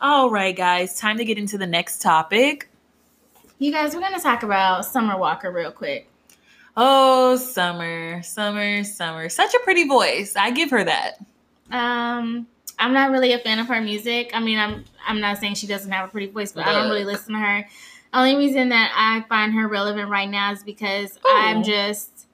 All 0.00 0.30
right, 0.30 0.56
guys, 0.56 0.98
time 0.98 1.18
to 1.18 1.24
get 1.24 1.38
into 1.38 1.58
the 1.58 1.66
next 1.66 2.00
topic. 2.00 2.68
You 3.58 3.72
guys, 3.72 3.94
we're 3.94 4.00
gonna 4.00 4.20
talk 4.20 4.44
about 4.44 4.84
Summer 4.84 5.18
Walker 5.18 5.50
real 5.50 5.72
quick. 5.72 6.08
Oh, 6.76 7.36
Summer, 7.36 8.22
Summer, 8.22 8.84
Summer. 8.84 9.28
Such 9.28 9.52
a 9.54 9.58
pretty 9.64 9.88
voice. 9.88 10.36
I 10.36 10.52
give 10.52 10.70
her 10.70 10.84
that. 10.84 11.18
Um, 11.72 12.46
I'm 12.78 12.92
not 12.92 13.10
really 13.10 13.32
a 13.32 13.38
fan 13.38 13.58
of 13.58 13.66
her 13.68 13.80
music. 13.80 14.30
I 14.34 14.40
mean, 14.40 14.58
I'm 14.58 14.84
I'm 15.06 15.20
not 15.20 15.38
saying 15.38 15.54
she 15.54 15.66
doesn't 15.66 15.90
have 15.90 16.08
a 16.08 16.12
pretty 16.12 16.30
voice, 16.30 16.52
but 16.52 16.66
I 16.66 16.72
don't 16.72 16.88
really 16.88 17.04
listen 17.04 17.34
to 17.34 17.40
her. 17.40 17.66
Only 18.14 18.36
reason 18.36 18.70
that 18.70 18.92
I 18.94 19.26
find 19.28 19.52
her 19.54 19.68
relevant 19.68 20.08
right 20.08 20.28
now 20.28 20.52
is 20.52 20.62
because 20.62 21.18
I'm 21.26 21.62
just 21.62 22.26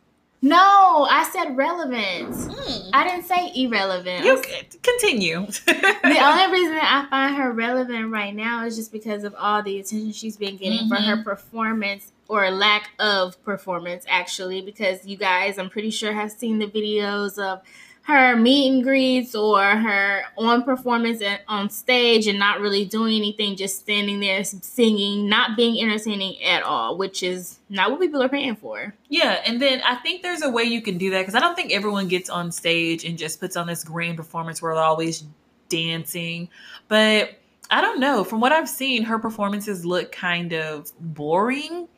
no. 0.45 1.07
I 1.11 1.25
said 1.33 1.57
relevant. 1.57 2.35
Hmm. 2.37 2.91
I 2.93 3.09
didn't 3.09 3.25
say 3.25 3.51
irrelevant. 3.57 4.27
You 4.27 4.43
continue. 4.83 5.47
the 5.67 6.19
only 6.21 6.53
reason 6.61 6.75
that 6.75 7.07
I 7.07 7.11
find 7.11 7.35
her 7.37 7.51
relevant 7.51 8.13
right 8.13 8.35
now 8.35 8.67
is 8.67 8.77
just 8.77 8.93
because 8.93 9.25
of 9.25 9.35
all 9.39 9.63
the 9.63 9.79
attention 9.79 10.13
she's 10.13 10.37
been 10.37 10.59
getting 10.59 10.87
for 10.87 10.97
her 10.97 11.15
mm-hmm. 11.15 11.23
performance 11.23 12.13
or 12.29 12.51
lack 12.51 12.91
of 12.99 13.43
performance, 13.43 14.05
actually. 14.07 14.61
Because 14.61 15.07
you 15.07 15.17
guys, 15.17 15.59
I'm 15.59 15.71
pretty 15.71 15.91
sure, 15.91 16.13
have 16.13 16.31
seen 16.31 16.59
the 16.59 16.67
videos 16.67 17.39
of 17.39 17.63
her 18.07 18.37
meet 18.37 18.71
and 18.71 18.83
greets 18.83 19.35
or 19.35 19.63
her 19.63 20.25
on 20.37 20.63
performance 20.63 21.23
and 21.23 21.41
on 21.49 21.71
stage 21.71 22.27
and 22.27 22.39
not 22.39 22.61
really 22.61 22.85
doing 22.85 23.17
anything, 23.17 23.57
just 23.57 23.81
standing 23.81 24.21
there 24.21 24.45
singing, 24.45 25.27
not 25.27 25.57
being 25.57 25.83
entertaining 25.83 26.43
at 26.43 26.63
all, 26.63 26.99
which 26.99 27.23
is 27.23 27.61
not 27.71 27.91
what 27.91 28.01
people 28.01 28.23
are 28.23 28.29
paying 28.29 28.57
for. 28.57 28.95
Yeah, 29.09 29.41
and 29.47 29.61
then 29.61 29.81
I 29.87 29.95
think 29.97 30.23
there's 30.23 30.43
a 30.43 30.51
way 30.51 30.65
you 30.65 30.83
can 30.83 30.99
do 30.99 31.11
that 31.13 31.21
because 31.21 31.35
I 31.35 31.41
don't 31.41 31.55
think 31.55 31.73
everyone 31.73 32.07
gets 32.09 32.29
on 32.29 32.53
stage 32.53 33.07
and 33.07 33.17
just 33.17 33.41
puts 33.41 33.57
on 33.57 33.67
this 33.67 33.83
grand 33.83 34.19
performance 34.19 34.61
where 34.61 34.75
they're 34.75 34.85
always 34.85 35.25
dancing. 35.71 36.51
But 36.89 37.39
I 37.71 37.81
don't 37.81 38.01
know. 38.01 38.23
From 38.23 38.41
what 38.41 38.53
I've 38.53 38.69
seen, 38.69 39.03
her 39.05 39.19
performances 39.19 39.87
look 39.87 40.13
kind 40.13 40.53
of 40.53 40.93
boring. 41.01 41.89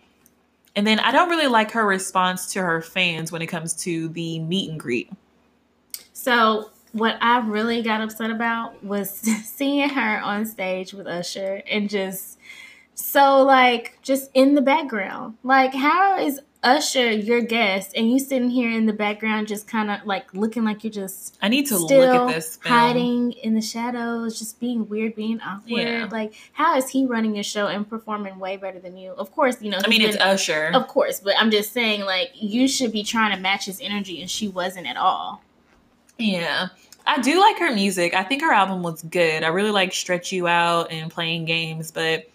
And 0.77 0.87
then 0.87 1.01
I 1.01 1.11
don't 1.11 1.31
really 1.31 1.49
like 1.49 1.73
her 1.73 1.85
response 1.85 2.53
to 2.53 2.63
her 2.63 2.81
fans 2.81 3.33
when 3.33 3.43
it 3.43 3.49
comes 3.49 3.75
to 3.83 4.09
the 4.11 4.39
meet 4.39 4.71
and 4.71 4.79
greet. 4.79 5.11
So 6.17 6.71
what 6.93 7.19
I 7.21 7.41
really 7.41 7.83
got 7.83 8.01
upset 8.01 8.31
about 8.31 8.83
was 8.83 9.11
seeing 9.45 9.91
her 9.91 10.19
on 10.21 10.47
stage 10.47 10.95
with 10.95 11.07
Usher 11.07 11.63
and 11.71 11.91
just 11.91 12.39
so 12.95 13.43
like 13.43 13.99
just 14.01 14.31
in 14.33 14.55
the 14.55 14.63
background. 14.63 15.37
Like 15.43 15.75
how 15.75 16.19
is 16.19 16.41
Usher 16.63 17.13
your 17.13 17.43
guest 17.43 17.93
and 17.95 18.11
you 18.11 18.19
sitting 18.19 18.49
here 18.49 18.71
in 18.71 18.87
the 18.87 18.95
background 18.95 19.47
just 19.47 19.69
kind 19.69 19.91
of 19.91 20.07
like 20.07 20.33
looking 20.33 20.65
like 20.65 20.83
you're 20.83 20.91
just 20.91 21.37
I 21.43 21.49
need 21.49 21.67
to 21.67 21.77
still 21.77 22.01
look 22.01 22.31
at 22.31 22.35
this 22.35 22.57
film. 22.57 22.75
hiding 22.75 23.33
in 23.33 23.53
the 23.53 23.61
shadows, 23.61 24.39
just 24.39 24.59
being 24.59 24.89
weird, 24.89 25.15
being 25.15 25.39
awkward. 25.43 25.83
Yeah. 25.83 26.09
Like 26.11 26.33
how 26.53 26.79
is 26.79 26.89
he 26.89 27.05
running 27.05 27.35
your 27.35 27.45
show 27.45 27.67
and 27.67 27.87
performing 27.87 28.39
way 28.39 28.57
better 28.57 28.81
than 28.81 28.97
you? 28.97 29.11
Of 29.13 29.33
course, 29.33 29.61
you 29.61 29.71
know. 29.71 29.81
I 29.85 29.89
mean, 29.89 30.01
he's 30.01 30.15
it's 30.15 30.25
Usher. 30.25 30.71
of 30.73 30.89
course, 30.89 31.21
but 31.21 31.35
I'm 31.39 31.51
just 31.51 31.75
saying 31.75 32.07
like 32.07 32.31
you 32.35 32.67
should 32.69 32.91
be 32.91 33.05
trying 33.05 33.37
to 33.37 33.41
match 33.41 33.67
his 33.67 33.83
energy 33.83 34.23
and 34.23 34.31
she 34.31 34.49
wasn't 34.49 34.87
at 34.87 34.97
all. 34.97 35.43
Yeah. 36.19 36.69
I 37.07 37.21
do 37.21 37.39
like 37.39 37.59
her 37.59 37.73
music. 37.73 38.15
I 38.15 38.25
think 38.25 38.43
her 38.43 38.53
album 38.53 38.83
was 38.83 39.03
good. 39.03 39.45
I 39.45 39.49
really 39.49 39.71
like 39.71 39.93
Stretch 39.93 40.33
You 40.33 40.49
Out 40.49 40.91
and 40.91 41.11
playing 41.11 41.45
games, 41.45 41.91
but 41.93 42.29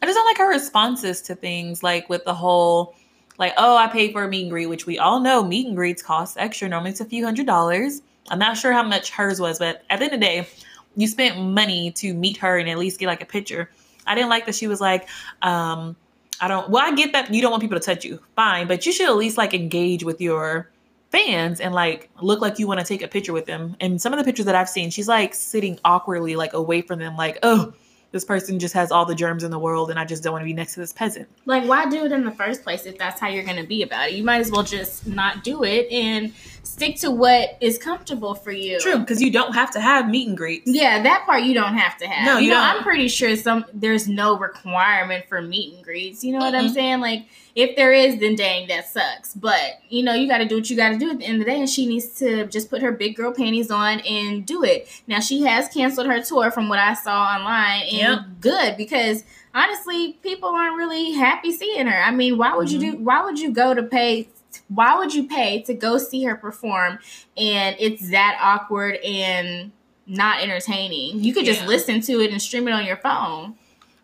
I 0.00 0.06
just 0.06 0.16
don't 0.16 0.26
like 0.26 0.38
her 0.38 0.48
responses 0.48 1.20
to 1.22 1.34
things 1.34 1.82
like 1.82 2.08
with 2.08 2.24
the 2.24 2.34
whole 2.34 2.94
like, 3.38 3.54
oh, 3.56 3.76
I 3.76 3.88
paid 3.88 4.12
for 4.12 4.24
a 4.24 4.28
meet 4.28 4.42
and 4.42 4.50
greet, 4.50 4.66
which 4.66 4.86
we 4.86 4.98
all 4.98 5.20
know 5.20 5.42
meet 5.42 5.66
and 5.66 5.76
greets 5.76 6.02
cost 6.02 6.36
extra. 6.38 6.68
Normally 6.68 6.90
it's 6.90 7.00
a 7.00 7.04
few 7.04 7.24
hundred 7.24 7.46
dollars. 7.46 8.02
I'm 8.30 8.38
not 8.38 8.56
sure 8.56 8.72
how 8.72 8.82
much 8.82 9.10
hers 9.10 9.40
was, 9.40 9.58
but 9.58 9.82
at 9.90 9.98
the 9.98 10.04
end 10.06 10.14
of 10.14 10.20
the 10.20 10.26
day, 10.26 10.48
you 10.96 11.06
spent 11.06 11.38
money 11.38 11.90
to 11.92 12.14
meet 12.14 12.36
her 12.38 12.58
and 12.58 12.68
at 12.68 12.78
least 12.78 12.98
get 12.98 13.06
like 13.06 13.22
a 13.22 13.26
picture. 13.26 13.70
I 14.06 14.14
didn't 14.14 14.30
like 14.30 14.46
that 14.46 14.54
she 14.54 14.66
was 14.66 14.80
like, 14.80 15.08
um, 15.42 15.96
I 16.40 16.48
don't 16.48 16.68
well, 16.70 16.84
I 16.84 16.94
get 16.94 17.12
that 17.12 17.32
you 17.32 17.40
don't 17.40 17.50
want 17.50 17.62
people 17.62 17.78
to 17.78 17.84
touch 17.84 18.04
you. 18.04 18.20
Fine, 18.36 18.68
but 18.68 18.84
you 18.86 18.92
should 18.92 19.06
at 19.06 19.16
least 19.16 19.38
like 19.38 19.54
engage 19.54 20.02
with 20.02 20.20
your 20.20 20.71
fans 21.12 21.60
and 21.60 21.74
like 21.74 22.08
look 22.20 22.40
like 22.40 22.58
you 22.58 22.66
want 22.66 22.80
to 22.80 22.86
take 22.86 23.02
a 23.02 23.08
picture 23.08 23.32
with 23.32 23.46
them. 23.46 23.76
And 23.80 24.00
some 24.00 24.12
of 24.12 24.18
the 24.18 24.24
pictures 24.24 24.46
that 24.46 24.54
I've 24.54 24.68
seen, 24.68 24.90
she's 24.90 25.08
like 25.08 25.34
sitting 25.34 25.78
awkwardly 25.84 26.34
like 26.34 26.54
away 26.54 26.80
from 26.80 26.98
them, 26.98 27.16
like, 27.16 27.38
oh, 27.42 27.74
this 28.10 28.24
person 28.24 28.58
just 28.58 28.74
has 28.74 28.90
all 28.90 29.04
the 29.04 29.14
germs 29.14 29.42
in 29.42 29.50
the 29.50 29.58
world 29.58 29.90
and 29.90 29.98
I 29.98 30.04
just 30.04 30.22
don't 30.22 30.32
want 30.32 30.42
to 30.42 30.46
be 30.46 30.52
next 30.52 30.74
to 30.74 30.80
this 30.80 30.92
peasant. 30.92 31.28
Like, 31.46 31.64
why 31.64 31.88
do 31.88 32.04
it 32.04 32.12
in 32.12 32.24
the 32.24 32.30
first 32.30 32.62
place 32.62 32.84
if 32.86 32.98
that's 32.98 33.20
how 33.20 33.28
you're 33.28 33.44
going 33.44 33.56
to 33.56 33.66
be 33.66 33.82
about 33.82 34.08
it? 34.08 34.14
You 34.14 34.24
might 34.24 34.40
as 34.40 34.50
well 34.50 34.62
just 34.62 35.06
not 35.06 35.44
do 35.44 35.64
it 35.64 35.90
and 35.90 36.32
stick 36.62 36.96
to 36.96 37.10
what 37.10 37.56
is 37.60 37.78
comfortable 37.78 38.34
for 38.34 38.52
you. 38.52 38.78
True, 38.80 38.98
because 38.98 39.20
you 39.20 39.30
don't 39.30 39.54
have 39.54 39.70
to 39.72 39.80
have 39.80 40.08
meet 40.08 40.28
and 40.28 40.36
greets. 40.36 40.64
Yeah, 40.66 41.02
that 41.02 41.24
part 41.26 41.42
you 41.42 41.54
don't 41.54 41.74
have 41.74 41.96
to 41.98 42.06
have. 42.06 42.26
No, 42.26 42.38
you, 42.38 42.46
you 42.46 42.50
know, 42.50 42.60
don't. 42.60 42.76
I'm 42.76 42.82
pretty 42.82 43.08
sure 43.08 43.34
some 43.36 43.64
there's 43.72 44.08
no 44.08 44.38
requirement 44.38 45.26
for 45.28 45.42
meet 45.42 45.74
and 45.74 45.84
greets. 45.84 46.22
You 46.24 46.32
know 46.32 46.38
what 46.38 46.54
I'm 46.54 46.68
saying? 46.68 47.00
Like 47.00 47.26
if 47.54 47.76
there 47.76 47.92
is, 47.92 48.18
then 48.18 48.34
dang, 48.34 48.68
that 48.68 48.88
sucks. 48.88 49.34
But 49.34 49.80
you 49.88 50.02
know, 50.02 50.14
you 50.14 50.28
got 50.28 50.38
to 50.38 50.46
do 50.46 50.56
what 50.56 50.70
you 50.70 50.76
got 50.76 50.90
to 50.90 50.98
do 50.98 51.10
at 51.10 51.18
the 51.18 51.24
end 51.24 51.40
of 51.40 51.46
the 51.46 51.52
day, 51.52 51.58
and 51.58 51.68
she 51.68 51.86
needs 51.86 52.06
to 52.18 52.46
just 52.46 52.70
put 52.70 52.82
her 52.82 52.92
big 52.92 53.16
girl 53.16 53.32
panties 53.32 53.70
on 53.70 54.00
and 54.00 54.46
do 54.46 54.64
it. 54.64 54.88
Now 55.06 55.20
she 55.20 55.42
has 55.42 55.68
canceled 55.68 56.06
her 56.06 56.22
tour 56.22 56.50
from 56.50 56.68
what 56.68 56.78
I 56.78 56.94
saw 56.94 57.22
online, 57.22 57.82
and 57.82 57.92
Yep. 57.92 58.20
good 58.40 58.76
because 58.76 59.24
honestly, 59.54 60.14
people 60.22 60.48
aren't 60.50 60.76
really 60.76 61.12
happy 61.12 61.52
seeing 61.52 61.86
her. 61.86 62.02
I 62.02 62.10
mean, 62.10 62.38
why 62.38 62.56
would 62.56 62.70
you 62.70 62.78
mm-hmm. 62.78 62.98
do? 62.98 63.04
Why 63.04 63.24
would 63.24 63.38
you 63.38 63.50
go 63.52 63.74
to 63.74 63.82
pay? 63.82 64.28
Why 64.74 64.96
would 64.96 65.12
you 65.14 65.26
pay 65.26 65.62
to 65.62 65.74
go 65.74 65.98
see 65.98 66.22
her 66.24 66.34
perform, 66.36 66.98
and 67.36 67.76
it's 67.78 68.10
that 68.10 68.38
awkward 68.40 68.96
and 68.96 69.72
not 70.06 70.40
entertaining? 70.42 71.22
You 71.22 71.34
could 71.34 71.44
just 71.44 71.62
Yeah. 71.62 71.66
listen 71.66 72.00
to 72.02 72.20
it 72.20 72.30
and 72.30 72.40
stream 72.40 72.68
it 72.68 72.72
on 72.72 72.84
your 72.84 72.96
phone. 72.96 73.54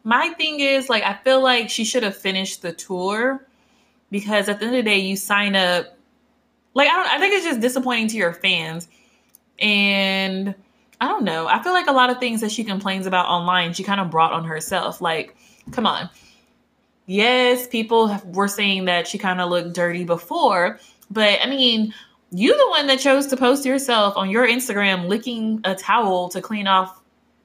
My 0.04 0.30
thing 0.30 0.60
is, 0.60 0.88
like, 0.88 1.02
I 1.04 1.14
feel 1.24 1.42
like 1.42 1.70
she 1.70 1.84
should 1.84 2.02
have 2.02 2.16
finished 2.16 2.62
the 2.62 2.72
tour 2.72 3.46
because 4.10 4.48
at 4.48 4.58
the 4.60 4.66
end 4.66 4.74
of 4.74 4.84
the 4.84 4.90
day, 4.90 4.98
you 4.98 5.16
sign 5.16 5.54
up. 5.56 5.96
Like, 6.74 6.88
I 6.88 6.92
don't. 6.92 7.08
I 7.08 7.18
think 7.18 7.34
it's 7.34 7.44
just 7.44 7.60
disappointing 7.60 8.08
to 8.08 8.16
your 8.16 8.32
fans, 8.32 8.88
and 9.58 10.54
I 11.00 11.08
don't 11.08 11.24
know. 11.24 11.46
I 11.46 11.62
feel 11.62 11.72
like 11.72 11.86
a 11.88 11.92
lot 11.92 12.10
of 12.10 12.18
things 12.18 12.40
that 12.40 12.50
she 12.52 12.64
complains 12.64 13.06
about 13.06 13.26
online, 13.26 13.72
she 13.72 13.82
kind 13.84 14.00
of 14.00 14.10
brought 14.10 14.32
on 14.32 14.44
herself. 14.44 15.00
Like, 15.00 15.36
come 15.72 15.86
on. 15.86 16.08
Yes, 17.08 17.66
people 17.66 18.14
were 18.26 18.48
saying 18.48 18.84
that 18.84 19.08
she 19.08 19.16
kind 19.16 19.40
of 19.40 19.48
looked 19.48 19.72
dirty 19.72 20.04
before, 20.04 20.78
but 21.10 21.38
I 21.42 21.48
mean, 21.48 21.94
you 22.30 22.54
the 22.54 22.68
one 22.68 22.86
that 22.88 22.98
chose 22.98 23.28
to 23.28 23.36
post 23.38 23.64
yourself 23.64 24.14
on 24.14 24.28
your 24.28 24.46
Instagram 24.46 25.08
licking 25.08 25.62
a 25.64 25.74
towel 25.74 26.28
to 26.28 26.42
clean 26.42 26.66
off, 26.66 27.00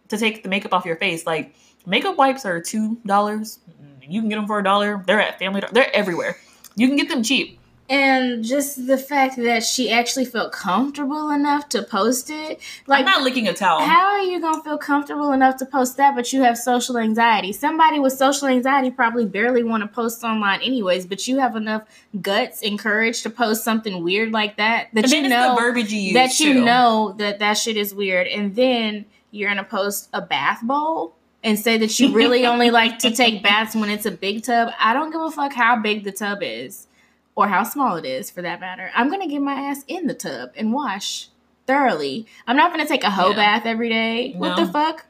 to 0.09 0.17
take 0.17 0.43
the 0.43 0.49
makeup 0.49 0.73
off 0.73 0.83
your 0.83 0.97
face. 0.97 1.25
Like, 1.25 1.55
makeup 1.85 2.17
wipes 2.17 2.45
are 2.45 2.59
two 2.59 2.97
dollars. 3.05 3.59
You 4.05 4.19
can 4.19 4.27
get 4.27 4.35
them 4.35 4.47
for 4.47 4.59
a 4.59 4.63
dollar. 4.65 5.01
They're 5.07 5.21
at 5.21 5.39
Family. 5.39 5.61
Dollar. 5.61 5.71
They're 5.71 5.95
everywhere. 5.95 6.35
You 6.75 6.89
can 6.89 6.97
get 6.97 7.07
them 7.07 7.23
cheap. 7.23 7.57
And 7.89 8.45
just 8.45 8.87
the 8.87 8.97
fact 8.97 9.35
that 9.35 9.61
she 9.61 9.91
actually 9.91 10.23
felt 10.23 10.53
comfortable 10.53 11.29
enough 11.29 11.67
to 11.69 11.83
post 11.83 12.29
it, 12.29 12.61
like 12.87 12.99
I'm 13.01 13.05
not 13.05 13.23
licking 13.23 13.47
a 13.47 13.53
towel. 13.53 13.81
How 13.81 14.13
are 14.13 14.21
you 14.21 14.39
gonna 14.39 14.63
feel 14.63 14.77
comfortable 14.77 15.33
enough 15.33 15.57
to 15.57 15.65
post 15.65 15.97
that, 15.97 16.15
but 16.15 16.31
you 16.31 16.43
have 16.43 16.57
social 16.57 16.97
anxiety? 16.97 17.51
Somebody 17.51 17.99
with 17.99 18.13
social 18.13 18.47
anxiety 18.47 18.89
probably 18.89 19.25
barely 19.25 19.63
want 19.63 19.83
to 19.83 19.87
post 19.87 20.23
online, 20.23 20.61
anyways. 20.61 21.05
But 21.05 21.27
you 21.27 21.39
have 21.39 21.57
enough 21.57 21.83
guts 22.21 22.63
and 22.63 22.79
courage 22.79 23.21
to 23.23 23.29
post 23.29 23.65
something 23.65 24.01
weird 24.01 24.31
like 24.31 24.55
that 24.57 24.87
that 24.93 25.11
you 25.11 25.27
know 25.27 25.53
the 25.55 25.61
verbiage 25.61 25.91
you 25.91 25.99
use 25.99 26.13
that 26.13 26.39
you 26.39 26.53
too. 26.53 26.65
know 26.65 27.15
that 27.17 27.39
that 27.39 27.57
shit 27.57 27.75
is 27.75 27.93
weird, 27.93 28.27
and 28.27 28.55
then 28.55 29.03
you're 29.31 29.49
gonna 29.49 29.63
post 29.63 30.07
a 30.13 30.21
bath 30.21 30.61
bowl 30.63 31.15
and 31.43 31.59
say 31.59 31.77
that 31.77 31.99
you 31.99 32.13
really 32.13 32.45
only 32.47 32.71
like 32.71 32.99
to 32.99 33.11
take 33.11 33.43
baths 33.43 33.75
when 33.75 33.89
it's 33.89 34.05
a 34.05 34.11
big 34.11 34.43
tub. 34.43 34.71
I 34.79 34.93
don't 34.93 35.11
give 35.11 35.19
a 35.19 35.29
fuck 35.29 35.51
how 35.51 35.75
big 35.75 36.05
the 36.05 36.13
tub 36.13 36.39
is 36.41 36.87
or 37.35 37.47
how 37.47 37.63
small 37.63 37.95
it 37.95 38.05
is 38.05 38.29
for 38.29 38.41
that 38.41 38.59
matter. 38.59 38.91
I'm 38.95 39.09
gonna 39.09 39.27
get 39.27 39.41
my 39.41 39.53
ass 39.53 39.83
in 39.87 40.07
the 40.07 40.13
tub 40.13 40.51
and 40.55 40.71
wash 40.73 41.29
thoroughly. 41.65 42.27
I'm 42.47 42.55
not 42.57 42.71
gonna 42.71 42.87
take 42.87 43.03
a 43.03 43.09
hoe 43.09 43.29
Yeah. 43.29 43.35
bath 43.35 43.65
every 43.65 43.89
day. 43.89 44.33
What 44.33 44.55
the 44.55 44.67
fuck? 44.67 45.05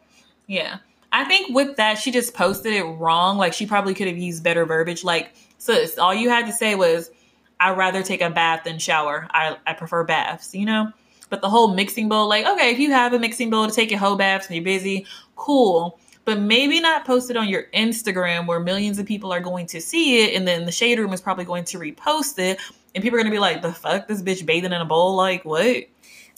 Yeah. 0.47 0.77
I 1.11 1.25
think 1.25 1.53
with 1.55 1.77
that, 1.77 1.99
she 1.99 2.11
just 2.11 2.33
posted 2.33 2.73
it 2.73 2.83
wrong. 2.83 3.37
Like 3.37 3.53
she 3.53 3.65
probably 3.65 3.93
could 3.93 4.07
have 4.07 4.17
used 4.17 4.43
better 4.43 4.65
verbiage. 4.65 5.03
Like, 5.03 5.33
sis, 5.57 5.97
all 5.97 6.13
you 6.13 6.29
had 6.29 6.45
to 6.47 6.51
say 6.51 6.75
was, 6.75 7.11
I'd 7.59 7.77
rather 7.77 8.01
take 8.03 8.21
a 8.21 8.29
bath 8.29 8.63
than 8.65 8.79
shower. 8.79 9.27
I, 9.31 9.57
I 9.65 9.73
prefer 9.73 10.03
baths, 10.03 10.53
you 10.55 10.65
know? 10.65 10.91
But 11.29 11.41
the 11.41 11.49
whole 11.49 11.73
mixing 11.73 12.09
bowl, 12.09 12.27
like, 12.27 12.45
okay, 12.45 12.71
if 12.71 12.79
you 12.79 12.91
have 12.91 13.13
a 13.13 13.19
mixing 13.19 13.49
bowl 13.49 13.67
to 13.67 13.73
take 13.73 13.89
your 13.89 13.99
whole 13.99 14.15
baths 14.15 14.47
and 14.47 14.55
you're 14.55 14.63
busy, 14.65 15.05
cool. 15.35 15.99
But 16.25 16.39
maybe 16.39 16.79
not 16.79 17.05
post 17.05 17.29
it 17.29 17.35
on 17.37 17.49
your 17.49 17.63
Instagram 17.73 18.47
where 18.47 18.59
millions 18.59 18.97
of 18.97 19.05
people 19.05 19.33
are 19.33 19.41
going 19.41 19.65
to 19.67 19.81
see 19.81 20.23
it, 20.23 20.35
and 20.35 20.47
then 20.47 20.65
the 20.65 20.71
shade 20.71 20.97
room 20.99 21.11
is 21.11 21.19
probably 21.21 21.43
going 21.45 21.65
to 21.65 21.77
repost 21.79 22.39
it, 22.39 22.59
and 22.95 23.03
people 23.03 23.19
are 23.19 23.21
gonna 23.21 23.31
be 23.31 23.39
like, 23.39 23.61
"The 23.61 23.73
fuck, 23.73 24.07
this 24.07 24.21
bitch 24.21 24.45
bathing 24.45 24.71
in 24.71 24.81
a 24.81 24.85
bowl? 24.85 25.15
Like 25.15 25.43
what?" 25.43 25.85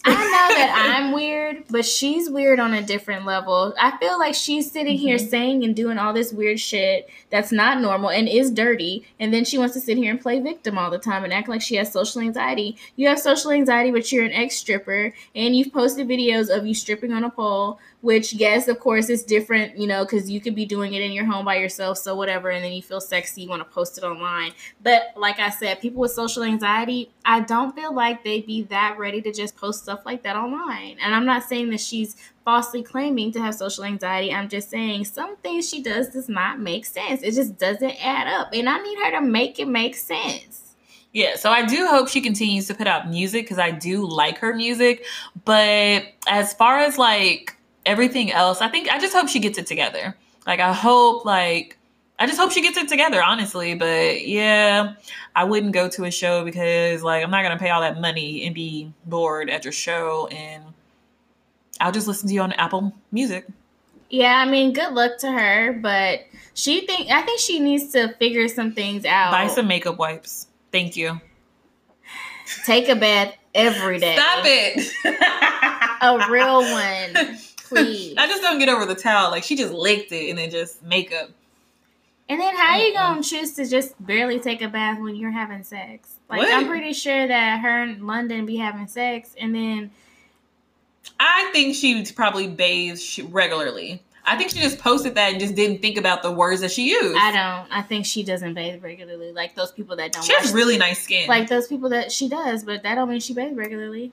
I 0.08 0.10
know 0.14 0.54
that 0.56 0.94
I'm 0.96 1.10
weird, 1.12 1.64
but 1.68 1.84
she's 1.84 2.30
weird 2.30 2.60
on 2.60 2.72
a 2.74 2.82
different 2.82 3.26
level. 3.26 3.74
I 3.80 3.96
feel 3.98 4.18
like 4.20 4.36
she's 4.36 4.70
sitting 4.70 4.96
here 4.96 5.16
Mhm. 5.16 5.30
saying 5.30 5.64
and 5.64 5.74
doing 5.74 5.98
all 5.98 6.12
this 6.12 6.32
weird 6.32 6.60
shit 6.60 7.08
that's 7.30 7.50
not 7.50 7.80
normal 7.80 8.10
and 8.10 8.28
is 8.28 8.52
dirty, 8.52 9.04
and 9.18 9.34
then 9.34 9.44
she 9.44 9.58
wants 9.58 9.74
to 9.74 9.80
sit 9.80 9.96
here 9.96 10.10
and 10.12 10.20
play 10.20 10.38
victim 10.38 10.78
all 10.78 10.90
the 10.90 10.98
time 10.98 11.24
and 11.24 11.32
act 11.32 11.48
like 11.48 11.60
she 11.62 11.74
has 11.76 11.90
social 11.90 12.20
anxiety. 12.20 12.76
You 12.94 13.08
have 13.08 13.18
social 13.18 13.50
anxiety, 13.50 13.90
but 13.90 14.12
you're 14.12 14.24
an 14.24 14.32
ex 14.32 14.56
stripper, 14.56 15.12
and 15.34 15.56
you've 15.56 15.72
posted 15.72 16.06
videos 16.06 16.56
of 16.56 16.66
you 16.66 16.74
stripping 16.74 17.12
on 17.12 17.24
a 17.24 17.30
pole, 17.30 17.80
which, 18.00 18.32
yes, 18.32 18.68
of 18.68 18.78
course, 18.78 19.08
it's 19.08 19.22
different, 19.22 19.76
you 19.78 19.86
know, 19.86 20.04
because 20.04 20.30
you 20.30 20.40
could 20.40 20.54
be 20.54 20.66
doing 20.66 20.94
it 20.94 21.02
in 21.02 21.12
your 21.12 21.24
home 21.24 21.44
by 21.44 21.56
yourself, 21.56 21.98
so 21.98 22.14
whatever, 22.14 22.50
and 22.50 22.64
then 22.64 22.72
you 22.72 22.82
feel 22.82 23.00
sexy, 23.00 23.42
you 23.42 23.48
want 23.48 23.60
to 23.60 23.74
post 23.74 23.98
it 23.98 24.04
online. 24.04 24.52
But 24.82 25.12
like 25.16 25.38
I 25.38 25.50
said, 25.50 25.80
people 25.80 26.00
with 26.00 26.12
social 26.12 26.42
anxiety, 26.42 27.10
I 27.24 27.40
don't 27.40 27.74
feel 27.74 27.94
like 27.94 28.22
they'd 28.22 28.46
be 28.46 28.62
that 28.64 28.96
ready 28.98 29.20
to 29.22 29.32
just 29.32 29.56
post 29.56 29.82
stuff 29.82 30.06
like 30.06 30.22
that 30.22 30.36
online. 30.36 30.98
And 31.02 31.14
I'm 31.14 31.26
not 31.26 31.44
saying 31.44 31.70
that 31.70 31.80
she's 31.80 32.16
falsely 32.44 32.82
claiming 32.82 33.32
to 33.32 33.40
have 33.40 33.54
social 33.54 33.84
anxiety. 33.84 34.32
I'm 34.32 34.48
just 34.48 34.70
saying 34.70 35.06
some 35.06 35.36
things 35.38 35.68
she 35.68 35.82
does 35.82 36.08
does 36.10 36.28
not 36.28 36.60
make 36.60 36.86
sense. 36.86 37.22
It 37.22 37.34
just 37.34 37.58
doesn't 37.58 37.96
add 38.04 38.28
up. 38.28 38.50
And 38.52 38.68
I 38.68 38.78
need 38.78 38.98
her 38.98 39.10
to 39.12 39.20
make 39.20 39.58
it 39.58 39.66
make 39.66 39.96
sense. 39.96 40.74
Yeah, 41.12 41.36
so 41.36 41.50
I 41.50 41.64
do 41.64 41.86
hope 41.86 42.08
she 42.08 42.20
continues 42.20 42.66
to 42.66 42.74
put 42.74 42.86
out 42.86 43.08
music 43.08 43.46
because 43.46 43.58
I 43.58 43.70
do 43.70 44.06
like 44.06 44.36
her 44.38 44.54
music. 44.54 45.06
But 45.46 46.04
as 46.28 46.52
far 46.52 46.78
as 46.78 46.98
like 46.98 47.55
everything 47.86 48.32
else, 48.32 48.60
I 48.60 48.68
think 48.68 48.90
I 48.90 48.98
just 48.98 49.14
hope 49.14 49.28
she 49.28 49.38
gets 49.38 49.58
it 49.58 49.66
together. 49.66 50.16
Like 50.46 50.60
I 50.60 50.72
hope 50.72 51.24
like 51.24 51.78
I 52.18 52.26
just 52.26 52.38
hope 52.38 52.52
she 52.52 52.62
gets 52.62 52.76
it 52.76 52.88
together, 52.88 53.22
honestly. 53.22 53.74
But 53.74 54.26
yeah, 54.26 54.94
I 55.34 55.44
wouldn't 55.44 55.72
go 55.72 55.88
to 55.88 56.04
a 56.04 56.10
show 56.10 56.44
because 56.44 57.02
like 57.02 57.22
I'm 57.24 57.30
not 57.30 57.42
gonna 57.42 57.58
pay 57.58 57.70
all 57.70 57.80
that 57.80 58.00
money 58.00 58.44
and 58.44 58.54
be 58.54 58.92
bored 59.04 59.48
at 59.48 59.64
your 59.64 59.72
show 59.72 60.26
and 60.28 60.64
I'll 61.80 61.92
just 61.92 62.06
listen 62.06 62.28
to 62.28 62.34
you 62.34 62.40
on 62.40 62.52
Apple 62.52 62.94
Music. 63.12 63.46
Yeah, 64.08 64.34
I 64.34 64.48
mean, 64.48 64.72
good 64.72 64.92
luck 64.92 65.18
to 65.18 65.32
her, 65.32 65.72
but 65.72 66.20
she 66.54 66.86
think 66.86 67.10
I 67.10 67.22
think 67.22 67.40
she 67.40 67.58
needs 67.58 67.92
to 67.92 68.14
figure 68.14 68.48
some 68.48 68.72
things 68.72 69.04
out. 69.04 69.32
Buy 69.32 69.48
some 69.48 69.66
makeup 69.66 69.98
wipes. 69.98 70.46
Thank 70.72 70.96
you. 70.96 71.20
Take 72.64 72.88
a 72.88 72.94
bath 72.96 73.34
every 73.54 73.98
day. 73.98 74.14
Stop 74.16 74.44
it. 74.44 74.92
A 76.02 76.30
real 76.30 76.60
one, 76.60 77.38
please. 77.68 78.14
I 78.18 78.26
just 78.26 78.42
don't 78.42 78.58
get 78.58 78.68
over 78.68 78.86
the 78.86 78.94
towel. 78.94 79.30
Like 79.30 79.44
she 79.44 79.56
just 79.56 79.72
licked 79.72 80.12
it 80.12 80.30
and 80.30 80.38
then 80.38 80.50
just 80.50 80.82
makeup. 80.82 81.30
And 82.28 82.40
then 82.40 82.56
how 82.56 82.74
are 82.74 82.78
you 82.78 82.92
gonna 82.92 83.22
choose 83.22 83.54
to 83.54 83.66
just 83.66 83.94
barely 84.04 84.40
take 84.40 84.60
a 84.60 84.68
bath 84.68 85.00
when 85.00 85.14
you're 85.14 85.30
having 85.30 85.62
sex? 85.62 86.16
Like 86.28 86.40
What? 86.40 86.52
I'm 86.52 86.66
pretty 86.66 86.92
sure 86.92 87.26
that 87.28 87.60
her 87.60 87.82
and 87.82 88.06
London 88.06 88.46
be 88.46 88.56
having 88.56 88.88
sex, 88.88 89.34
and 89.40 89.54
then 89.54 89.90
I 91.20 91.50
think 91.52 91.76
she 91.76 92.04
probably 92.12 92.48
bathes 92.48 93.20
regularly. 93.20 94.02
I 94.28 94.36
think 94.36 94.50
she 94.50 94.58
just 94.58 94.80
posted 94.80 95.14
that 95.14 95.30
and 95.32 95.40
just 95.40 95.54
didn't 95.54 95.80
think 95.80 95.96
about 95.96 96.22
the 96.24 96.32
words 96.32 96.60
that 96.62 96.72
she 96.72 96.90
used. 96.90 97.16
I 97.16 97.30
don't. 97.30 97.72
I 97.72 97.82
think 97.82 98.06
she 98.06 98.24
doesn't 98.24 98.54
bathe 98.54 98.82
regularly. 98.82 99.30
Like 99.30 99.54
those 99.54 99.70
people 99.70 99.94
that 99.96 100.10
don't. 100.10 100.24
she 100.24 100.34
has 100.34 100.52
really 100.52 100.76
nice 100.76 101.00
skin. 101.04 101.28
like 101.28 101.48
those 101.48 101.68
people 101.68 101.90
that 101.90 102.10
she 102.10 102.28
does, 102.28 102.64
but 102.64 102.82
that 102.82 102.96
don't 102.96 103.08
mean 103.08 103.20
she 103.20 103.34
bathes 103.34 103.56
regularly. 103.56 104.10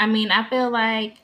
I 0.00 0.06
mean, 0.06 0.30
I 0.30 0.48
feel 0.48 0.70
like 0.70 1.18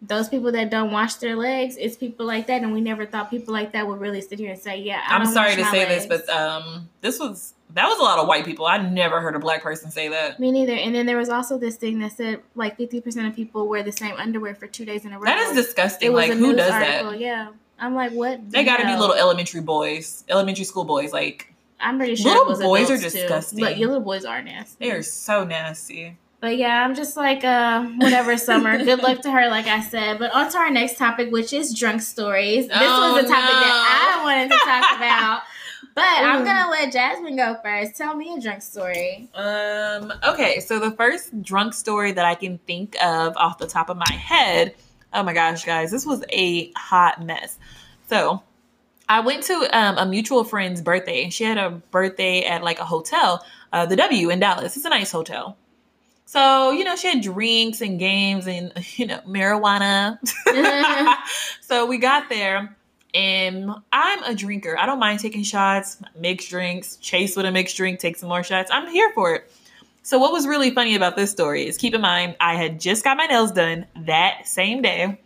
those 0.00 0.28
people 0.28 0.50
that 0.52 0.70
don't 0.70 0.90
wash 0.90 1.14
their 1.16 1.36
legs, 1.36 1.76
it's 1.78 1.96
people 1.96 2.26
like 2.26 2.48
that, 2.48 2.62
and 2.62 2.72
we 2.72 2.80
never 2.80 3.06
thought 3.06 3.30
people 3.30 3.54
like 3.54 3.72
that 3.72 3.86
would 3.86 4.00
really 4.00 4.20
sit 4.20 4.38
here 4.40 4.50
and 4.50 4.60
say, 4.60 4.78
"Yeah." 4.78 5.00
I 5.08 5.14
I'm 5.14 5.24
don't 5.24 5.32
sorry 5.32 5.54
to 5.56 5.64
say 5.66 5.84
this, 5.86 6.06
but 6.06 6.28
um, 6.28 6.88
this 7.02 7.20
was 7.20 7.54
that 7.74 7.86
was 7.86 7.98
a 7.98 8.02
lot 8.02 8.18
of 8.18 8.26
white 8.26 8.44
people. 8.44 8.66
I 8.66 8.78
never 8.78 9.20
heard 9.20 9.36
a 9.36 9.38
black 9.38 9.62
person 9.62 9.90
say 9.90 10.08
that. 10.08 10.40
Me 10.40 10.50
neither. 10.50 10.74
And 10.74 10.94
then 10.94 11.06
there 11.06 11.16
was 11.16 11.28
also 11.28 11.56
this 11.56 11.76
thing 11.76 12.00
that 12.00 12.12
said 12.12 12.42
like 12.54 12.76
50% 12.78 13.26
of 13.28 13.34
people 13.34 13.66
wear 13.68 13.82
the 13.82 13.92
same 13.92 14.14
underwear 14.16 14.54
for 14.54 14.66
two 14.66 14.84
days 14.84 15.04
in 15.06 15.12
a 15.12 15.18
row. 15.18 15.24
That 15.24 15.38
is 15.38 15.54
disgusting. 15.66 16.08
It 16.08 16.12
was 16.12 16.28
Like 16.28 16.32
a 16.32 16.36
who 16.36 16.54
does 16.54 16.70
article. 16.70 17.10
that? 17.12 17.20
Yeah. 17.20 17.52
I'm 17.78 17.94
like, 17.94 18.12
what? 18.12 18.50
They 18.50 18.64
got 18.64 18.76
to 18.78 18.84
be 18.86 18.94
little 18.94 19.14
elementary 19.14 19.62
boys, 19.62 20.22
elementary 20.28 20.64
school 20.66 20.84
boys. 20.84 21.12
Like 21.14 21.54
I'm 21.80 21.96
pretty 21.96 22.16
sure 22.16 22.30
little 22.32 22.44
it 22.44 22.48
was 22.50 22.58
boys 22.60 22.90
are 22.90 22.96
too. 22.98 23.02
disgusting. 23.08 23.60
But 23.60 23.78
your 23.78 23.88
little 23.88 24.04
boys 24.04 24.24
are 24.26 24.42
nasty. 24.42 24.76
they 24.84 24.90
are 24.90 25.02
so 25.02 25.44
nasty. 25.44 26.18
But 26.42 26.56
yeah, 26.58 26.84
I'm 26.84 26.96
just 26.96 27.16
like, 27.16 27.44
uh, 27.44 27.84
whatever, 27.98 28.36
Summer. 28.36 28.76
Good 28.84 29.00
luck 29.00 29.20
to 29.22 29.30
her, 29.30 29.48
like 29.48 29.68
I 29.68 29.80
said. 29.80 30.18
But 30.18 30.34
on 30.34 30.50
to 30.50 30.58
our 30.58 30.70
next 30.70 30.98
topic, 30.98 31.30
which 31.30 31.52
is 31.52 31.72
drunk 31.72 32.02
stories. 32.02 32.66
This 32.66 32.76
Oh, 32.80 33.14
was 33.14 33.24
a 33.24 33.28
topic 33.28 33.54
no. 33.54 33.60
that 33.60 34.18
I 34.18 34.24
wanted 34.24 34.50
to 34.50 34.58
talk 34.58 34.96
about. 34.96 35.42
But 35.94 36.02
I'm 36.04 36.44
gonna 36.44 36.68
let 36.70 36.92
Jasmine 36.92 37.36
go 37.36 37.56
first. 37.62 37.96
Tell 37.96 38.16
me 38.16 38.34
a 38.36 38.40
drunk 38.40 38.62
story. 38.62 39.28
Um, 39.34 40.12
okay, 40.26 40.58
so 40.58 40.80
the 40.80 40.90
first 40.92 41.42
drunk 41.42 41.74
story 41.74 42.10
that 42.12 42.24
I 42.24 42.34
can 42.34 42.58
think 42.66 42.96
of 43.02 43.36
off 43.36 43.58
the 43.58 43.66
top 43.68 43.88
of 43.88 43.96
my 43.96 44.12
head, 44.12 44.74
oh 45.12 45.22
my 45.22 45.34
gosh, 45.34 45.64
guys, 45.64 45.90
this 45.92 46.04
was 46.04 46.24
a 46.32 46.72
hot 46.76 47.24
mess. 47.24 47.56
So 48.08 48.42
I 49.08 49.20
went 49.20 49.44
to 49.44 49.54
um, 49.78 49.98
a 49.98 50.06
mutual 50.06 50.42
friend's 50.44 50.80
birthday. 50.80 51.22
And 51.24 51.32
she 51.32 51.44
had 51.44 51.58
a 51.58 51.70
birthday 51.70 52.42
at 52.46 52.64
like 52.64 52.80
a 52.80 52.84
hotel. 52.84 53.44
uh, 53.72 53.86
the 53.86 53.96
W 53.96 54.30
in 54.30 54.40
Dallas. 54.40 54.76
It's 54.76 54.84
a 54.86 54.90
nice 54.90 55.12
hotel. 55.12 55.56
So, 56.32 56.70
you 56.70 56.82
know, 56.82 56.96
she 56.96 57.08
had 57.08 57.20
drinks 57.20 57.82
and 57.82 57.98
games 57.98 58.46
and, 58.46 58.72
you 58.96 59.06
know, 59.06 59.20
marijuana. 59.26 60.18
Mm-hmm. 60.48 61.12
so 61.60 61.84
we 61.84 61.98
got 61.98 62.30
there 62.30 62.74
and 63.12 63.70
I'm 63.92 64.22
a 64.22 64.34
drinker. 64.34 64.78
I 64.78 64.86
don't 64.86 64.98
mind 64.98 65.20
taking 65.20 65.42
shots, 65.42 65.98
mixed 66.18 66.48
drinks, 66.48 66.96
chase 66.96 67.36
with 67.36 67.44
a 67.44 67.52
mixed 67.52 67.76
drink, 67.76 68.00
take 68.00 68.16
some 68.16 68.30
more 68.30 68.42
shots. 68.42 68.70
I'm 68.72 68.90
here 68.90 69.12
for 69.14 69.34
it. 69.34 69.52
So, 70.04 70.18
what 70.18 70.32
was 70.32 70.46
really 70.46 70.70
funny 70.70 70.94
about 70.94 71.16
this 71.16 71.30
story 71.30 71.66
is 71.66 71.76
keep 71.76 71.92
in 71.92 72.00
mind, 72.00 72.34
I 72.40 72.54
had 72.54 72.80
just 72.80 73.04
got 73.04 73.18
my 73.18 73.26
nails 73.26 73.52
done 73.52 73.84
that 73.94 74.48
same 74.48 74.80
day. 74.80 75.20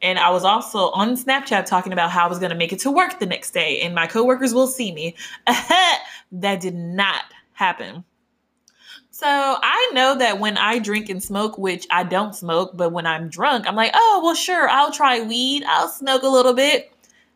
And 0.00 0.18
I 0.18 0.30
was 0.30 0.44
also 0.44 0.88
on 0.92 1.14
Snapchat 1.14 1.66
talking 1.66 1.92
about 1.92 2.10
how 2.10 2.24
I 2.24 2.28
was 2.30 2.38
going 2.38 2.50
to 2.50 2.56
make 2.56 2.72
it 2.72 2.78
to 2.80 2.90
work 2.90 3.20
the 3.20 3.26
next 3.26 3.50
day 3.50 3.82
and 3.82 3.94
my 3.94 4.06
coworkers 4.06 4.54
will 4.54 4.66
see 4.66 4.92
me. 4.92 5.14
that 5.46 6.58
did 6.58 6.74
not 6.74 7.24
happen. 7.52 8.02
So 9.22 9.28
I 9.28 9.90
know 9.92 10.16
that 10.18 10.40
when 10.40 10.58
I 10.58 10.80
drink 10.80 11.08
and 11.08 11.22
smoke, 11.22 11.56
which 11.56 11.86
I 11.92 12.02
don't 12.02 12.34
smoke, 12.34 12.72
but 12.74 12.90
when 12.90 13.06
I'm 13.06 13.28
drunk, 13.28 13.68
I'm 13.68 13.76
like, 13.76 13.92
oh, 13.94 14.20
well, 14.24 14.34
sure, 14.34 14.68
I'll 14.68 14.90
try 14.90 15.20
weed. 15.20 15.62
I'll 15.64 15.86
smoke 15.86 16.24
a 16.24 16.28
little 16.28 16.54
bit. 16.54 16.92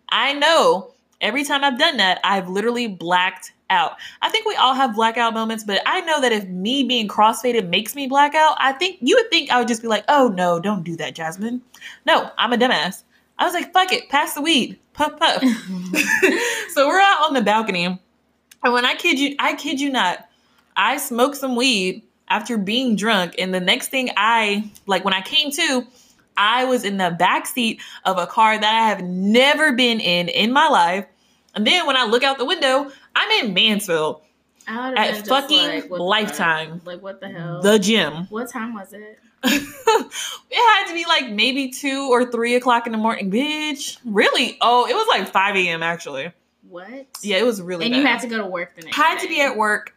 I 0.08 0.32
know 0.32 0.90
every 1.20 1.44
time 1.44 1.62
I've 1.62 1.78
done 1.78 1.98
that, 1.98 2.18
I've 2.24 2.48
literally 2.48 2.88
blacked 2.88 3.52
out. 3.70 3.92
I 4.20 4.30
think 4.30 4.46
we 4.46 4.56
all 4.56 4.74
have 4.74 4.96
blackout 4.96 5.32
moments, 5.32 5.62
but 5.62 5.80
I 5.86 6.00
know 6.00 6.20
that 6.22 6.32
if 6.32 6.48
me 6.48 6.82
being 6.82 7.06
crossfaded 7.06 7.68
makes 7.68 7.94
me 7.94 8.08
blackout, 8.08 8.56
I 8.58 8.72
think 8.72 8.98
you 9.00 9.14
would 9.14 9.30
think 9.30 9.52
I 9.52 9.60
would 9.60 9.68
just 9.68 9.82
be 9.82 9.86
like, 9.86 10.04
oh 10.08 10.26
no, 10.34 10.58
don't 10.58 10.82
do 10.82 10.96
that, 10.96 11.14
Jasmine. 11.14 11.62
No, 12.04 12.32
I'm 12.36 12.52
a 12.52 12.56
dumbass. 12.56 13.04
I 13.38 13.44
was 13.44 13.54
like, 13.54 13.72
fuck 13.72 13.92
it, 13.92 14.08
pass 14.08 14.34
the 14.34 14.42
weed. 14.42 14.76
Puff 14.92 15.16
puff. 15.20 15.40
so 16.70 16.88
we're 16.88 17.00
out 17.00 17.26
on 17.28 17.34
the 17.34 17.42
balcony. 17.42 17.84
And 17.84 18.72
when 18.72 18.84
I 18.84 18.96
kid 18.96 19.20
you, 19.20 19.36
I 19.38 19.54
kid 19.54 19.80
you 19.80 19.90
not, 19.90 20.28
I 20.76 20.98
smoked 20.98 21.36
some 21.36 21.56
weed 21.56 22.02
after 22.28 22.58
being 22.58 22.96
drunk. 22.96 23.34
And 23.38 23.54
the 23.54 23.60
next 23.60 23.88
thing 23.88 24.10
I 24.16 24.70
like 24.86 25.04
when 25.04 25.14
I 25.14 25.22
came 25.22 25.50
to, 25.52 25.86
I 26.36 26.64
was 26.64 26.84
in 26.84 26.98
the 26.98 27.10
back 27.10 27.46
seat 27.46 27.80
of 28.04 28.18
a 28.18 28.26
car 28.26 28.58
that 28.58 28.74
I 28.74 28.88
have 28.88 29.02
never 29.02 29.72
been 29.72 30.00
in 30.00 30.28
in 30.28 30.52
my 30.52 30.68
life. 30.68 31.06
And 31.54 31.66
then 31.66 31.86
when 31.86 31.96
I 31.96 32.04
look 32.04 32.22
out 32.22 32.38
the 32.38 32.44
window, 32.44 32.90
I'm 33.14 33.44
in 33.44 33.54
Mansfield 33.54 34.20
at 34.68 35.26
fucking 35.26 35.90
like, 35.90 35.90
Lifetime. 35.90 36.82
Like 36.84 37.02
what 37.02 37.20
the 37.20 37.28
hell? 37.28 37.62
The 37.62 37.78
gym. 37.78 38.26
What 38.28 38.50
time 38.50 38.74
was 38.74 38.92
it? 38.92 39.18
it 39.44 40.50
had 40.50 40.88
to 40.88 40.94
be 40.94 41.04
like 41.06 41.30
maybe 41.30 41.70
two 41.70 42.08
or 42.10 42.30
three 42.30 42.56
o'clock 42.56 42.86
in 42.86 42.92
the 42.92 42.98
morning, 42.98 43.30
bitch. 43.30 43.98
Really? 44.04 44.58
Oh, 44.60 44.86
it 44.88 44.94
was 44.94 45.06
like 45.08 45.28
five 45.28 45.56
a.m. 45.56 45.82
actually. 45.82 46.32
What? 46.68 47.06
Yeah, 47.22 47.36
it 47.36 47.44
was 47.44 47.62
really. 47.62 47.84
And 47.84 47.92
bad. 47.92 47.98
you 48.00 48.06
had 48.06 48.20
to 48.22 48.26
go 48.26 48.38
to 48.38 48.46
work 48.46 48.74
the 48.74 48.82
next. 48.82 48.96
Had 48.96 49.18
day. 49.18 49.22
to 49.22 49.28
be 49.28 49.40
at 49.40 49.56
work. 49.56 49.94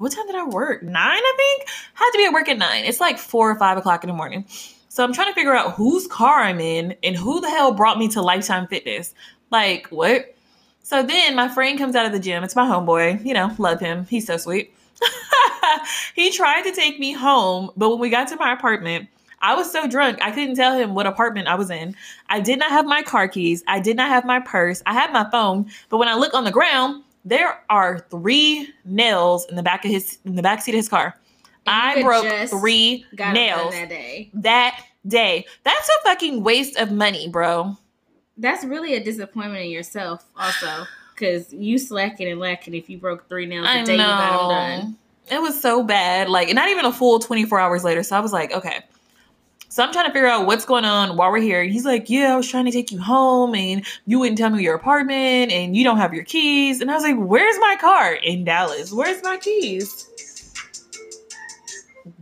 What 0.00 0.12
time 0.12 0.26
did 0.26 0.34
I 0.34 0.46
work? 0.46 0.82
Nine, 0.82 0.94
I 0.96 1.34
think. 1.36 1.68
Had 1.92 2.10
to 2.12 2.16
be 2.16 2.24
at 2.24 2.32
work 2.32 2.48
at 2.48 2.56
nine. 2.56 2.84
It's 2.86 3.00
like 3.00 3.18
four 3.18 3.50
or 3.50 3.54
five 3.56 3.76
o'clock 3.76 4.02
in 4.02 4.08
the 4.08 4.14
morning. 4.14 4.46
So 4.88 5.04
I'm 5.04 5.12
trying 5.12 5.28
to 5.28 5.34
figure 5.34 5.54
out 5.54 5.74
whose 5.74 6.06
car 6.06 6.40
I'm 6.40 6.58
in 6.58 6.96
and 7.02 7.14
who 7.14 7.42
the 7.42 7.50
hell 7.50 7.72
brought 7.72 7.98
me 7.98 8.08
to 8.08 8.22
Lifetime 8.22 8.66
Fitness. 8.66 9.14
Like, 9.50 9.88
what? 9.88 10.34
So 10.82 11.02
then 11.02 11.36
my 11.36 11.48
friend 11.48 11.78
comes 11.78 11.94
out 11.94 12.06
of 12.06 12.12
the 12.12 12.18
gym. 12.18 12.42
It's 12.42 12.56
my 12.56 12.66
homeboy. 12.66 13.26
You 13.26 13.34
know, 13.34 13.54
love 13.58 13.78
him. 13.78 14.06
He's 14.06 14.26
so 14.26 14.38
sweet. 14.38 14.72
he 16.14 16.30
tried 16.30 16.62
to 16.62 16.72
take 16.72 16.98
me 16.98 17.12
home, 17.12 17.70
but 17.76 17.90
when 17.90 17.98
we 17.98 18.08
got 18.08 18.28
to 18.28 18.36
my 18.36 18.54
apartment, 18.54 19.06
I 19.42 19.54
was 19.54 19.70
so 19.70 19.86
drunk, 19.86 20.18
I 20.22 20.30
couldn't 20.30 20.56
tell 20.56 20.78
him 20.78 20.94
what 20.94 21.06
apartment 21.06 21.46
I 21.46 21.56
was 21.56 21.68
in. 21.68 21.94
I 22.30 22.40
did 22.40 22.58
not 22.58 22.70
have 22.70 22.86
my 22.86 23.02
car 23.02 23.28
keys. 23.28 23.62
I 23.66 23.80
did 23.80 23.98
not 23.98 24.08
have 24.08 24.24
my 24.24 24.40
purse. 24.40 24.82
I 24.86 24.94
had 24.94 25.12
my 25.12 25.28
phone, 25.30 25.70
but 25.90 25.98
when 25.98 26.08
I 26.08 26.14
look 26.14 26.32
on 26.32 26.44
the 26.44 26.50
ground, 26.50 27.04
there 27.24 27.62
are 27.68 28.06
three 28.10 28.68
nails 28.84 29.46
in 29.46 29.56
the 29.56 29.62
back 29.62 29.84
of 29.84 29.90
his 29.90 30.18
in 30.24 30.36
the 30.36 30.42
back 30.42 30.62
seat 30.62 30.72
of 30.72 30.76
his 30.76 30.88
car. 30.88 31.16
I 31.66 32.02
broke 32.02 32.26
three 32.48 33.04
nails 33.18 33.72
that 33.72 33.88
day. 33.88 34.30
that 34.34 34.84
day. 35.06 35.46
That's 35.62 35.88
a 35.88 36.08
fucking 36.08 36.42
waste 36.42 36.76
of 36.76 36.90
money, 36.90 37.28
bro. 37.28 37.76
That's 38.36 38.64
really 38.64 38.94
a 38.94 39.04
disappointment 39.04 39.64
in 39.64 39.70
yourself, 39.70 40.24
also, 40.36 40.86
because 41.14 41.52
you 41.52 41.78
slacking 41.78 42.28
and 42.28 42.40
lacking 42.40 42.74
if 42.74 42.88
you 42.88 42.96
broke 42.98 43.28
three 43.28 43.46
nails 43.46 43.66
I 43.68 43.80
the 43.80 43.86
day 43.86 43.92
you 43.92 43.98
got 43.98 44.38
them 44.38 44.48
know. 44.48 44.54
done. 44.54 44.96
It 45.30 45.42
was 45.42 45.60
so 45.60 45.84
bad. 45.84 46.28
Like, 46.28 46.52
not 46.54 46.68
even 46.70 46.86
a 46.86 46.92
full 46.92 47.18
24 47.18 47.60
hours 47.60 47.84
later. 47.84 48.02
So 48.02 48.16
I 48.16 48.20
was 48.20 48.32
like, 48.32 48.52
okay. 48.52 48.80
So 49.72 49.84
I'm 49.84 49.92
trying 49.92 50.06
to 50.06 50.12
figure 50.12 50.26
out 50.26 50.46
what's 50.46 50.64
going 50.64 50.84
on 50.84 51.16
while 51.16 51.30
we're 51.30 51.38
here. 51.40 51.62
And 51.62 51.70
he's 51.72 51.84
like, 51.84 52.10
Yeah, 52.10 52.34
I 52.34 52.36
was 52.36 52.48
trying 52.48 52.64
to 52.64 52.72
take 52.72 52.90
you 52.90 53.00
home 53.00 53.54
and 53.54 53.86
you 54.04 54.18
wouldn't 54.18 54.36
tell 54.36 54.50
me 54.50 54.62
your 54.64 54.74
apartment 54.74 55.52
and 55.52 55.76
you 55.76 55.84
don't 55.84 55.96
have 55.98 56.12
your 56.12 56.24
keys. 56.24 56.80
And 56.80 56.90
I 56.90 56.94
was 56.94 57.04
like, 57.04 57.16
Where's 57.16 57.56
my 57.60 57.76
car? 57.80 58.14
In 58.14 58.42
Dallas. 58.44 58.92
Where's 58.92 59.22
my 59.22 59.36
keys? 59.36 60.08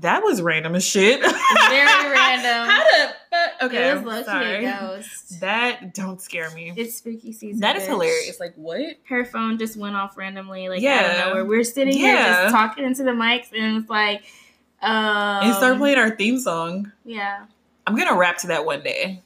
That 0.00 0.22
was 0.22 0.42
random 0.42 0.74
as 0.74 0.84
shit. 0.84 1.20
Very 1.20 1.30
random. 2.12 2.68
How 2.68 2.84
the 2.84 3.14
fuck? 3.30 3.50
Okay. 3.62 3.90
it 3.90 4.02
was 4.04 4.24
sorry. 4.26 4.60
ghost. 4.62 5.40
That 5.40 5.94
don't 5.94 6.20
scare 6.20 6.50
me. 6.50 6.72
It's 6.76 6.96
spooky 6.98 7.32
season. 7.32 7.60
That 7.60 7.76
is 7.76 7.84
bitch. 7.84 7.88
hilarious. 7.88 8.38
Like 8.40 8.54
what? 8.56 8.96
Her 9.08 9.24
phone 9.24 9.56
just 9.58 9.76
went 9.76 9.96
off 9.96 10.16
randomly, 10.18 10.68
like 10.68 10.82
Yeah. 10.82 11.12
of 11.12 11.28
nowhere. 11.28 11.44
We're 11.44 11.64
sitting 11.64 11.96
here 11.96 12.14
just 12.16 12.52
talking 12.54 12.84
into 12.84 13.02
the 13.04 13.12
mics, 13.12 13.52
and 13.56 13.78
it's 13.78 13.88
like, 13.90 14.22
um, 14.82 15.44
and 15.44 15.54
start 15.54 15.78
playing 15.78 15.98
our 15.98 16.10
theme 16.10 16.38
song. 16.38 16.92
Yeah, 17.04 17.44
I'm 17.86 17.96
gonna 17.96 18.16
rap 18.16 18.38
to 18.38 18.46
that 18.48 18.64
one 18.64 18.82
day. 18.82 19.22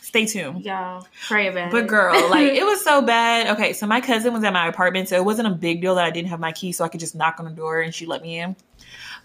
Stay 0.00 0.26
tuned. 0.26 0.62
y'all 0.64 1.06
pray 1.26 1.48
about 1.48 1.70
But 1.70 1.84
it. 1.84 1.88
girl, 1.88 2.28
like 2.28 2.52
it 2.52 2.64
was 2.64 2.80
so 2.84 3.00
bad. 3.00 3.48
Okay, 3.56 3.72
so 3.72 3.86
my 3.86 4.00
cousin 4.00 4.32
was 4.34 4.44
at 4.44 4.52
my 4.52 4.66
apartment, 4.66 5.08
so 5.08 5.16
it 5.16 5.24
wasn't 5.24 5.48
a 5.48 5.52
big 5.52 5.80
deal 5.80 5.94
that 5.94 6.04
I 6.04 6.10
didn't 6.10 6.28
have 6.28 6.40
my 6.40 6.52
key, 6.52 6.72
so 6.72 6.84
I 6.84 6.88
could 6.88 7.00
just 7.00 7.14
knock 7.14 7.36
on 7.38 7.46
the 7.46 7.50
door 7.52 7.80
and 7.80 7.94
she 7.94 8.04
let 8.06 8.20
me 8.22 8.38
in. 8.38 8.54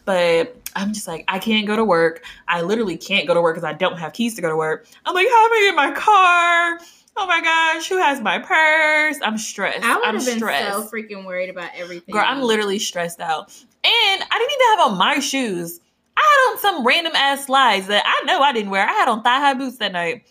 But 0.06 0.56
I'm 0.76 0.94
just 0.94 1.06
like, 1.08 1.26
I 1.28 1.40
can't 1.40 1.68
go 1.68 1.76
to 1.76 1.84
work. 1.84 2.24
I 2.48 2.62
literally 2.62 2.96
can't 2.96 3.28
go 3.28 3.34
to 3.34 3.42
work 3.42 3.56
because 3.56 3.66
I 3.68 3.74
don't 3.74 3.98
have 3.98 4.14
keys 4.14 4.36
to 4.36 4.42
go 4.42 4.50
to 4.50 4.56
work. 4.56 4.88
I'm 5.06 5.14
like, 5.14 5.28
how 5.28 5.46
am 5.46 5.52
I 5.52 5.62
get 5.66 5.76
my 5.76 5.92
car? 5.92 6.80
Oh 7.18 7.26
my 7.28 7.42
gosh, 7.42 7.90
who 7.90 7.98
has 7.98 8.22
my 8.22 8.40
purse? 8.40 9.18
I'm 9.22 9.38
stressed. 9.38 9.84
I 9.84 9.96
would 9.98 10.06
I'm 10.08 10.16
have 10.16 10.26
been 10.26 10.38
stressed. 10.38 10.72
so 10.72 10.84
freaking 10.88 11.26
worried 11.26 11.50
about 11.50 11.72
everything. 11.76 12.14
Girl, 12.14 12.24
I'm 12.26 12.42
literally 12.42 12.80
stressed 12.80 13.20
out. 13.20 13.52
And 13.88 14.24
I 14.30 14.38
didn't 14.38 14.52
even 14.54 14.68
have 14.78 14.92
on 14.92 14.98
my 14.98 15.20
shoes. 15.20 15.80
I 16.18 16.22
had 16.22 16.52
on 16.52 16.60
some 16.60 16.86
random 16.86 17.14
ass 17.16 17.46
slides 17.46 17.88
that 17.88 18.04
I 18.06 18.26
know 18.26 18.42
I 18.42 18.52
didn't 18.52 18.72
wear. 18.72 18.84
I 18.88 18.92
had 18.92 19.08
on 19.08 19.24
thigh 19.24 19.40
high 19.40 19.54
boots 19.54 19.78
that 19.78 19.92
night. 19.94 20.24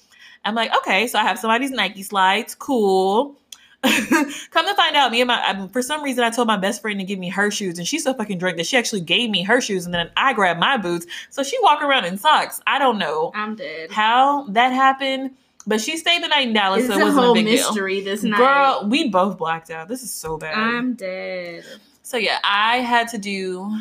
I'm 0.45 0.55
like, 0.55 0.75
okay, 0.79 1.07
so 1.07 1.19
I 1.19 1.23
have 1.23 1.39
somebody's 1.39 1.71
Nike 1.71 2.03
slides. 2.03 2.55
Cool. 2.55 3.37
Come 3.83 4.67
to 4.67 4.75
find 4.75 4.97
out, 4.97 5.13
me 5.13 5.21
and 5.21 5.29
my 5.29 5.47
um, 5.49 5.69
for 5.69 5.81
some 5.81 6.03
reason 6.03 6.25
I 6.25 6.31
told 6.31 6.49
my 6.49 6.57
best 6.57 6.83
friend 6.83 6.99
to 6.99 7.05
give 7.05 7.19
me 7.19 7.29
her 7.29 7.51
shoes, 7.51 7.79
and 7.79 7.87
she's 7.87 8.03
so 8.03 8.15
fucking 8.15 8.39
drunk 8.39 8.57
that 8.57 8.67
she 8.67 8.77
actually 8.77 9.03
gave 9.03 9.31
me 9.31 9.43
her 9.45 9.61
shoes, 9.61 9.85
and 9.87 9.95
then 9.95 10.11
I 10.17 10.33
grabbed 10.33 10.59
my 10.59 10.77
boots. 10.77 11.07
So 11.31 11.43
she 11.43 11.57
walk 11.63 11.83
around 11.83 12.05
in 12.05 12.19
socks. 12.19 12.61
I 12.67 12.79
don't 12.79 12.99
know 12.99 13.31
I'm 13.35 13.55
dead. 13.55 13.91
how 13.93 14.47
that 14.49 14.73
happened, 14.73 15.33
but 15.67 15.81
she 15.81 15.97
stayed 15.99 16.23
the 16.23 16.29
night 16.29 16.49
in 16.49 16.55
Dallas, 16.55 16.85
It's 16.85 16.95
so 16.95 16.99
it 16.99 17.03
wasn't 17.03 17.25
whole 17.25 17.33
a 17.33 17.35
big 17.35 17.45
mystery 17.45 18.01
this 18.01 18.23
night. 18.23 18.39
Girl, 18.39 18.89
we 18.89 19.09
both 19.09 19.39
blacked 19.39 19.71
out. 19.71 19.89
This 19.89 20.03
is 20.03 20.11
so 20.13 20.37
bad. 20.37 20.55
I'm 20.55 20.95
dead. 20.95 21.65
So 22.07 22.19
yeah, 22.19 22.39
I 22.45 22.77
had 22.77 23.09
to 23.09 23.19
do 23.19 23.81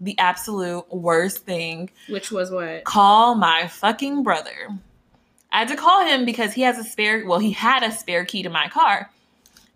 the 0.00 0.16
absolute 0.20 0.84
worst 0.94 1.38
thing. 1.38 1.90
Which 2.08 2.30
was 2.30 2.52
what? 2.52 2.84
Call 2.84 3.34
my 3.34 3.66
fucking 3.66 4.22
brother. 4.22 4.68
I 5.50 5.58
had 5.58 5.66
to 5.68 5.74
call 5.76 6.06
him 6.06 6.24
because 6.24 6.52
he 6.52 6.62
has 6.62 6.78
a 6.78 6.84
spare 6.84 7.26
well, 7.26 7.40
he 7.40 7.50
had 7.50 7.82
a 7.82 7.90
spare 7.90 8.24
key 8.24 8.44
to 8.44 8.48
my 8.48 8.68
car. 8.68 9.10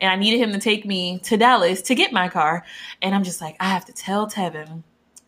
And 0.01 0.12
I 0.12 0.14
needed 0.14 0.38
him 0.38 0.53
to 0.53 0.61
take 0.61 0.86
me 0.86 1.18
to 1.24 1.36
Dallas 1.36 1.82
to 1.82 1.96
get 1.96 2.12
my 2.12 2.28
car. 2.28 2.64
And 3.03 3.16
I'm 3.16 3.24
just 3.24 3.40
like, 3.40 3.57
I 3.59 3.64
have 3.64 3.84
to 3.86 3.92
tell 3.92 4.30
Tevin. 4.30 4.84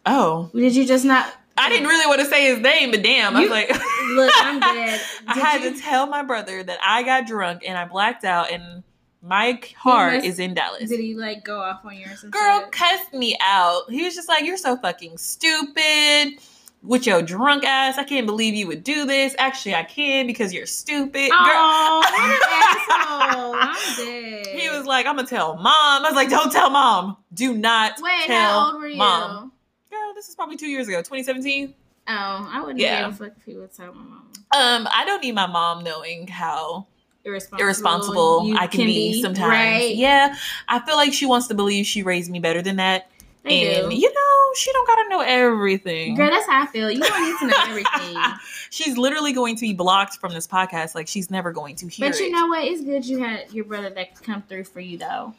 Oh. 0.06 0.48
Did 0.54 0.76
you 0.76 0.86
just 0.86 1.04
not? 1.04 1.26
I 1.58 1.68
didn't 1.70 1.88
really 1.88 2.06
want 2.06 2.20
to 2.20 2.26
say 2.26 2.44
his 2.54 2.60
name, 2.60 2.92
but 2.92 3.02
damn. 3.02 3.34
I 3.34 3.40
was 3.40 3.50
like 3.50 3.68
Look, 4.14 4.32
I'm 4.36 4.60
dead. 4.76 5.00
I 5.26 5.38
had 5.40 5.62
you- 5.64 5.74
to 5.74 5.80
tell 5.82 6.06
my 6.06 6.22
brother 6.22 6.62
that 6.62 6.78
I 6.86 7.02
got 7.02 7.26
drunk 7.26 7.64
and 7.66 7.76
I 7.76 7.84
blacked 7.84 8.24
out 8.24 8.52
and 8.52 8.84
my 9.22 9.60
car 9.82 10.12
must- 10.12 10.26
is 10.26 10.38
in 10.38 10.54
Dallas. 10.54 10.88
Did 10.88 11.00
he 11.00 11.14
like 11.14 11.44
go 11.44 11.60
off 11.60 11.84
on 11.84 11.96
your? 11.96 12.08
Girl 12.30 12.66
cussed 12.70 13.12
me 13.12 13.36
out. 13.42 13.82
He 13.90 14.02
was 14.04 14.14
just 14.14 14.28
like, 14.28 14.44
You're 14.44 14.56
so 14.56 14.76
fucking 14.76 15.18
stupid 15.18 16.40
with 16.82 17.06
your 17.06 17.20
drunk 17.22 17.64
ass. 17.64 17.98
I 17.98 18.04
can't 18.04 18.26
believe 18.26 18.54
you 18.54 18.66
would 18.66 18.82
do 18.82 19.04
this. 19.04 19.34
Actually, 19.38 19.74
I 19.74 19.82
can 19.82 20.26
because 20.26 20.52
you're 20.54 20.66
stupid. 20.66 21.30
Girl, 21.30 21.30
Oh, 21.32 22.02
asshole! 23.28 23.54
I'm 23.54 23.96
dead. 23.96 24.46
he 24.46 24.68
was 24.70 24.86
like, 24.86 25.06
I'm 25.06 25.16
gonna 25.16 25.28
tell 25.28 25.56
mom. 25.56 25.66
I 26.04 26.08
was 26.08 26.14
like, 26.14 26.30
Don't 26.30 26.50
tell 26.52 26.70
mom. 26.70 27.16
Do 27.34 27.54
not 27.54 28.00
Wait, 28.00 28.26
tell 28.26 28.36
how 28.60 28.72
old 28.72 28.80
were 28.80 28.88
you? 28.88 28.96
mom. 28.96 29.52
Girl, 29.90 30.14
this 30.14 30.28
is 30.28 30.34
probably 30.34 30.56
two 30.56 30.68
years 30.68 30.88
ago, 30.88 30.98
2017. 30.98 31.74
Oh, 32.08 32.12
I 32.12 32.60
wouldn't 32.60 32.78
Yeah. 32.80 33.02
give 33.10 33.14
a 33.20 33.24
fuck 33.24 33.36
if 33.36 33.44
he 33.44 33.56
would 33.56 33.72
tell 33.74 33.92
my 33.92 34.02
mom. 34.02 34.26
Um, 34.52 34.88
I 34.92 35.04
don't 35.04 35.22
need 35.22 35.34
my 35.34 35.46
mom 35.46 35.84
knowing 35.84 36.26
how 36.28 36.86
Irresponsible, 37.24 37.64
irresponsible 37.64 38.54
I 38.58 38.66
can, 38.66 38.86
be, 38.86 39.22
sometimes. 39.22 39.50
Right? 39.50 39.94
Yeah, 39.94 40.34
I 40.68 40.80
feel 40.80 40.96
like 40.96 41.12
she 41.12 41.26
wants 41.26 41.48
to 41.48 41.54
believe 41.54 41.86
she 41.86 42.02
raised 42.02 42.30
me 42.30 42.38
better 42.38 42.62
than 42.62 42.76
that, 42.76 43.10
they 43.42 43.80
and 43.80 43.90
do. 43.90 43.96
you 43.96 44.12
know 44.12 44.54
she 44.54 44.72
don't 44.72 44.86
gotta 44.86 45.08
know 45.08 45.20
everything. 45.20 46.14
Girl, 46.14 46.30
that's 46.30 46.46
how 46.46 46.62
I 46.62 46.66
feel. 46.66 46.90
You 46.90 47.00
don't 47.00 47.22
need 47.22 47.38
to 47.38 47.46
know 47.46 47.64
everything. 47.68 48.16
she's 48.70 48.96
literally 48.98 49.32
going 49.32 49.56
to 49.56 49.62
be 49.62 49.72
blocked 49.72 50.16
from 50.16 50.32
this 50.32 50.46
podcast. 50.46 50.94
Like 50.94 51.08
she's 51.08 51.30
never 51.30 51.52
going 51.52 51.76
to 51.76 51.88
hear 51.88 52.10
but 52.10 52.18
you 52.18 52.26
it. 52.26 52.32
know 52.32 52.46
what? 52.46 52.64
It's 52.64 52.82
good 52.82 53.06
you 53.06 53.18
had 53.18 53.52
your 53.52 53.64
brother 53.64 53.90
that 53.90 54.20
come 54.22 54.42
through 54.42 54.64
for 54.64 54.80
you 54.80 54.98
though. 54.98 55.34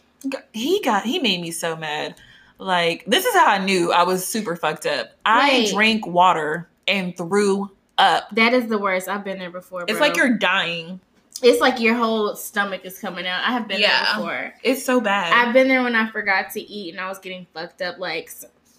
he 0.53 0.81
got 0.81 1.03
he 1.03 1.19
made 1.19 1.41
me 1.41 1.51
so 1.51 1.75
mad. 1.75 2.15
Like 2.57 3.05
this 3.05 3.25
is 3.25 3.33
how 3.33 3.47
I 3.47 3.63
knew 3.63 3.91
I 3.91 4.03
was 4.03 4.25
super 4.25 4.55
fucked 4.55 4.85
up. 4.85 5.11
I 5.25 5.49
Wait. 5.49 5.73
drank 5.73 6.07
water 6.07 6.67
and 6.87 7.15
threw 7.15 7.71
up. 7.97 8.29
That 8.31 8.53
is 8.53 8.67
the 8.67 8.77
worst. 8.77 9.07
I've 9.07 9.23
been 9.23 9.39
there 9.39 9.51
before. 9.51 9.85
It's 9.87 9.99
like 9.99 10.15
you're 10.15 10.37
dying. 10.37 10.99
It's 11.43 11.59
like 11.61 11.79
your 11.79 11.95
whole 11.95 12.35
stomach 12.35 12.85
is 12.85 12.99
coming 12.99 13.25
out. 13.27 13.43
I 13.47 13.51
have 13.51 13.67
been 13.67 13.79
Yeah. 13.81 14.05
there 14.05 14.15
before. 14.15 14.53
It's 14.63 14.83
so 14.83 15.01
bad. 15.01 15.33
I've 15.33 15.53
been 15.53 15.67
there 15.67 15.83
when 15.83 15.95
I 15.95 16.09
forgot 16.09 16.51
to 16.51 16.61
eat 16.61 16.93
and 16.93 17.01
I 17.01 17.07
was 17.09 17.19
getting 17.19 17.45
fucked 17.53 17.81
up. 17.81 17.97
Like, 17.99 18.31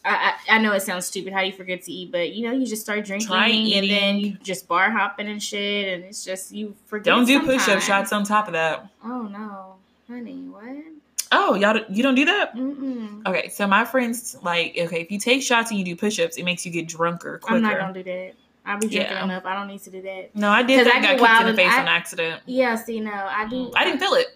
I 0.04 0.34
I 0.48 0.58
know 0.58 0.72
it 0.72 0.80
sounds 0.82 1.06
stupid 1.06 1.32
how 1.32 1.40
you 1.42 1.52
forget 1.52 1.82
to 1.84 1.92
eat, 1.92 2.10
but 2.10 2.32
you 2.32 2.46
know, 2.46 2.52
you 2.52 2.66
just 2.66 2.82
start 2.82 3.04
drinking 3.04 3.32
and 3.32 3.88
then 3.90 4.18
you 4.18 4.32
just 4.42 4.66
bar 4.66 4.90
hopping 4.90 5.28
and 5.28 5.40
shit, 5.42 5.94
and 5.94 6.04
it's 6.04 6.24
just 6.24 6.52
you 6.52 6.74
forget. 6.86 7.04
Don't 7.04 7.24
do 7.24 7.40
push 7.40 7.68
up 7.68 7.80
shots 7.80 8.12
on 8.12 8.24
top 8.24 8.46
of 8.48 8.52
that. 8.54 8.86
Oh 9.04 9.22
no, 9.22 9.76
honey, 10.08 10.48
what? 10.48 10.84
Oh, 11.34 11.54
y'all, 11.54 11.80
you 11.88 12.02
don't 12.02 12.14
do 12.14 12.26
that? 12.26 12.54
Mm-mm. 12.54 13.26
Okay, 13.26 13.48
so 13.48 13.66
my 13.66 13.86
friends 13.86 14.36
like, 14.42 14.76
okay, 14.76 15.00
if 15.00 15.10
you 15.10 15.18
take 15.18 15.42
shots 15.42 15.70
and 15.70 15.78
you 15.78 15.84
do 15.84 15.96
push 15.96 16.18
ups, 16.20 16.36
it 16.36 16.42
makes 16.44 16.66
you 16.66 16.72
get 16.72 16.88
drunker 16.88 17.38
quicker. 17.38 17.56
I'm 17.56 17.62
not 17.62 17.78
gonna 17.78 17.94
do 17.94 18.02
that. 18.02 18.32
I'll 18.64 18.78
be 18.78 18.86
drinking 18.88 19.12
Yeah. 19.12 19.24
enough. 19.24 19.44
I 19.44 19.54
don't 19.54 19.66
need 19.68 19.82
to 19.82 19.90
do 19.90 20.02
that. 20.02 20.34
no, 20.36 20.48
I 20.48 20.62
did. 20.62 20.86
that. 20.86 20.94
I 20.96 21.00
got 21.00 21.18
kicked 21.18 21.40
in 21.40 21.46
the 21.48 21.54
face 21.62 21.72
I- 21.72 21.80
on 21.82 21.88
accident. 21.88 22.42
Yeah, 22.46 22.74
see, 22.76 23.00
no, 23.00 23.12
I 23.12 23.48
do. 23.48 23.72
I 23.74 23.84
didn't 23.84 24.00
feel 24.00 24.14
it. 24.14 24.26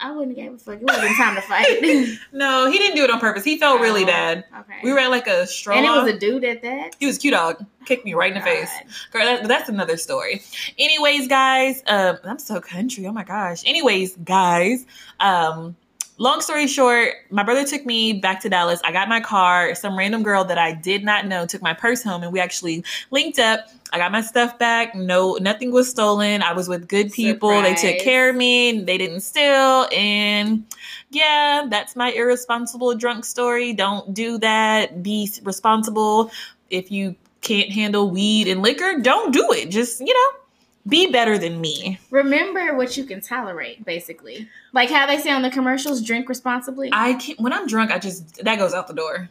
I 0.00 0.12
wouldn't 0.12 0.36
give 0.36 0.54
a 0.54 0.58
fuck. 0.58 0.76
It 0.76 0.84
wasn't 0.84 1.16
time 1.16 1.34
to 1.34 1.40
fight. 1.42 1.82
No, 2.32 2.70
he 2.70 2.78
didn't 2.78 2.94
do 2.94 3.02
it 3.02 3.10
on 3.10 3.18
purpose. 3.18 3.42
He 3.42 3.58
felt 3.58 3.80
really 3.80 4.04
Oh, 4.04 4.06
bad. 4.06 4.44
Okay. 4.60 4.78
We 4.84 4.92
were 4.92 5.00
at 5.00 5.10
like 5.10 5.26
a 5.26 5.44
stroll. 5.44 5.76
and 5.76 5.84
it 5.84 5.90
was 5.90 6.06
a 6.14 6.16
dude 6.16 6.44
at 6.44 6.62
that. 6.62 6.94
he 7.00 7.06
was 7.06 7.16
a 7.16 7.20
cute 7.20 7.34
dog. 7.34 7.66
Kicked 7.84 8.04
me 8.04 8.14
right 8.14 8.30
in 8.30 8.38
the 8.38 8.44
face. 8.44 8.70
Girl, 9.12 9.24
that, 9.24 9.48
that's 9.48 9.68
another 9.68 9.96
story. 9.96 10.40
Anyways, 10.78 11.26
guys, 11.26 11.82
um, 11.88 12.16
I'm 12.24 12.38
so 12.38 12.60
country. 12.60 13.06
Oh 13.08 13.12
my 13.12 13.24
gosh. 13.24 13.64
Anyways, 13.66 14.16
guys, 14.18 14.86
um, 15.18 15.74
long 16.18 16.40
story 16.40 16.66
short, 16.66 17.14
my 17.30 17.42
brother 17.42 17.64
took 17.64 17.86
me 17.86 18.12
back 18.12 18.40
to 18.42 18.48
Dallas. 18.48 18.80
I 18.84 18.92
got 18.92 19.08
my 19.08 19.20
car. 19.20 19.74
Some 19.74 19.96
random 19.96 20.22
girl 20.22 20.44
that 20.44 20.58
I 20.58 20.72
did 20.72 21.04
not 21.04 21.26
know 21.26 21.46
took 21.46 21.62
my 21.62 21.72
purse 21.72 22.02
home, 22.02 22.22
and 22.22 22.32
we 22.32 22.40
actually 22.40 22.84
linked 23.10 23.38
up. 23.38 23.68
I 23.92 23.98
got 23.98 24.12
my 24.12 24.20
stuff 24.20 24.58
back. 24.58 24.94
No, 24.94 25.38
nothing 25.40 25.72
was 25.72 25.88
stolen. 25.88 26.42
I 26.42 26.52
was 26.52 26.68
with 26.68 26.88
good 26.88 27.10
people. 27.10 27.62
They 27.62 27.74
took 27.74 27.98
care 28.00 28.28
of 28.28 28.36
me. 28.36 28.82
They 28.82 28.98
didn't 28.98 29.20
steal. 29.20 29.88
And 29.92 30.66
yeah, 31.10 31.66
that's 31.70 31.96
my 31.96 32.12
irresponsible 32.12 32.94
drunk 32.96 33.24
story. 33.24 33.72
Don't 33.72 34.12
do 34.12 34.36
that. 34.38 35.02
Be 35.02 35.30
responsible. 35.42 36.30
If 36.68 36.90
you 36.90 37.16
can't 37.40 37.70
handle 37.70 38.10
weed 38.10 38.48
and 38.48 38.60
liquor, 38.60 38.98
don't 39.00 39.32
do 39.32 39.52
it. 39.52 39.70
Just, 39.70 40.00
you 40.00 40.12
know, 40.12 40.40
be 40.86 41.10
better 41.10 41.38
than 41.38 41.60
me. 41.60 41.98
Remember 42.10 42.74
what 42.76 42.96
you 42.96 43.04
can 43.04 43.20
tolerate, 43.20 43.84
basically. 43.84 44.48
Like 44.72 44.90
how 44.90 45.06
they 45.06 45.18
say 45.18 45.30
on 45.30 45.42
the 45.42 45.50
commercials, 45.50 46.02
drink 46.02 46.28
responsibly. 46.28 46.90
I, 46.92 47.14
can't, 47.14 47.38
when 47.40 47.52
I'm 47.52 47.66
drunk, 47.66 47.90
I 47.90 47.98
just, 47.98 48.44
that 48.44 48.58
goes 48.58 48.74
out 48.74 48.88
the 48.88 48.94
door. 48.94 49.28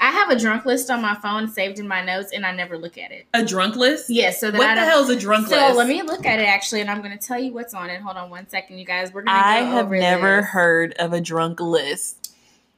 I 0.00 0.10
have 0.10 0.28
a 0.28 0.38
drunk 0.38 0.66
list 0.66 0.90
on 0.90 1.00
my 1.00 1.14
phone 1.14 1.48
saved 1.48 1.78
in 1.78 1.88
my 1.88 2.04
notes, 2.04 2.32
and 2.32 2.44
I 2.44 2.52
never 2.52 2.76
look 2.76 2.98
at 2.98 3.10
it. 3.10 3.26
A 3.32 3.44
drunk 3.44 3.76
list? 3.76 4.10
Yes, 4.10 4.40
so 4.40 4.50
that 4.50 4.58
What 4.58 4.74
the 4.74 4.82
hell 4.82 5.02
is 5.02 5.08
a 5.08 5.18
drunk 5.18 5.48
so 5.48 5.56
list? 5.56 5.68
So 5.70 5.78
let 5.78 5.88
me 5.88 6.02
look 6.02 6.26
at 6.26 6.40
it 6.40 6.46
actually, 6.46 6.80
and 6.82 6.90
I'm 6.90 7.00
going 7.00 7.16
to 7.16 7.26
tell 7.26 7.38
you 7.38 7.52
what's 7.52 7.74
on 7.74 7.90
it. 7.90 8.00
Hold 8.02 8.16
on 8.16 8.28
one 8.28 8.48
second, 8.48 8.78
you 8.78 8.84
guys. 8.84 9.14
We're 9.14 9.22
going 9.22 9.36
to. 9.36 9.44
I 9.44 9.60
have 9.60 9.90
never 9.90 10.42
this. 10.42 10.50
heard 10.50 10.92
of 10.98 11.12
a 11.12 11.20
drunk 11.20 11.60
list. 11.60 12.23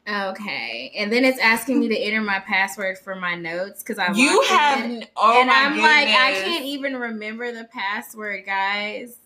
Okay, 0.09 0.93
and 0.97 1.13
then 1.13 1.25
it's 1.25 1.39
asking 1.41 1.81
me 1.81 1.89
to 1.89 1.97
enter 1.99 2.21
my 2.21 2.39
password 2.39 2.97
for 2.99 3.17
my 3.17 3.35
notes 3.35 3.83
because 3.83 3.99
I 3.99 4.13
You 4.13 4.41
it 4.43 4.47
have, 4.49 5.09
oh 5.17 5.41
and 5.41 5.51
I'm 5.51 5.79
like, 5.79 6.09
I 6.09 6.33
can't 6.45 6.65
even 6.65 6.97
remember 6.97 7.51
the 7.53 7.65
password, 7.65 8.47
guys. 8.47 9.17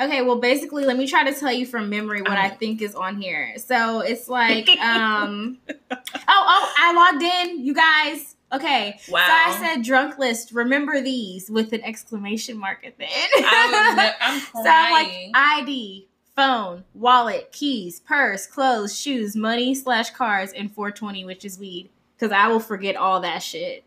Okay, 0.00 0.20
well, 0.22 0.36
basically, 0.40 0.84
let 0.84 0.96
me 0.98 1.06
try 1.06 1.30
to 1.30 1.38
tell 1.38 1.52
you 1.52 1.64
from 1.64 1.88
memory 1.88 2.20
what 2.22 2.32
I 2.32 2.48
think 2.50 2.82
is 2.82 2.94
on 2.94 3.20
here. 3.20 3.54
So 3.58 4.00
it's 4.00 4.28
like, 4.28 4.68
um, 4.80 5.58
oh, 5.70 5.96
oh, 6.28 6.74
I 6.78 6.92
logged 6.92 7.22
in, 7.22 7.64
you 7.64 7.72
guys. 7.74 8.36
Okay, 8.52 9.00
Wow. 9.08 9.24
so 9.26 9.32
I 9.32 9.66
said 9.74 9.82
drunk 9.82 10.18
list. 10.18 10.52
Remember 10.52 11.00
these 11.00 11.50
with 11.50 11.72
an 11.72 11.82
exclamation 11.82 12.58
mark 12.58 12.84
at 12.86 12.98
the 12.98 13.04
end. 13.04 13.30
I 13.34 13.94
ne- 13.96 14.12
I'm 14.20 14.40
so 14.40 14.70
I'm 14.70 14.92
like 14.92 15.06
crying. 15.08 15.32
ID, 15.34 16.08
phone, 16.34 16.84
wallet, 16.94 17.52
keys, 17.52 18.00
purse, 18.00 18.46
clothes, 18.46 18.98
shoes, 18.98 19.36
money 19.36 19.74
slash 19.74 20.10
cards, 20.10 20.52
and 20.52 20.72
420, 20.72 21.24
which 21.24 21.44
is 21.44 21.58
weed. 21.58 21.90
Because 22.16 22.32
I 22.32 22.48
will 22.48 22.60
forget 22.60 22.96
all 22.96 23.20
that 23.20 23.42
shit. 23.42 23.84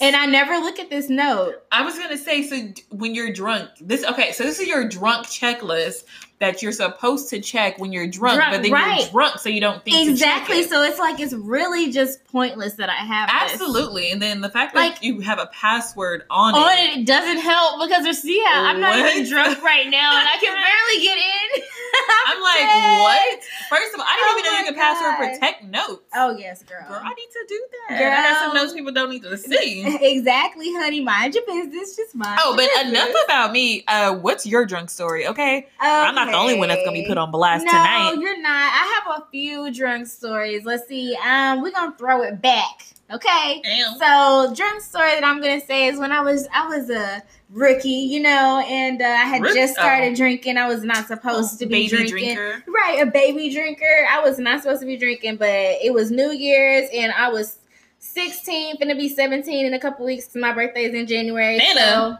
And 0.00 0.14
I 0.14 0.26
never 0.26 0.58
look 0.58 0.78
at 0.78 0.90
this 0.90 1.08
note. 1.08 1.54
I 1.72 1.82
was 1.82 1.98
gonna 1.98 2.16
say, 2.16 2.42
so 2.42 2.72
when 2.90 3.14
you're 3.14 3.32
drunk, 3.32 3.70
this 3.80 4.04
okay, 4.04 4.32
so 4.32 4.44
this 4.44 4.60
is 4.60 4.68
your 4.68 4.88
drunk 4.88 5.26
checklist 5.26 6.04
that 6.40 6.62
you're 6.62 6.70
supposed 6.72 7.28
to 7.30 7.40
check 7.40 7.78
when 7.78 7.92
you're 7.92 8.06
drunk, 8.06 8.36
Drunk, 8.36 8.52
but 8.52 8.62
then 8.62 8.70
right. 8.72 9.00
you're 9.02 9.10
drunk, 9.10 9.38
so 9.40 9.48
you 9.48 9.60
don't 9.60 9.84
think 9.84 9.96
to 9.96 10.04
check 10.16 10.42
Exactly. 10.42 10.58
it. 10.60 10.68
So 10.70 10.82
it's 10.82 10.98
like 10.98 11.18
it's 11.18 11.32
really 11.34 11.90
just 11.90 12.24
pointless 12.26 12.74
that 12.74 12.88
I 12.88 12.94
have 12.94 13.28
this. 13.50 13.60
Absolutely, 13.60 14.10
and 14.12 14.22
then 14.22 14.40
the 14.40 14.48
fact 14.48 14.74
that 14.74 14.80
Like- 14.80 15.02
you 15.02 15.20
have 15.20 15.38
a 15.40 15.46
password 15.46 16.24
on, 16.30 16.54
On 16.54 16.72
it. 16.78 16.80
it, 16.80 16.98
it 17.00 17.06
doesn't 17.06 17.38
help 17.38 17.80
because 17.88 18.04
there's 18.04 18.18
see 18.22 18.40
how 18.46 18.64
I'm 18.64 18.80
not 18.80 18.96
even 18.98 19.28
drunk 19.28 19.62
right 19.62 19.88
now 19.88 20.18
and 20.18 20.28
I 20.28 20.36
can 20.40 20.52
barely 20.54 21.02
get 21.02 21.18
in. 21.18 21.62
I'm 22.28 22.40
like, 22.42 23.00
what? 23.02 23.42
First 23.70 23.94
of 23.94 24.00
all, 24.00 24.06
I 24.08 24.14
didn't 24.16 24.28
Oh 24.28 24.38
even 24.38 24.52
know 24.52 24.58
you 24.58 24.64
could 24.66 24.76
password 24.76 25.16
protect 25.32 25.64
notes. 25.64 26.02
Oh 26.14 26.36
yes, 26.36 26.62
girl. 26.62 26.84
Girl, 26.88 27.00
I 27.02 27.08
need 27.14 27.28
to 27.32 27.44
do 27.48 27.66
that. 27.88 27.98
Girl, 27.98 28.12
I 28.12 28.22
got 28.22 28.44
some 28.44 28.54
notes 28.54 28.72
people 28.74 28.92
don't 28.92 29.10
need 29.10 29.22
to 29.22 29.36
see. 29.36 29.82
exactly, 30.02 30.72
honey. 30.74 31.00
Mind 31.00 31.34
your 31.34 31.44
business. 31.46 31.96
Just 31.96 32.14
mind. 32.14 32.38
Oh, 32.42 32.54
but 32.56 32.68
business. 32.74 32.92
enough 33.08 33.24
about 33.24 33.52
me. 33.52 33.84
Uh, 33.88 34.14
what's 34.14 34.46
your 34.46 34.66
drunk 34.66 34.90
story? 34.90 35.26
Okay, 35.26 35.66
I'm 35.80 36.14
not 36.14 36.27
the 36.30 36.36
only 36.36 36.58
one 36.58 36.68
that's 36.68 36.84
gonna 36.84 36.92
be 36.92 37.06
put 37.06 37.18
on 37.18 37.30
blast 37.30 37.64
no, 37.64 37.72
tonight. 37.72 38.12
No, 38.14 38.20
you're 38.20 38.40
not. 38.40 38.50
I 38.50 39.02
have 39.06 39.22
a 39.22 39.26
few 39.30 39.72
drunk 39.72 40.06
stories. 40.06 40.64
Let's 40.64 40.86
see. 40.88 41.16
Um, 41.16 41.62
we're 41.62 41.72
gonna 41.72 41.96
throw 41.96 42.22
it 42.22 42.40
back. 42.40 42.86
Okay. 43.10 43.62
Damn. 43.64 43.96
So, 43.98 44.54
drunk 44.54 44.82
story 44.82 45.14
that 45.14 45.24
I'm 45.24 45.40
gonna 45.40 45.60
say 45.60 45.86
is 45.86 45.98
when 45.98 46.12
I 46.12 46.20
was 46.20 46.46
I 46.52 46.66
was 46.66 46.90
a 46.90 47.22
rookie, 47.50 47.88
you 47.88 48.20
know, 48.20 48.62
and 48.66 49.00
uh, 49.00 49.04
I 49.04 49.24
had 49.24 49.42
Rook- 49.42 49.54
just 49.54 49.74
started 49.74 50.12
oh. 50.12 50.16
drinking. 50.16 50.58
I 50.58 50.68
was 50.68 50.84
not 50.84 51.06
supposed 51.06 51.58
to 51.58 51.66
be 51.66 51.88
baby 51.88 52.08
drinking. 52.08 52.34
drinker. 52.34 52.64
Right, 52.68 53.00
a 53.00 53.06
baby 53.06 53.50
drinker. 53.52 54.06
I 54.10 54.20
was 54.20 54.38
not 54.38 54.62
supposed 54.62 54.80
to 54.80 54.86
be 54.86 54.96
drinking, 54.96 55.36
but 55.36 55.48
it 55.48 55.94
was 55.94 56.10
New 56.10 56.30
Year's, 56.32 56.88
and 56.92 57.12
I 57.12 57.30
was 57.30 57.58
16, 58.00 58.76
finna 58.76 58.96
be 58.96 59.08
17 59.08 59.66
in 59.66 59.74
a 59.74 59.80
couple 59.80 60.04
weeks. 60.04 60.34
My 60.34 60.52
birthday 60.52 60.84
is 60.84 60.94
in 60.94 61.06
January. 61.06 61.58
Finna? 61.58 61.76
So, 61.76 62.18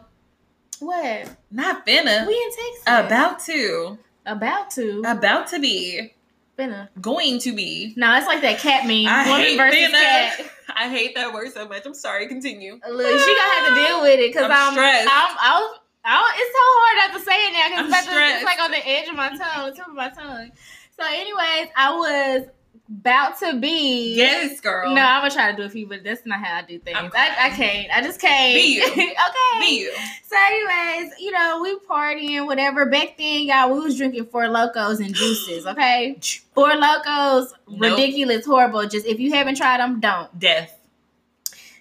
what? 0.79 1.35
Not 1.51 1.85
finna. 1.85 2.27
We 2.27 2.33
in 2.33 2.49
Texas. 2.49 2.83
About 2.87 3.39
to. 3.41 3.97
about 4.25 4.71
to. 4.71 5.03
About 5.05 5.47
to 5.47 5.59
be. 5.59 6.13
finna. 6.57 6.89
Going 7.01 7.39
to 7.39 7.53
be. 7.53 7.93
No, 7.97 8.15
it's 8.15 8.27
like 8.27 8.41
that 8.41 8.59
cat 8.59 8.85
meme. 8.85 9.07
I 9.07 9.27
Woman 9.29 9.41
hate 9.45 9.57
versus 9.57 9.79
finna. 9.79 9.91
cat. 9.91 10.51
I 10.75 10.89
hate 10.89 11.15
that 11.15 11.33
word 11.33 11.51
so 11.51 11.67
much. 11.67 11.85
I'm 11.85 11.93
sorry. 11.93 12.27
Continue. 12.27 12.73
Look, 12.73 13.19
she 13.19 13.35
gonna 13.35 13.53
have 13.53 13.67
to 13.69 13.75
deal 13.75 14.01
with 14.01 14.19
it 14.19 14.33
because 14.33 14.45
I'm 14.45 14.51
I'm, 14.51 14.73
stressed. 14.73 15.09
I'm, 15.11 15.37
I'm, 15.41 15.63
I'm, 16.05 16.23
it's 16.35 16.53
so 16.55 16.63
hard 16.63 17.11
not 17.11 17.19
to 17.19 17.25
say 17.25 17.47
it 17.47 17.53
now 17.53 17.83
because 17.83 18.05
it's, 18.05 18.35
it's 18.35 18.45
like 18.45 18.59
on 18.59 18.71
the 18.71 18.87
edge 18.87 19.07
of 19.09 19.15
my 19.15 19.29
tongue, 19.29 19.73
tip 19.75 19.87
of 19.87 19.93
my 19.93 20.09
tongue. 20.09 20.51
So, 20.97 21.05
anyways, 21.05 21.69
I 21.75 21.95
was 21.95 22.47
about 22.91 23.37
to 23.39 23.59
be. 23.59 24.15
Yes, 24.15 24.59
girl. 24.59 24.93
No, 24.93 25.01
I'm 25.01 25.21
gonna 25.21 25.33
try 25.33 25.51
to 25.51 25.57
do 25.57 25.63
a 25.63 25.69
few, 25.69 25.87
but 25.87 26.03
that's 26.03 26.25
not 26.25 26.39
how 26.43 26.57
I 26.57 26.61
do 26.63 26.79
things. 26.79 26.97
I, 26.97 27.35
I 27.39 27.49
can't. 27.51 27.87
I 27.95 28.01
just 28.01 28.19
can't. 28.19 28.55
Be 28.55 28.75
you. 28.75 28.83
okay. 28.91 29.59
Be 29.59 29.79
you. 29.81 29.93
So, 30.25 30.35
anyways, 30.47 31.13
you 31.19 31.31
know, 31.31 31.59
we 31.61 31.77
partying, 31.87 32.45
whatever. 32.45 32.85
Back 32.87 33.17
then, 33.17 33.43
y'all, 33.43 33.71
we 33.73 33.79
was 33.79 33.97
drinking 33.97 34.25
four 34.25 34.47
locos 34.47 34.99
and 34.99 35.13
juices. 35.13 35.65
Okay, 35.69 36.17
four 36.55 36.73
locos, 36.75 37.53
Nope. 37.67 37.81
ridiculous, 37.91 38.45
horrible. 38.45 38.87
Just 38.87 39.05
if 39.05 39.19
you 39.19 39.33
haven't 39.33 39.55
tried 39.55 39.79
them, 39.79 39.99
don't, 39.99 40.37
Death. 40.39 40.77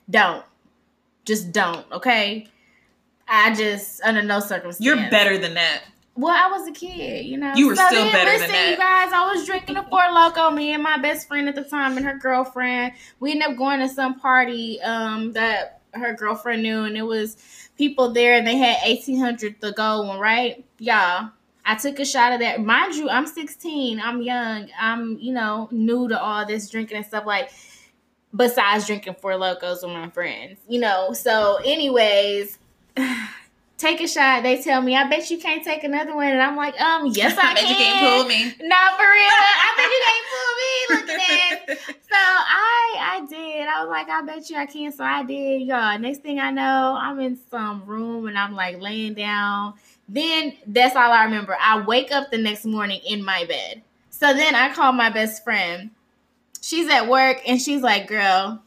don't, 0.08 0.44
just 1.24 1.52
don't. 1.52 1.90
Okay. 1.92 2.48
I 3.30 3.54
just 3.54 4.00
under 4.02 4.22
no 4.22 4.40
circumstance. 4.40 4.80
You're 4.84 4.96
better 5.10 5.36
than 5.36 5.54
that. 5.54 5.82
Well, 6.18 6.34
I 6.34 6.50
was 6.50 6.66
a 6.66 6.72
kid, 6.72 7.26
you 7.26 7.36
know. 7.36 7.54
You 7.54 7.68
were 7.68 7.76
still 7.76 7.90
then, 7.90 8.12
better 8.12 8.38
than 8.38 8.48
that. 8.50 8.70
you 8.70 8.76
guys. 8.76 9.12
I 9.12 9.32
was 9.32 9.46
drinking 9.46 9.76
a 9.76 9.88
Four 9.88 10.02
Loco. 10.10 10.50
Me 10.50 10.72
and 10.72 10.82
my 10.82 10.98
best 10.98 11.28
friend 11.28 11.48
at 11.48 11.54
the 11.54 11.62
time, 11.62 11.96
and 11.96 12.04
her 12.04 12.18
girlfriend. 12.18 12.94
We 13.20 13.30
ended 13.30 13.50
up 13.50 13.56
going 13.56 13.78
to 13.78 13.88
some 13.88 14.18
party 14.18 14.82
um, 14.82 15.32
that 15.34 15.80
her 15.92 16.14
girlfriend 16.14 16.64
knew, 16.64 16.82
and 16.82 16.96
it 16.96 17.02
was 17.02 17.36
people 17.78 18.12
there, 18.12 18.34
and 18.34 18.44
they 18.44 18.56
had 18.56 18.78
eighteen 18.84 19.20
hundred 19.20 19.60
the 19.60 19.70
gold 19.70 20.08
one, 20.08 20.18
right? 20.18 20.64
Y'all, 20.80 21.30
I 21.64 21.76
took 21.76 22.00
a 22.00 22.04
shot 22.04 22.32
of 22.32 22.40
that. 22.40 22.64
Mind 22.64 22.96
you, 22.96 23.08
I'm 23.08 23.26
16. 23.26 24.00
I'm 24.00 24.20
young. 24.20 24.70
I'm, 24.80 25.18
you 25.20 25.32
know, 25.32 25.68
new 25.70 26.08
to 26.08 26.20
all 26.20 26.44
this 26.46 26.68
drinking 26.68 26.96
and 26.96 27.06
stuff. 27.06 27.26
Like, 27.26 27.50
besides 28.34 28.86
drinking 28.86 29.16
Four 29.20 29.36
Locos 29.36 29.82
with 29.82 29.92
my 29.92 30.10
friends, 30.10 30.58
you 30.66 30.80
know. 30.80 31.12
So, 31.12 31.60
anyways, 31.64 32.58
take 33.78 34.00
a 34.00 34.08
shot. 34.08 34.42
They 34.42 34.60
tell 34.62 34.82
me, 34.82 34.94
I 34.96 35.08
bet 35.08 35.30
you 35.30 35.38
can't 35.38 35.64
take 35.64 35.84
another 35.84 36.14
one. 36.14 36.28
And 36.28 36.42
I'm 36.42 36.56
like, 36.56 36.78
um, 36.80 37.06
yes, 37.06 37.38
I, 37.42 37.54
bet 37.54 37.64
can. 37.64 37.68
you 37.70 37.76
can't 37.76 38.00
pull 38.00 38.28
me. 38.28 38.68
Not 38.68 38.96
for 38.96 39.02
real. 39.02 39.32
I 39.32 39.74
bet 39.78 39.90
you 39.94 40.00
can't 40.04 40.26
pull 40.34 40.54
me. 40.58 40.68
Look 40.90 41.08
at 41.10 41.66
that. 41.66 41.96
So 42.08 42.16
I 42.16 42.96
I 42.98 43.26
did. 43.28 43.68
I 43.68 43.82
was 43.82 43.90
like, 43.90 44.08
I 44.08 44.22
bet 44.22 44.50
you 44.50 44.56
I 44.56 44.66
can. 44.66 44.92
So 44.92 45.04
I 45.04 45.22
did, 45.24 45.62
y'all. 45.62 45.98
Next 45.98 46.18
thing 46.22 46.38
I 46.40 46.50
know, 46.50 46.96
I'm 46.98 47.20
in 47.20 47.38
some 47.50 47.84
room 47.86 48.26
and 48.26 48.38
I'm 48.38 48.54
like 48.54 48.80
laying 48.80 49.14
down. 49.14 49.74
Then 50.08 50.54
that's 50.66 50.96
all 50.96 51.10
I 51.12 51.24
remember. 51.24 51.56
I 51.60 51.80
wake 51.80 52.12
up 52.12 52.30
the 52.30 52.38
next 52.38 52.64
morning 52.64 53.00
in 53.06 53.24
my 53.24 53.44
bed. 53.44 53.82
So 54.10 54.32
then 54.34 54.54
I 54.54 54.74
call 54.74 54.92
my 54.92 55.10
best 55.10 55.44
friend 55.44 55.90
she's 56.68 56.90
at 56.90 57.08
work 57.08 57.40
and 57.46 57.60
she's 57.60 57.82
like, 57.82 58.08
"Girl, 58.08 58.62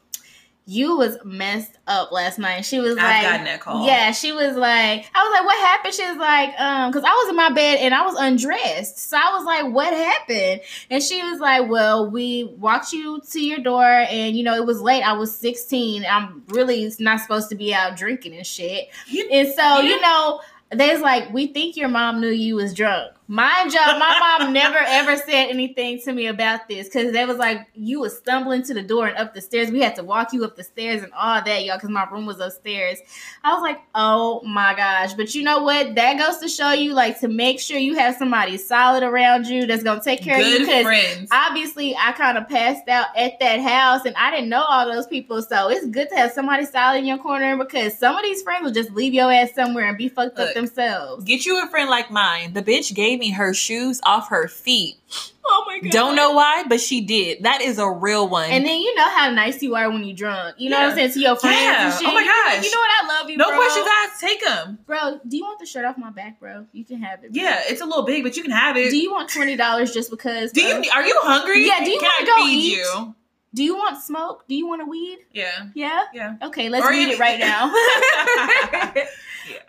you 0.66 0.95
was 0.97 1.18
messed 1.26 1.78
up 1.88 2.12
last 2.12 2.39
night." 2.39 2.64
She 2.66 2.80
was 2.80 2.91
I've 2.97 3.03
like, 3.03 3.22
gotten 3.24 3.45
that 3.45 3.59
call. 3.59 3.86
Yeah, 3.86 4.12
she 4.12 4.32
was 4.32 4.55
like, 4.55 5.05
I 5.14 5.24
was 5.24 5.32
like, 5.34 5.45
what 5.45 5.59
happened? 5.68 5.93
She 5.93 6.05
was 6.05 6.18
like, 6.18 6.59
um, 6.59 6.91
because 6.91 7.03
I 7.03 7.12
was 7.14 7.30
in 7.30 7.36
my 7.36 7.49
bed 7.51 7.80
and 7.82 7.93
I 7.93 8.05
was 8.05 8.16
undressed. 8.18 8.97
So 9.09 9.18
I 9.18 9.34
was 9.36 9.43
like, 9.45 9.74
what 9.74 9.93
happened? 9.93 10.62
And 10.89 11.01
she 11.03 11.22
was 11.24 11.39
like, 11.39 11.70
well, 11.70 12.09
we 12.09 12.45
walked 12.57 12.93
you 12.93 13.22
to 13.32 13.39
your 13.39 13.59
door 13.59 13.84
and, 13.84 14.36
you 14.38 14.43
know, 14.43 14.55
it 14.55 14.66
was 14.66 14.82
late. 14.82 15.01
I 15.03 15.14
was 15.14 15.36
16. 15.36 16.05
I'm 16.09 16.43
really 16.49 16.91
not 16.99 17.20
supposed 17.22 17.49
to 17.49 17.55
be 17.55 17.74
out 17.74 17.97
drinking 17.97 18.36
and 18.36 18.45
shit. 18.45 18.89
You- 19.07 19.28
And 19.32 19.47
so, 19.49 19.62
Yeah. 19.62 19.82
you 19.82 20.01
know, 20.01 20.41
there's 20.72 21.01
like, 21.01 21.34
we 21.34 21.47
think 21.47 21.76
your 21.76 21.89
mom 21.89 22.22
knew 22.22 22.30
you 22.30 22.55
was 22.55 22.74
drunk. 22.74 23.12
Mind 23.32 23.71
you, 23.71 23.79
my 23.79 24.38
mom 24.39 24.51
never 24.51 24.77
ever 24.77 25.15
said 25.15 25.45
anything 25.47 26.01
to 26.01 26.11
me 26.11 26.27
about 26.27 26.67
this 26.67 26.89
because 26.89 27.13
they 27.13 27.23
was 27.23 27.38
like, 27.38 27.65
you 27.73 28.01
was 28.01 28.17
stumbling 28.17 28.61
to 28.63 28.73
the 28.73 28.82
door 28.82 29.07
and 29.07 29.17
up 29.17 29.34
the 29.34 29.39
stairs. 29.39 29.71
We 29.71 29.79
had 29.79 29.95
to 29.95 30.03
walk 30.03 30.34
you 30.34 30.43
up 30.43 30.57
the 30.57 30.65
stairs 30.65 31.01
and 31.01 31.13
all 31.13 31.41
that, 31.41 31.63
y'all, 31.63 31.77
because 31.77 31.91
my 31.91 32.03
room 32.11 32.25
was 32.25 32.41
upstairs. 32.41 32.99
I 33.41 33.53
was 33.53 33.61
like, 33.61 33.79
oh 33.95 34.41
my 34.43 34.75
gosh. 34.75 35.13
But 35.13 35.34
you 35.34 35.43
know 35.43 35.63
what? 35.63 35.95
That 35.95 36.19
goes 36.19 36.39
to 36.39 36.49
show 36.49 36.73
you, 36.73 36.93
like, 36.93 37.21
to 37.21 37.29
make 37.29 37.61
sure 37.61 37.77
you 37.77 37.95
have 37.95 38.17
somebody 38.17 38.57
solid 38.57 39.01
around 39.01 39.47
you 39.47 39.65
that's 39.65 39.84
going 39.84 39.99
to 39.99 40.03
take 40.03 40.21
care 40.21 40.38
of 40.38 40.45
you. 40.45 40.57
Good 40.57 40.65
Because 40.65 40.84
friends. 40.84 41.29
obviously 41.32 41.95
I 41.95 42.11
kind 42.11 42.38
of 42.38 42.49
passed 42.49 42.89
out 42.89 43.15
at 43.15 43.39
that 43.39 43.61
house 43.61 44.03
and 44.03 44.13
I 44.17 44.32
didn't 44.32 44.49
know 44.49 44.61
all 44.61 44.91
those 44.91 45.07
people. 45.07 45.41
So 45.41 45.69
it's 45.69 45.86
good 45.86 46.09
to 46.09 46.15
have 46.17 46.34
somebody 46.34 46.65
solid 46.65 46.97
in 46.97 47.05
your 47.05 47.17
corner 47.17 47.55
because 47.55 47.97
some 47.97 48.13
of 48.13 48.23
these 48.23 48.41
friends 48.41 48.65
will 48.65 48.73
just 48.73 48.91
leave 48.91 49.13
your 49.13 49.32
ass 49.32 49.53
somewhere 49.55 49.88
and 49.88 49.97
be 49.97 50.09
fucked 50.09 50.38
up 50.38 50.53
themselves. 50.53 51.23
Get 51.23 51.45
you 51.45 51.63
a 51.63 51.69
friend 51.69 51.89
like 51.89 52.11
mine. 52.11 52.51
The 52.51 52.61
bitch 52.61 52.93
gave 52.93 53.20
me 53.22 53.32
her 53.32 53.53
shoes 53.53 54.01
off 54.03 54.28
her 54.30 54.47
feet. 54.49 54.97
Oh 55.45 55.63
my 55.67 55.80
god. 55.80 55.91
Don't 55.91 56.15
know 56.15 56.32
why, 56.32 56.63
but 56.67 56.80
she 56.82 57.01
did. 57.01 57.43
That 57.43 57.61
is 57.61 57.78
a 57.78 57.89
real 57.89 58.28
one. 58.28 58.49
And 58.51 58.65
then 58.65 58.80
you 58.80 58.93
know 58.95 59.09
how 59.09 59.32
nice 59.32 59.61
you 59.63 59.76
are 59.76 59.89
when 59.89 60.03
you're 60.03 60.15
drunk. 60.15 60.55
You 60.57 60.69
know 60.69 60.80
what 60.80 60.89
I'm 60.89 60.95
saying 60.95 61.11
to 61.13 61.19
your 61.19 61.36
friends 61.36 61.59
Yeah. 61.61 61.86
and 61.86 61.93
shit. 61.93 62.07
Oh 62.07 62.13
my 62.13 62.19
You 62.22 62.26
know- 62.28 62.32
gosh. 62.32 62.63
You 62.65 62.72
know 62.72 62.80
what? 62.80 62.89
I 63.03 63.07
love 63.19 63.30
you, 63.30 63.38
no 63.38 63.47
bro. 63.49 63.57
questions 63.57 63.88
asked. 64.03 64.22
Take 64.22 64.43
them. 64.43 64.80
Bro, 64.86 65.19
do 65.28 65.38
you 65.38 65.43
want 65.43 65.59
the 65.59 65.65
shirt 65.65 65.86
off 65.86 65.97
my 65.97 66.09
back, 66.11 66.39
bro? 66.39 66.65
You 66.74 66.84
can 66.86 67.01
have 67.01 67.24
it. 67.24 67.34
bro. 67.34 67.41
Yeah, 67.43 67.61
it's 67.65 67.82
a 67.82 67.86
little 67.86 68.03
big, 68.03 68.24
but 68.24 68.36
you 68.38 68.43
can 68.43 68.51
have 68.51 68.76
it. 68.78 68.89
Do 68.91 68.97
you 68.97 69.11
want 69.11 69.30
twenty 69.30 69.55
dollars 69.55 69.93
just 69.93 70.09
because? 70.09 70.51
Do 70.51 70.61
you? 70.61 70.74
bro? 70.74 70.84
Are 70.93 71.05
you 71.05 71.19
hungry? 71.24 71.65
Yeah, 71.65 71.84
do 71.84 71.89
you 71.91 71.99
wanna 72.01 72.26
go 72.26 72.36
feed 72.45 72.63
eat? 72.63 72.78
you? 72.78 73.15
Do 73.53 73.63
you 73.63 73.76
want 73.76 74.01
smoke? 74.01 74.47
Do 74.47 74.55
you 74.55 74.65
want 74.65 74.82
a 74.82 74.86
weed? 74.86 75.19
Yeah. 75.34 75.67
Yeah. 75.76 76.03
Yeah. 76.13 76.36
Okay, 76.41 76.69
let's 76.69 76.86
Or 76.86 76.89
read 76.89 77.09
you- 77.09 77.15
it 77.15 77.19
right 77.19 77.38
now. 77.38 77.69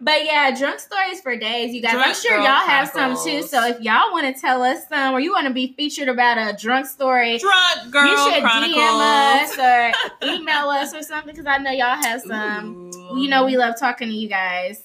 But 0.00 0.24
yeah, 0.24 0.56
drunk 0.56 0.80
stories 0.80 1.20
for 1.20 1.36
days, 1.36 1.74
you 1.74 1.82
guys. 1.82 1.94
I'm 1.96 2.14
sure 2.14 2.36
y'all 2.36 2.66
have 2.66 2.88
some 2.88 3.16
too. 3.24 3.42
So 3.42 3.66
if 3.66 3.80
y'all 3.80 4.12
want 4.12 4.34
to 4.34 4.40
tell 4.40 4.62
us 4.62 4.88
some, 4.88 5.14
or 5.14 5.20
you 5.20 5.32
want 5.32 5.46
to 5.46 5.52
be 5.52 5.74
featured 5.76 6.08
about 6.08 6.38
a 6.38 6.56
drunk 6.56 6.86
story, 6.86 7.38
Drunk 7.38 7.90
girl 7.90 8.06
you 8.06 8.32
should 8.32 8.42
chronicles. 8.42 8.76
DM 8.76 9.42
us 9.42 9.58
or 9.58 9.92
email 10.34 10.68
us 10.68 10.94
or 10.94 11.02
something 11.02 11.30
because 11.34 11.46
I 11.46 11.58
know 11.58 11.70
y'all 11.70 11.96
have 12.02 12.20
some. 12.22 12.90
Ooh. 12.94 13.18
You 13.20 13.28
know 13.28 13.44
we 13.44 13.56
love 13.56 13.78
talking 13.78 14.08
to 14.08 14.14
you 14.14 14.28
guys. 14.28 14.82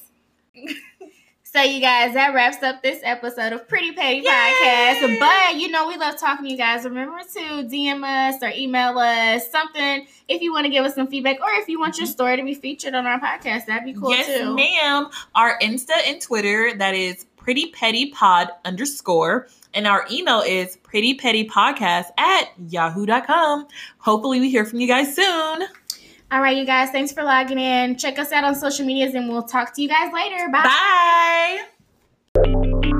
So 1.57 1.63
you 1.63 1.81
guys, 1.81 2.13
that 2.13 2.35
wraps 2.35 2.61
up 2.61 2.83
this 2.83 2.99
episode 3.01 3.51
of 3.51 3.67
Pretty 3.67 3.91
Petty 3.91 4.17
Yay! 4.17 4.29
Podcast. 4.29 5.19
But 5.19 5.59
you 5.59 5.69
know 5.69 5.87
we 5.87 5.97
love 5.97 6.15
talking 6.19 6.45
to 6.45 6.51
you 6.51 6.55
guys. 6.55 6.83
Remember 6.83 7.17
to 7.17 7.39
DM 7.39 8.03
us 8.03 8.43
or 8.43 8.49
email 8.55 8.95
us 8.99 9.49
something 9.49 10.05
if 10.27 10.43
you 10.43 10.53
want 10.53 10.65
to 10.65 10.69
give 10.69 10.85
us 10.85 10.93
some 10.93 11.07
feedback 11.07 11.41
or 11.41 11.49
if 11.53 11.67
you 11.67 11.79
want 11.79 11.97
your 11.97 12.05
mm-hmm. 12.05 12.11
story 12.11 12.37
to 12.37 12.43
be 12.43 12.53
featured 12.53 12.93
on 12.93 13.07
our 13.07 13.19
podcast. 13.19 13.65
That'd 13.65 13.85
be 13.85 13.99
cool 13.99 14.11
yes, 14.11 14.27
too. 14.27 14.55
ma'am. 14.55 15.07
Our 15.33 15.57
Insta 15.57 15.95
and 16.05 16.21
Twitter 16.21 16.75
that 16.77 16.93
is 16.93 17.25
Pretty 17.37 17.71
Petty 17.71 18.11
Pod 18.11 18.49
underscore, 18.63 19.47
and 19.73 19.87
our 19.87 20.05
email 20.11 20.41
is 20.41 20.77
Pretty 20.77 21.15
Petty 21.15 21.49
Podcast 21.49 22.05
at 22.19 22.51
yahoo.com. 22.69 23.65
Hopefully, 23.97 24.39
we 24.39 24.51
hear 24.51 24.63
from 24.63 24.79
you 24.79 24.87
guys 24.87 25.15
soon. 25.15 25.63
All 26.29 26.41
right, 26.41 26.57
you 26.57 26.65
guys, 26.65 26.89
thanks 26.89 27.11
for 27.13 27.23
logging 27.23 27.59
in. 27.59 27.95
Check 27.95 28.19
us 28.19 28.31
out 28.31 28.43
on 28.43 28.55
social 28.55 28.85
medias 28.85 29.15
and 29.15 29.29
we'll 29.29 29.43
talk 29.43 29.73
to 29.75 29.81
you 29.81 29.87
guys 29.87 30.11
later. 30.13 30.49
Bye. 30.51 31.61
Bye. 32.35 32.97